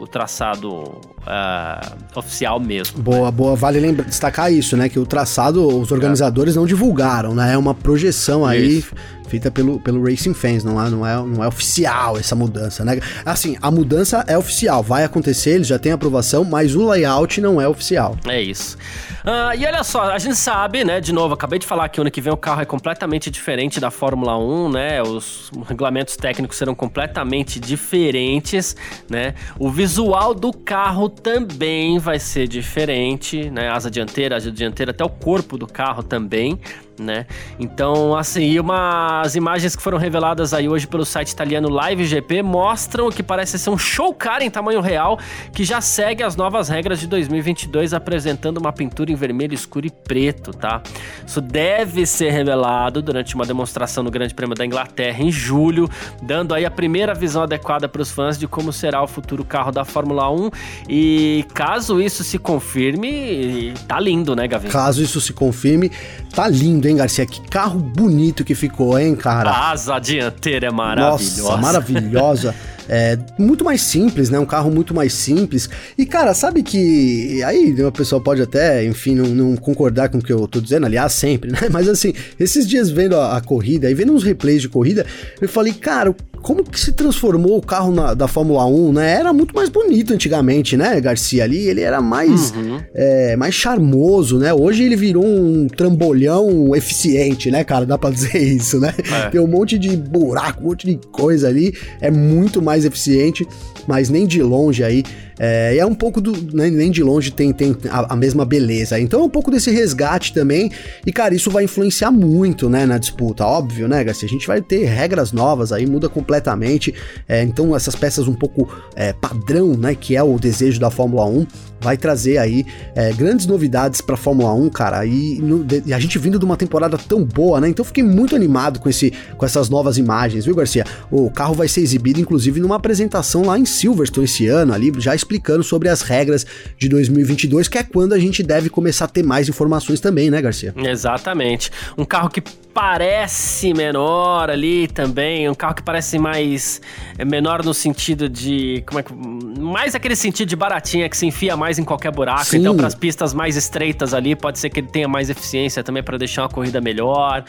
o 0.00 0.06
traçado 0.06 1.00
ah, 1.26 1.92
oficial 2.16 2.58
mesmo. 2.58 3.00
Boa, 3.00 3.30
boa. 3.30 3.54
Vale 3.54 3.78
lembra, 3.78 4.04
destacar 4.04 4.52
isso, 4.52 4.76
né? 4.76 4.88
Que 4.88 4.98
o 4.98 5.06
traçado, 5.06 5.66
os 5.66 5.92
organizadores 5.92 6.56
não 6.56 6.66
divulgaram, 6.66 7.34
né? 7.34 7.54
É 7.54 7.58
uma 7.58 7.74
projeção 7.74 8.44
aí 8.44 8.78
Isso. 8.78 8.94
feita 9.28 9.50
pelo, 9.50 9.78
pelo 9.78 10.02
Racing 10.04 10.34
Fans, 10.34 10.64
não 10.64 10.84
é, 10.84 10.90
não, 10.90 11.06
é, 11.06 11.16
não 11.16 11.44
é 11.44 11.48
oficial 11.48 12.18
essa 12.18 12.34
mudança, 12.34 12.84
né? 12.84 13.00
Assim, 13.24 13.56
a 13.62 13.70
mudança 13.70 14.24
é 14.26 14.36
oficial, 14.36 14.82
vai 14.82 15.04
acontecer, 15.04 15.50
eles 15.50 15.66
já 15.66 15.78
têm 15.78 15.92
aprovação, 15.92 16.44
mas 16.44 16.74
o 16.74 16.88
layout 16.88 17.40
não 17.40 17.60
é 17.60 17.68
oficial. 17.68 18.16
É 18.26 18.40
isso. 18.40 18.76
Ah, 19.24 19.54
e 19.54 19.64
olha 19.64 19.84
só, 19.84 20.10
a 20.10 20.18
gente 20.18 20.34
sabe, 20.34 20.84
né? 20.84 21.00
De 21.00 21.12
novo, 21.12 21.34
acabei 21.34 21.58
de 21.58 21.66
falar 21.66 21.88
que 21.88 22.00
ano 22.00 22.10
que 22.10 22.20
vem 22.20 22.32
o 22.32 22.36
carro 22.36 22.60
é 22.60 22.64
completamente 22.64 23.30
diferente 23.30 23.78
da 23.78 23.90
Fórmula 23.90 24.36
1, 24.36 24.68
né? 24.68 25.02
Os 25.02 25.50
regulamentos 25.68 26.16
técnicos 26.16 26.56
serão 26.56 26.74
completamente 26.74 27.60
diferentes, 27.60 28.74
né? 29.08 29.34
O 29.58 29.70
visual 29.70 30.34
do 30.34 30.52
carro 30.52 31.08
também 31.08 31.98
vai 32.00 32.18
ser 32.18 32.48
diferente, 32.48 33.48
né? 33.48 33.68
Asa 33.68 33.88
dianteira, 33.88 34.36
asa 34.36 34.50
dianteira, 34.50 34.90
até 34.90 35.04
o 35.04 35.08
corpo 35.08 35.56
do 35.56 35.68
carro 35.68 36.02
também. 36.02 36.58
Né? 36.98 37.26
Então, 37.58 38.14
assim, 38.14 38.42
e 38.42 38.60
umas 38.60 39.34
imagens 39.34 39.74
que 39.74 39.82
foram 39.82 39.98
reveladas 39.98 40.52
aí 40.52 40.68
hoje 40.68 40.86
pelo 40.86 41.04
site 41.04 41.30
italiano 41.30 41.68
Live 41.68 42.04
GP 42.04 42.42
mostram 42.42 43.08
o 43.08 43.10
que 43.10 43.22
parece 43.22 43.58
ser 43.58 43.70
um 43.70 43.78
show 43.78 44.14
car 44.14 44.42
em 44.42 44.50
tamanho 44.50 44.80
real 44.80 45.18
que 45.52 45.64
já 45.64 45.80
segue 45.80 46.22
as 46.22 46.36
novas 46.36 46.68
regras 46.68 47.00
de 47.00 47.06
2022 47.06 47.94
apresentando 47.94 48.58
uma 48.58 48.72
pintura 48.72 49.10
em 49.10 49.14
vermelho 49.14 49.54
escuro 49.54 49.86
e 49.86 49.90
preto, 49.90 50.52
tá? 50.52 50.82
Isso 51.26 51.40
deve 51.40 52.04
ser 52.06 52.30
revelado 52.30 53.00
durante 53.00 53.34
uma 53.34 53.46
demonstração 53.46 54.04
no 54.04 54.10
Grande 54.10 54.34
Prêmio 54.34 54.54
da 54.54 54.64
Inglaterra 54.64 55.22
em 55.22 55.32
julho, 55.32 55.88
dando 56.22 56.54
aí 56.54 56.64
a 56.64 56.70
primeira 56.70 57.14
visão 57.14 57.42
adequada 57.42 57.88
para 57.88 58.02
os 58.02 58.10
fãs 58.10 58.38
de 58.38 58.46
como 58.46 58.72
será 58.72 59.02
o 59.02 59.06
futuro 59.06 59.44
carro 59.44 59.72
da 59.72 59.84
Fórmula 59.84 60.30
1 60.30 60.50
e 60.88 61.44
caso 61.54 62.00
isso 62.00 62.22
se 62.22 62.38
confirme, 62.38 63.72
tá 63.88 63.98
lindo, 63.98 64.36
né, 64.36 64.46
Gavinho? 64.46 64.72
Caso 64.72 65.02
isso 65.02 65.20
se 65.20 65.32
confirme, 65.32 65.90
tá 66.34 66.48
lindo, 66.48 66.81
hein, 66.88 66.96
Garcia? 66.96 67.26
Que 67.26 67.40
carro 67.48 67.78
bonito 67.78 68.44
que 68.44 68.54
ficou, 68.54 68.98
hein, 68.98 69.14
cara? 69.14 69.50
A 69.50 69.70
asa 69.70 69.98
dianteira 69.98 70.66
é 70.66 70.70
maravilhosa. 70.70 71.42
Nossa, 71.42 71.56
maravilhosa. 71.56 72.54
É 72.88 73.16
muito 73.38 73.64
mais 73.64 73.80
simples, 73.80 74.28
né? 74.28 74.38
Um 74.38 74.46
carro 74.46 74.70
muito 74.70 74.94
mais 74.94 75.14
simples. 75.14 75.68
E, 75.96 76.04
cara, 76.04 76.34
sabe 76.34 76.62
que. 76.62 77.42
Aí 77.44 77.72
o 77.82 77.92
pessoal 77.92 78.20
pode 78.20 78.42
até, 78.42 78.84
enfim, 78.84 79.14
não, 79.14 79.26
não 79.26 79.56
concordar 79.56 80.08
com 80.08 80.18
o 80.18 80.22
que 80.22 80.32
eu 80.32 80.46
tô 80.48 80.60
dizendo, 80.60 80.86
aliás, 80.86 81.12
sempre, 81.12 81.50
né? 81.50 81.58
Mas 81.70 81.88
assim, 81.88 82.12
esses 82.38 82.66
dias 82.66 82.90
vendo 82.90 83.16
a, 83.16 83.36
a 83.36 83.40
corrida 83.40 83.90
e 83.90 83.94
vendo 83.94 84.12
uns 84.12 84.24
replays 84.24 84.62
de 84.62 84.68
corrida, 84.68 85.06
eu 85.40 85.48
falei, 85.48 85.72
cara, 85.72 86.14
como 86.42 86.64
que 86.64 86.78
se 86.80 86.92
transformou 86.92 87.56
o 87.58 87.62
carro 87.62 87.92
na- 87.94 88.14
da 88.14 88.26
Fórmula 88.28 88.66
1, 88.66 88.92
né? 88.92 89.12
Era 89.12 89.32
muito 89.32 89.54
mais 89.54 89.68
bonito 89.68 90.12
antigamente, 90.12 90.76
né, 90.76 91.00
Garcia? 91.00 91.44
Ali 91.44 91.68
ele 91.68 91.80
era 91.80 92.00
mais, 92.00 92.52
é, 92.94 93.36
mais 93.36 93.54
charmoso, 93.54 94.38
né? 94.38 94.52
Hoje 94.52 94.82
ele 94.84 94.96
virou 94.96 95.24
um 95.24 95.66
trambolhão 95.68 96.74
eficiente, 96.74 97.50
né, 97.50 97.62
cara? 97.64 97.86
Dá 97.86 97.96
pra 97.96 98.10
dizer 98.10 98.36
isso, 98.42 98.78
né? 98.80 98.92
É. 99.26 99.30
Tem 99.30 99.40
um 99.40 99.46
monte 99.46 99.78
de 99.78 99.96
buraco, 99.96 100.60
um 100.62 100.68
monte 100.68 100.86
de 100.86 100.98
coisa 101.10 101.48
ali. 101.48 101.74
É 102.00 102.10
muito 102.10 102.60
mais 102.60 102.84
eficiente, 102.84 103.46
mas 103.86 104.08
nem 104.08 104.26
de 104.26 104.42
longe 104.42 104.82
aí. 104.84 105.02
É, 105.38 105.76
é 105.76 105.84
um 105.86 105.94
pouco 105.94 106.20
do. 106.20 106.32
né, 106.54 106.70
nem 106.70 106.90
de 106.90 107.02
longe 107.02 107.30
tem, 107.32 107.52
tem 107.52 107.76
a, 107.90 108.12
a 108.12 108.16
mesma 108.16 108.44
beleza. 108.44 109.00
Então 109.00 109.20
é 109.20 109.24
um 109.24 109.28
pouco 109.28 109.50
desse 109.50 109.70
resgate 109.70 110.32
também. 110.32 110.70
E, 111.06 111.12
cara, 111.12 111.34
isso 111.34 111.50
vai 111.50 111.64
influenciar 111.64 112.10
muito, 112.12 112.68
né, 112.68 112.86
na 112.86 112.98
disputa. 112.98 113.44
Óbvio, 113.44 113.88
né, 113.88 114.04
Garcia? 114.04 114.26
A 114.26 114.30
gente 114.30 114.46
vai 114.46 114.60
ter 114.60 114.84
regras 114.84 115.32
novas 115.32 115.72
aí, 115.72 115.86
muda 115.86 116.08
completamente. 116.08 116.94
É, 117.28 117.42
então, 117.42 117.74
essas 117.74 117.96
peças 117.96 118.28
um 118.28 118.34
pouco 118.34 118.68
é, 118.94 119.12
padrão, 119.12 119.74
né, 119.76 119.94
que 119.94 120.14
é 120.16 120.22
o 120.22 120.38
desejo 120.38 120.78
da 120.78 120.90
Fórmula 120.90 121.24
1, 121.26 121.46
vai 121.80 121.96
trazer 121.96 122.38
aí 122.38 122.64
é, 122.94 123.12
grandes 123.12 123.46
novidades 123.46 124.00
pra 124.00 124.16
Fórmula 124.16 124.52
1, 124.54 124.68
cara. 124.70 125.04
E, 125.04 125.38
no- 125.40 125.64
de- 125.64 125.82
e 125.86 125.92
a 125.94 125.98
gente 125.98 126.18
vindo 126.18 126.38
de 126.38 126.44
uma 126.44 126.56
temporada 126.56 126.96
tão 126.96 127.24
boa, 127.24 127.60
né? 127.60 127.68
Então 127.68 127.84
fiquei 127.84 128.04
muito 128.04 128.36
animado 128.36 128.78
com, 128.78 128.88
esse, 128.88 129.12
com 129.36 129.44
essas 129.44 129.68
novas 129.68 129.98
imagens, 129.98 130.44
viu, 130.44 130.54
Garcia? 130.54 130.84
O 131.10 131.28
carro 131.30 131.54
vai 131.54 131.66
ser 131.66 131.80
exibido, 131.80 132.20
inclusive, 132.20 132.60
numa 132.60 132.76
apresentação 132.76 133.42
lá 133.44 133.58
em 133.58 133.64
Silverstone 133.72 134.24
esse 134.24 134.46
ano, 134.46 134.72
ali, 134.72 134.92
já 134.98 135.14
explicando 135.14 135.62
sobre 135.62 135.88
as 135.88 136.02
regras 136.02 136.46
de 136.78 136.88
2022, 136.88 137.68
que 137.68 137.78
é 137.78 137.82
quando 137.82 138.12
a 138.12 138.18
gente 138.18 138.42
deve 138.42 138.68
começar 138.68 139.06
a 139.06 139.08
ter 139.08 139.22
mais 139.22 139.48
informações 139.48 140.00
também, 140.00 140.30
né, 140.30 140.40
Garcia? 140.40 140.74
Exatamente. 140.76 141.70
Um 141.96 142.04
carro 142.04 142.30
que 142.30 142.42
parece 142.72 143.74
menor 143.74 144.50
ali 144.50 144.88
também, 144.88 145.48
um 145.48 145.54
carro 145.54 145.74
que 145.74 145.82
parece 145.82 146.18
mais 146.18 146.80
é, 147.18 147.24
menor 147.24 147.64
no 147.64 147.74
sentido 147.74 148.28
de 148.28 148.82
como 148.86 149.00
é 149.00 149.02
que 149.02 149.12
mais 149.12 149.94
aquele 149.94 150.16
sentido 150.16 150.48
de 150.48 150.56
baratinha 150.56 151.08
que 151.08 151.16
se 151.16 151.26
enfia 151.26 151.56
mais 151.56 151.78
em 151.78 151.84
qualquer 151.84 152.10
buraco. 152.10 152.44
Sim. 152.44 152.58
Então 152.58 152.76
para 152.76 152.86
as 152.86 152.94
pistas 152.94 153.34
mais 153.34 153.56
estreitas 153.56 154.14
ali 154.14 154.34
pode 154.34 154.58
ser 154.58 154.70
que 154.70 154.80
ele 154.80 154.88
tenha 154.88 155.08
mais 155.08 155.28
eficiência 155.28 155.82
também 155.82 156.02
para 156.02 156.16
deixar 156.16 156.42
uma 156.42 156.48
corrida 156.48 156.80
melhor. 156.80 157.44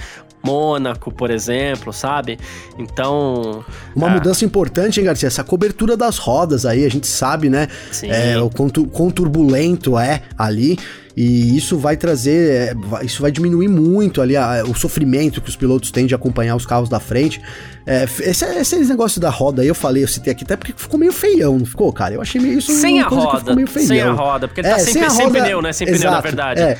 Mônaco, 0.46 1.10
por 1.10 1.32
exemplo, 1.32 1.94
sabe? 1.94 2.38
Então 2.78 3.64
Uma 3.96 4.08
ah, 4.08 4.10
mudança 4.16 4.44
importante, 4.44 5.00
hein, 5.00 5.06
Garcia? 5.06 5.28
Essa 5.28 5.44
cobertura 5.44 5.96
das 5.96 6.18
rodas 6.18 6.66
aí, 6.66 6.84
a 6.84 6.90
gente 6.90 7.08
sabe, 7.08 7.50
né? 7.50 7.70
Sim. 7.92 8.10
É, 8.10 8.38
o 8.38 8.50
quão 8.50 9.10
turbulento 9.10 9.98
é 9.98 10.22
ali. 10.38 10.78
E 11.16 11.56
isso 11.56 11.78
vai 11.78 11.96
trazer, 11.96 12.74
é, 13.02 13.06
isso 13.06 13.22
vai 13.22 13.32
diminuir 13.32 13.68
muito 13.68 14.20
ali 14.22 14.36
a- 14.36 14.64
o 14.68 14.74
sofrimento 14.74 15.42
que 15.42 15.50
os 15.50 15.56
pilotos 15.56 15.92
têm 15.92 16.08
de 16.08 16.16
acompanhar 16.16 16.56
os 16.56 16.66
carros 16.66 16.90
da 16.90 17.00
frente. 17.00 17.40
É, 17.86 18.06
esse, 18.22 18.44
esse 18.46 18.76
negócio 18.86 19.22
da 19.22 19.30
roda 19.30 19.62
aí, 19.62 19.68
eu 19.68 19.76
falei, 19.76 20.04
eu 20.04 20.08
citei 20.08 20.32
aqui 20.34 20.44
até 20.44 20.56
porque 20.58 20.74
ficou 20.76 21.00
meio 21.00 21.12
feião, 21.14 21.60
não 21.60 21.66
ficou, 21.66 21.94
cara? 21.94 22.16
Eu 22.16 22.22
achei 22.22 22.42
meio 22.42 22.58
isso 22.58 22.72
Sem 22.74 23.00
a 23.00 23.08
roda, 23.08 23.40
ficou 23.40 23.56
meio 23.56 23.68
feião. 23.68 23.88
sem 23.88 24.02
a 24.02 24.12
roda, 24.12 24.48
porque 24.48 24.62
ele 24.62 24.70
tá 24.70 24.76
É, 24.76 24.80
sem, 24.80 24.94
sem 24.94 25.04
a 25.04 25.10
sem 25.12 25.26
roda- 25.28 25.42
pneu, 25.42 25.62
né? 25.62 25.72
Sem 25.74 25.86
pneu, 25.88 26.00
na 26.02 26.08
Exato, 26.08 26.24
verdade. 26.24 26.62
é. 26.62 26.78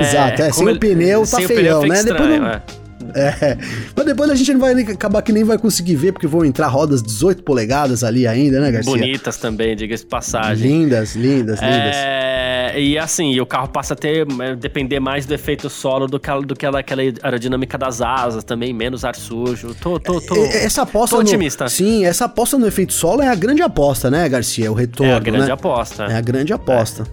Exato, 0.00 0.42
é, 0.42 0.50
sem 0.52 0.64
como 0.64 0.74
o 0.76 0.80
pneu 0.80 1.20
tá 1.20 1.26
sem 1.26 1.44
o 1.44 1.48
feião, 1.48 1.82
fica 1.82 1.94
né? 1.94 2.02
Depois 2.04 2.20
estranho, 2.30 2.42
não- 2.42 2.87
é. 3.14 3.28
É, 3.48 3.58
mas 3.96 4.04
depois 4.06 4.30
a 4.30 4.34
gente 4.34 4.52
não 4.52 4.60
vai 4.60 4.74
nem- 4.74 4.86
acabar 4.88 5.22
que 5.22 5.32
nem 5.32 5.44
vai 5.44 5.56
conseguir 5.58 5.96
ver, 5.96 6.12
porque 6.12 6.26
vão 6.26 6.44
entrar 6.44 6.66
rodas 6.68 7.02
18 7.02 7.42
polegadas 7.42 8.02
ali 8.04 8.26
ainda, 8.26 8.60
né, 8.60 8.70
Garcia? 8.70 8.90
Bonitas 8.92 9.36
também, 9.36 9.74
diga-se 9.76 10.02
de 10.04 10.08
passagem. 10.10 10.68
Lindas, 10.70 11.14
lindas, 11.14 11.60
lindas. 11.60 11.94
É, 11.96 12.74
e 12.80 12.98
assim, 12.98 13.38
o 13.40 13.46
carro 13.46 13.68
passa 13.68 13.94
a 13.94 13.96
ter, 13.96 14.26
é, 14.40 14.54
depender 14.56 15.00
mais 15.00 15.24
do 15.26 15.34
efeito 15.34 15.68
solo 15.70 16.06
do 16.06 16.18
que, 16.20 16.30
do 16.42 16.54
que 16.56 16.66
aquela 16.66 17.02
aerodinâmica 17.22 17.78
das 17.78 18.00
asas, 18.00 18.44
também 18.44 18.72
menos 18.72 19.04
ar 19.04 19.14
sujo. 19.14 19.74
Tô, 19.80 19.98
tô, 19.98 20.20
tô, 20.20 20.34
E- 20.36 20.48
Essa 20.48 20.82
aposta 20.82 21.16
tô 21.16 21.22
no- 21.22 21.28
otimista. 21.28 21.68
sim, 21.68 22.04
essa 22.04 22.24
aposta 22.26 22.58
no 22.58 22.66
efeito 22.66 22.92
solo 22.92 23.22
é 23.22 23.28
a 23.28 23.34
grande 23.34 23.62
aposta, 23.62 24.10
né, 24.10 24.28
Garcia? 24.28 24.70
O 24.70 24.74
retorno, 24.74 25.12
é 25.12 25.16
a 25.16 25.20
grande 25.20 25.46
né? 25.46 25.52
aposta. 25.52 26.04
É 26.04 26.16
a 26.16 26.20
grande 26.20 26.52
aposta. 26.52 27.04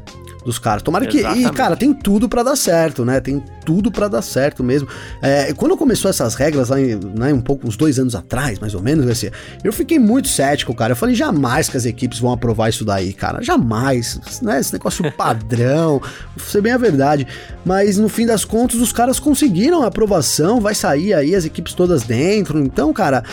Dos 0.46 0.60
caras. 0.60 0.84
Tomara 0.84 1.08
que. 1.08 1.18
E, 1.18 1.20
Exatamente. 1.22 1.52
cara, 1.54 1.76
tem 1.76 1.92
tudo 1.92 2.30
pra 2.30 2.44
dar 2.44 2.56
certo, 2.56 3.04
né? 3.04 3.20
Tem 3.20 3.44
tudo 3.66 3.92
pra 3.92 4.08
dar 4.08 4.22
certo 4.22 4.64
mesmo. 4.64 4.88
É, 5.20 5.52
quando 5.54 5.76
começou 5.76 6.08
essas 6.08 6.36
regras 6.36 6.70
lá, 6.70 6.80
em, 6.80 6.96
né, 6.96 7.34
um 7.34 7.42
pouco, 7.42 7.68
uns 7.68 7.76
dois 7.76 7.98
anos 7.98 8.14
atrás, 8.14 8.60
mais 8.60 8.76
ou 8.76 8.82
menos, 8.82 9.06
Garcia, 9.06 9.32
eu 9.64 9.74
fiquei 9.74 9.98
muito 9.98 10.28
cético, 10.28 10.76
cara. 10.76 10.92
Eu 10.92 10.96
falei, 10.96 11.16
jamais 11.16 11.68
que 11.68 11.76
as 11.76 11.86
equipes 11.86 12.20
vão 12.20 12.32
aprovar 12.32 12.70
isso 12.70 12.86
daí, 12.86 13.12
cara. 13.12 13.42
Jamais. 13.42 14.20
Né? 14.42 14.60
Esse 14.60 14.72
negócio 14.72 15.10
padrão. 15.18 16.00
Ser 16.38 16.62
bem 16.62 16.74
a 16.74 16.78
verdade. 16.78 17.26
Mas 17.66 17.98
no 17.98 18.08
fim 18.08 18.28
das 18.28 18.46
contas, 18.46 18.80
os 18.80 18.94
caras 18.94 19.20
conseguiram 19.20 19.82
a 19.82 19.88
aprovação, 19.88 20.62
vai 20.62 20.76
sair 20.76 21.14
aí 21.16 21.34
as 21.34 21.44
equipes 21.44 21.74
todas 21.74 22.04
dentro. 22.04 22.60
Então, 22.60 22.94
cara. 22.94 23.24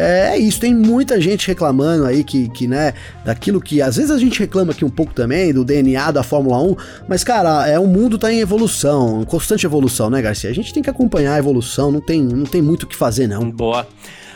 É 0.00 0.38
isso, 0.38 0.60
tem 0.60 0.74
muita 0.74 1.20
gente 1.20 1.46
reclamando 1.46 2.06
aí 2.06 2.24
que, 2.24 2.48
que, 2.48 2.66
né, 2.66 2.94
daquilo 3.24 3.60
que 3.60 3.82
às 3.82 3.96
vezes 3.96 4.10
a 4.10 4.18
gente 4.18 4.38
reclama 4.38 4.72
aqui 4.72 4.84
um 4.84 4.90
pouco 4.90 5.12
também 5.12 5.52
do 5.52 5.64
DNA 5.64 6.10
da 6.10 6.22
Fórmula 6.22 6.62
1, 6.62 6.76
mas 7.08 7.22
cara, 7.22 7.68
é 7.68 7.78
o 7.78 7.86
mundo 7.86 8.16
tá 8.18 8.32
em 8.32 8.40
evolução, 8.40 9.24
constante 9.24 9.66
evolução, 9.66 10.08
né, 10.08 10.22
Garcia? 10.22 10.48
A 10.48 10.54
gente 10.54 10.72
tem 10.72 10.82
que 10.82 10.88
acompanhar 10.88 11.34
a 11.34 11.38
evolução, 11.38 11.92
não 11.92 12.00
tem, 12.00 12.22
não 12.22 12.44
tem 12.44 12.62
muito 12.62 12.84
o 12.84 12.86
que 12.86 12.96
fazer 12.96 13.26
não. 13.26 13.50
Boa. 13.50 13.86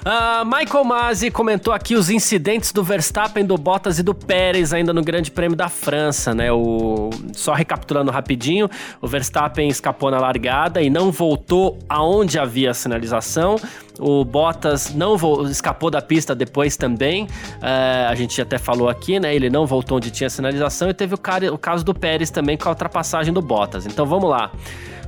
Uh, 0.05 0.45
Michael 0.45 0.85
Masi 0.85 1.31
comentou 1.31 1.73
aqui 1.73 1.95
os 1.95 2.11
incidentes 2.11 2.73
do 2.73 2.85
Verstappen, 2.85 3.43
do 3.43 3.57
Bottas 3.57 3.99
e 3.99 4.03
do 4.03 4.15
Pérez 4.15 4.75
ainda 4.75 4.93
no 4.93 5.03
Grande 5.03 5.31
Prêmio 5.31 5.57
da 5.57 5.71
França, 5.71 6.35
né? 6.35 6.53
O... 6.53 7.09
Só 7.33 7.55
recapitulando 7.55 8.11
rapidinho, 8.11 8.69
o 9.01 9.09
Verstappen 9.09 9.67
escapou 9.67 10.11
na 10.11 10.19
largada 10.19 10.83
e 10.83 10.91
não 10.91 11.11
voltou 11.11 11.79
aonde 11.89 12.39
havia 12.39 12.73
a 12.73 12.75
sinalização. 12.75 13.57
O 13.99 14.27
Bottas 14.27 14.95
não 14.95 15.17
escapou 15.47 15.91
da 15.91 16.03
pista 16.03 16.35
depois 16.35 16.77
também. 16.77 17.25
Uh, 17.25 18.11
a 18.11 18.15
gente 18.15 18.43
até 18.43 18.59
falou 18.59 18.91
aqui, 18.91 19.19
né? 19.19 19.35
Ele 19.35 19.49
não 19.49 19.65
voltou 19.65 19.97
onde 19.97 20.11
tinha 20.11 20.29
sinalização 20.29 20.91
e 20.91 20.93
teve 20.93 21.15
o, 21.15 21.19
cara, 21.19 21.51
o 21.51 21.57
caso 21.57 21.83
do 21.83 21.95
Pérez 21.95 22.31
também 22.31 22.59
com 22.59 22.69
a 22.69 22.73
ultrapassagem 22.73 23.33
do 23.33 23.41
Bottas. 23.41 23.87
Então 23.87 24.05
vamos 24.05 24.29
lá. 24.29 24.53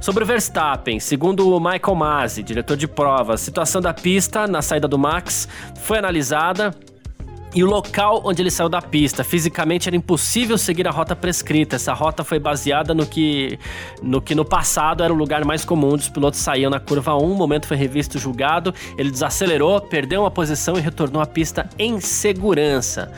Sobre 0.01 0.23
o 0.23 0.27
Verstappen, 0.27 1.01
segundo 1.01 1.49
o 1.55 1.59
Michael 1.59 1.95
Masi, 1.95 2.43
diretor 2.43 2.77
de 2.77 2.87
provas, 2.87 3.41
a 3.41 3.45
situação 3.45 3.81
da 3.81 3.93
pista 3.93 4.47
na 4.47 4.63
saída 4.63 4.87
do 4.87 4.99
Max 4.99 5.49
foi 5.77 5.99
analisada 5.99 6.75
e 7.57 7.65
o 7.65 7.67
local 7.67 8.21
onde 8.23 8.43
ele 8.43 8.51
saiu 8.51 8.69
da 8.69 8.83
pista. 8.83 9.25
Fisicamente 9.25 9.89
era 9.89 9.97
impossível 9.97 10.59
seguir 10.59 10.87
a 10.87 10.91
rota 10.91 11.17
prescrita. 11.17 11.77
Essa 11.77 11.95
rota 11.95 12.23
foi 12.23 12.39
baseada 12.39 12.93
no 12.93 13.07
que 13.07 13.59
no, 14.03 14.21
que 14.21 14.35
no 14.35 14.45
passado 14.45 15.03
era 15.03 15.11
o 15.11 15.17
lugar 15.17 15.43
mais 15.43 15.65
comum 15.65 15.95
onde 15.95 16.03
os 16.03 16.09
pilotos 16.11 16.39
saíam 16.39 16.71
na 16.71 16.79
curva 16.79 17.17
1. 17.17 17.33
O 17.33 17.35
momento 17.35 17.67
foi 17.67 17.79
revisto 17.79 18.19
julgado. 18.19 18.75
Ele 18.99 19.11
desacelerou, 19.11 19.81
perdeu 19.81 20.21
uma 20.21 20.31
posição 20.31 20.77
e 20.77 20.81
retornou 20.83 21.23
à 21.23 21.27
pista 21.27 21.67
em 21.79 21.99
segurança. 21.99 23.11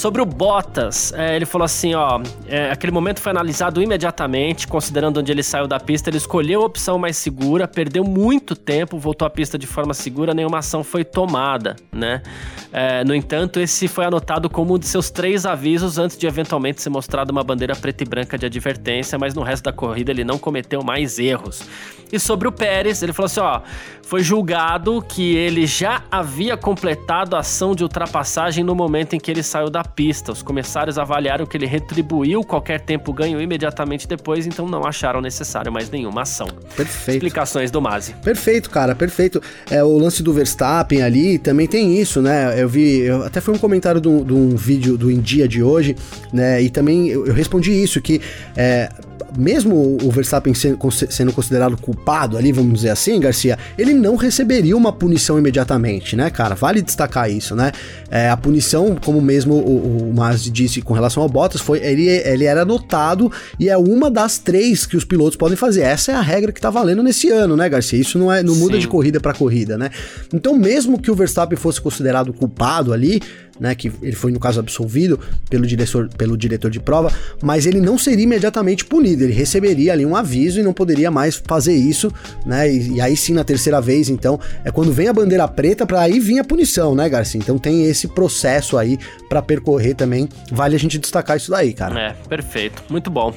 Sobre 0.00 0.22
o 0.22 0.24
Bottas, 0.24 1.12
é, 1.12 1.36
ele 1.36 1.44
falou 1.44 1.66
assim, 1.66 1.92
ó, 1.92 2.22
é, 2.48 2.70
aquele 2.70 2.90
momento 2.90 3.20
foi 3.20 3.32
analisado 3.32 3.82
imediatamente, 3.82 4.66
considerando 4.66 5.20
onde 5.20 5.30
ele 5.30 5.42
saiu 5.42 5.66
da 5.66 5.78
pista, 5.78 6.08
ele 6.08 6.16
escolheu 6.16 6.62
a 6.62 6.64
opção 6.64 6.98
mais 6.98 7.18
segura, 7.18 7.68
perdeu 7.68 8.02
muito 8.02 8.56
tempo, 8.56 8.98
voltou 8.98 9.26
à 9.26 9.30
pista 9.30 9.58
de 9.58 9.66
forma 9.66 9.92
segura, 9.92 10.32
nenhuma 10.32 10.60
ação 10.60 10.82
foi 10.82 11.04
tomada, 11.04 11.76
né? 11.92 12.22
É, 12.72 13.04
no 13.04 13.14
entanto, 13.14 13.60
esse 13.60 13.88
foi 13.88 14.06
anotado 14.06 14.48
como 14.48 14.76
um 14.76 14.78
de 14.78 14.86
seus 14.86 15.10
três 15.10 15.44
avisos 15.44 15.98
antes 15.98 16.16
de 16.16 16.26
eventualmente 16.26 16.80
ser 16.80 16.88
mostrada 16.88 17.30
uma 17.30 17.44
bandeira 17.44 17.76
preta 17.76 18.02
e 18.02 18.06
branca 18.06 18.38
de 18.38 18.46
advertência, 18.46 19.18
mas 19.18 19.34
no 19.34 19.42
resto 19.42 19.64
da 19.64 19.72
corrida 19.72 20.10
ele 20.10 20.24
não 20.24 20.38
cometeu 20.38 20.82
mais 20.82 21.18
erros. 21.18 21.62
E 22.12 22.18
sobre 22.18 22.48
o 22.48 22.52
Pérez, 22.52 23.02
ele 23.02 23.12
falou 23.12 23.26
assim, 23.26 23.40
ó, 23.40 23.60
foi 24.02 24.22
julgado 24.22 25.00
que 25.02 25.36
ele 25.36 25.66
já 25.66 26.02
havia 26.10 26.56
completado 26.56 27.36
a 27.36 27.40
ação 27.40 27.74
de 27.74 27.84
ultrapassagem 27.84 28.64
no 28.64 28.74
momento 28.74 29.14
em 29.14 29.20
que 29.20 29.30
ele 29.30 29.42
saiu 29.42 29.70
da 29.70 29.84
pista. 29.94 30.32
Os 30.32 30.42
comissários 30.42 30.98
avaliaram 30.98 31.46
que 31.46 31.56
ele 31.56 31.66
retribuiu 31.66 32.42
qualquer 32.42 32.80
tempo 32.80 33.12
ganho 33.12 33.40
imediatamente 33.40 34.06
depois, 34.06 34.46
então 34.46 34.66
não 34.68 34.84
acharam 34.84 35.20
necessário 35.20 35.72
mais 35.72 35.90
nenhuma 35.90 36.22
ação. 36.22 36.48
Perfeito. 36.76 37.16
Explicações 37.16 37.70
do 37.70 37.80
Masi. 37.80 38.14
Perfeito, 38.22 38.70
cara, 38.70 38.94
perfeito. 38.94 39.42
É, 39.70 39.82
o 39.82 39.98
lance 39.98 40.22
do 40.22 40.32
Verstappen 40.32 41.02
ali 41.02 41.38
também 41.38 41.66
tem 41.66 41.98
isso, 41.98 42.20
né? 42.20 42.60
Eu 42.60 42.68
vi, 42.68 43.00
eu, 43.00 43.24
até 43.24 43.40
foi 43.40 43.54
um 43.54 43.58
comentário 43.58 44.00
de 44.00 44.08
um 44.08 44.56
vídeo 44.56 44.96
do 44.96 45.10
Em 45.10 45.20
Dia 45.20 45.46
de 45.46 45.62
hoje, 45.62 45.96
né? 46.32 46.62
E 46.62 46.70
também 46.70 47.08
eu, 47.08 47.26
eu 47.26 47.34
respondi 47.34 47.70
isso, 47.70 48.00
que 48.00 48.20
é, 48.56 48.88
mesmo 49.36 49.98
o 50.02 50.10
Verstappen 50.10 50.52
sendo 50.54 51.32
considerado 51.32 51.76
culpado 51.76 52.36
ali, 52.36 52.52
vamos 52.52 52.74
dizer 52.74 52.90
assim, 52.90 53.18
Garcia, 53.20 53.58
ele 53.78 53.94
não 53.94 54.16
receberia 54.16 54.76
uma 54.76 54.92
punição 54.92 55.38
imediatamente, 55.38 56.16
né, 56.16 56.30
cara? 56.30 56.54
Vale 56.54 56.82
destacar 56.82 57.30
isso, 57.30 57.54
né? 57.54 57.72
É, 58.10 58.28
a 58.28 58.36
punição, 58.36 58.96
como 59.02 59.20
mesmo 59.20 59.54
o, 59.54 60.10
o 60.10 60.14
Maz 60.14 60.42
disse 60.44 60.82
com 60.82 60.94
relação 60.94 61.22
ao 61.22 61.28
Bottas, 61.28 61.60
foi 61.60 61.78
ele, 61.78 62.06
ele 62.06 62.44
era 62.44 62.62
anotado 62.62 63.30
e 63.58 63.68
é 63.68 63.76
uma 63.76 64.10
das 64.10 64.38
três 64.38 64.86
que 64.86 64.96
os 64.96 65.04
pilotos 65.04 65.36
podem 65.36 65.56
fazer. 65.56 65.82
Essa 65.82 66.12
é 66.12 66.14
a 66.14 66.20
regra 66.20 66.52
que 66.52 66.60
tá 66.60 66.70
valendo 66.70 67.02
nesse 67.02 67.30
ano, 67.30 67.56
né, 67.56 67.68
Garcia? 67.68 67.98
Isso 67.98 68.18
não, 68.18 68.32
é, 68.32 68.42
não 68.42 68.54
muda 68.54 68.74
Sim. 68.74 68.80
de 68.80 68.88
corrida 68.88 69.20
para 69.20 69.34
corrida, 69.34 69.76
né? 69.76 69.90
Então, 70.32 70.56
mesmo 70.56 71.00
que 71.00 71.10
o 71.10 71.14
Verstappen 71.14 71.56
fosse 71.56 71.80
considerado 71.80 72.32
culpado 72.32 72.92
ali, 72.92 73.20
né, 73.60 73.74
que 73.74 73.92
ele 74.02 74.16
foi 74.16 74.32
no 74.32 74.40
caso 74.40 74.58
absolvido 74.58 75.20
pelo 75.48 75.66
diretor, 75.66 76.08
pelo 76.16 76.36
diretor 76.36 76.70
de 76.70 76.80
prova, 76.80 77.12
mas 77.42 77.66
ele 77.66 77.80
não 77.80 77.98
seria 77.98 78.24
imediatamente 78.24 78.84
punido, 78.84 79.24
ele 79.24 79.32
receberia 79.32 79.92
ali 79.92 80.06
um 80.06 80.16
aviso 80.16 80.58
e 80.58 80.62
não 80.62 80.72
poderia 80.72 81.10
mais 81.10 81.40
fazer 81.46 81.74
isso, 81.74 82.12
né? 82.46 82.72
E, 82.72 82.94
e 82.94 83.00
aí 83.00 83.16
sim 83.16 83.34
na 83.34 83.44
terceira 83.44 83.80
vez, 83.80 84.08
então, 84.08 84.40
é 84.64 84.70
quando 84.70 84.92
vem 84.92 85.08
a 85.08 85.12
bandeira 85.12 85.46
preta 85.46 85.86
para 85.86 86.00
aí 86.00 86.18
vir 86.18 86.38
a 86.38 86.44
punição, 86.44 86.94
né, 86.94 87.08
Garcia? 87.08 87.38
Então 87.38 87.58
tem 87.58 87.84
esse 87.84 88.08
processo 88.08 88.78
aí 88.78 88.98
para 89.28 89.42
percorrer 89.42 89.94
também. 89.94 90.28
Vale 90.50 90.76
a 90.76 90.78
gente 90.78 90.98
destacar 90.98 91.36
isso 91.36 91.50
daí, 91.50 91.72
cara. 91.72 92.00
É, 92.00 92.12
perfeito. 92.28 92.82
Muito 92.88 93.10
bom. 93.10 93.34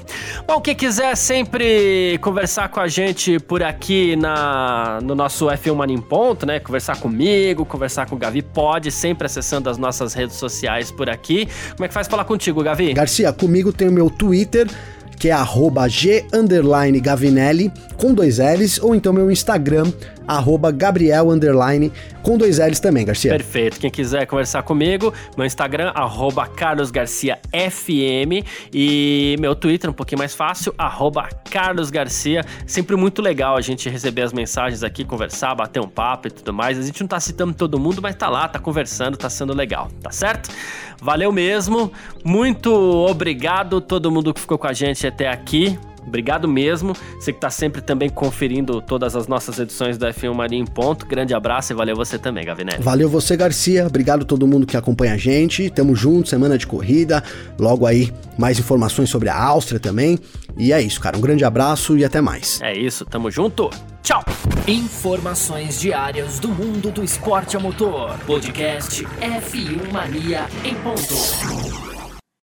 Bom, 0.47 0.61
quem 0.61 0.75
quiser 0.75 1.15
sempre 1.15 2.17
conversar 2.21 2.69
com 2.69 2.79
a 2.79 2.87
gente 2.87 3.39
por 3.39 3.61
aqui 3.61 4.15
na 4.15 4.99
no 5.01 5.15
nosso 5.15 5.47
F1 5.47 5.75
Mania 5.75 5.95
em 5.95 6.01
Ponto, 6.01 6.45
né? 6.45 6.59
Conversar 6.59 6.97
comigo, 6.97 7.65
conversar 7.65 8.07
com 8.07 8.15
o 8.15 8.17
Gavi, 8.17 8.41
pode 8.41 8.91
sempre 8.91 9.25
acessando 9.25 9.69
as 9.69 9.77
nossas 9.77 10.12
redes 10.13 10.35
sociais 10.35 10.91
por 10.91 11.09
aqui. 11.09 11.47
Como 11.71 11.85
é 11.85 11.87
que 11.87 11.93
faz 11.93 12.07
falar 12.07 12.25
contigo, 12.25 12.63
Gavi? 12.63 12.93
Garcia, 12.93 13.31
comigo 13.33 13.71
tem 13.71 13.89
o 13.89 13.91
meu 13.91 14.09
Twitter, 14.09 14.67
que 15.17 15.29
é 15.29 15.31
arroba 15.31 15.87
G 15.87 16.25
Gavinelli, 16.99 17.71
com 17.97 18.13
dois 18.13 18.39
L's, 18.39 18.79
ou 18.81 18.93
então 18.93 19.13
meu 19.13 19.31
Instagram, 19.31 19.91
arroba 20.27 20.71
Gabriel 20.71 21.29
Underline, 21.29 21.91
com 22.21 22.37
dois 22.37 22.59
L's 22.59 22.79
também, 22.79 23.05
Garcia. 23.05 23.31
Perfeito. 23.31 23.79
Quem 23.79 23.91
quiser 23.91 24.25
conversar 24.25 24.63
comigo, 24.63 25.13
meu 25.37 25.45
Instagram, 25.45 25.91
arroba 25.93 26.47
Carlos 26.47 26.91
Garcia 26.91 27.39
FM 27.51 28.45
e 28.73 29.35
meu 29.39 29.55
Twitter, 29.55 29.89
um 29.89 29.93
pouquinho 29.93 30.19
mais 30.19 30.33
fácil, 30.33 30.73
arroba 30.77 31.27
Carlos 31.49 31.89
Garcia. 31.89 32.43
Sempre 32.65 32.95
muito 32.95 33.21
legal 33.21 33.57
a 33.57 33.61
gente 33.61 33.89
receber 33.89 34.21
as 34.21 34.33
mensagens 34.33 34.83
aqui, 34.83 35.03
conversar, 35.03 35.53
bater 35.55 35.81
um 35.81 35.87
papo 35.87 36.27
e 36.27 36.31
tudo 36.31 36.53
mais. 36.53 36.79
A 36.79 36.81
gente 36.81 37.01
não 37.01 37.07
tá 37.07 37.19
citando 37.19 37.53
todo 37.53 37.79
mundo, 37.79 38.01
mas 38.01 38.15
tá 38.15 38.29
lá, 38.29 38.47
tá 38.47 38.59
conversando, 38.59 39.17
tá 39.17 39.29
sendo 39.29 39.53
legal, 39.53 39.89
tá 40.01 40.11
certo? 40.11 40.49
Valeu 41.01 41.31
mesmo. 41.31 41.91
Muito 42.23 42.71
obrigado 42.73 43.81
todo 43.81 44.09
mundo 44.09 44.33
que 44.33 44.39
ficou 44.39 44.57
com 44.57 44.67
a 44.67 44.73
gente 44.73 45.05
até 45.05 45.27
aqui. 45.27 45.77
Obrigado 46.05 46.47
mesmo. 46.47 46.93
Você 47.19 47.31
que 47.31 47.37
está 47.37 47.49
sempre 47.49 47.81
também 47.81 48.09
conferindo 48.09 48.81
todas 48.81 49.15
as 49.15 49.27
nossas 49.27 49.59
edições 49.59 49.97
do 49.97 50.05
F1 50.05 50.33
Marinho 50.33 50.63
em 50.63 50.67
Ponto. 50.67 51.05
Grande 51.05 51.33
abraço 51.33 51.73
e 51.73 51.75
valeu 51.75 51.95
você 51.95 52.17
também, 52.17 52.45
Gavinelli. 52.45 52.81
Valeu 52.81 53.09
você, 53.09 53.35
Garcia. 53.35 53.87
Obrigado 53.87 54.23
a 54.23 54.25
todo 54.25 54.45
mundo 54.47 54.65
que 54.65 54.77
acompanha 54.77 55.13
a 55.13 55.17
gente. 55.17 55.69
Tamo 55.69 55.95
junto, 55.95 56.29
semana 56.29 56.57
de 56.57 56.67
corrida. 56.67 57.23
Logo 57.59 57.85
aí, 57.85 58.11
mais 58.37 58.59
informações 58.59 59.09
sobre 59.09 59.29
a 59.29 59.41
Áustria 59.41 59.79
também. 59.79 60.19
E 60.57 60.71
é 60.71 60.81
isso, 60.81 60.99
cara. 60.99 61.17
Um 61.17 61.21
grande 61.21 61.43
abraço 61.43 61.97
e 61.97 62.05
até 62.05 62.21
mais. 62.21 62.61
É 62.61 62.77
isso, 62.77 63.05
tamo 63.05 63.31
junto. 63.31 63.69
Tchau. 64.03 64.23
Informações 64.67 65.79
diárias 65.79 66.39
do 66.39 66.49
mundo 66.49 66.91
do 66.91 67.03
esporte 67.03 67.55
a 67.55 67.59
motor. 67.59 68.17
Podcast 68.25 69.03
F1 69.05 69.91
Mania 69.91 70.47
em 70.63 70.75
ponto. 70.75 71.92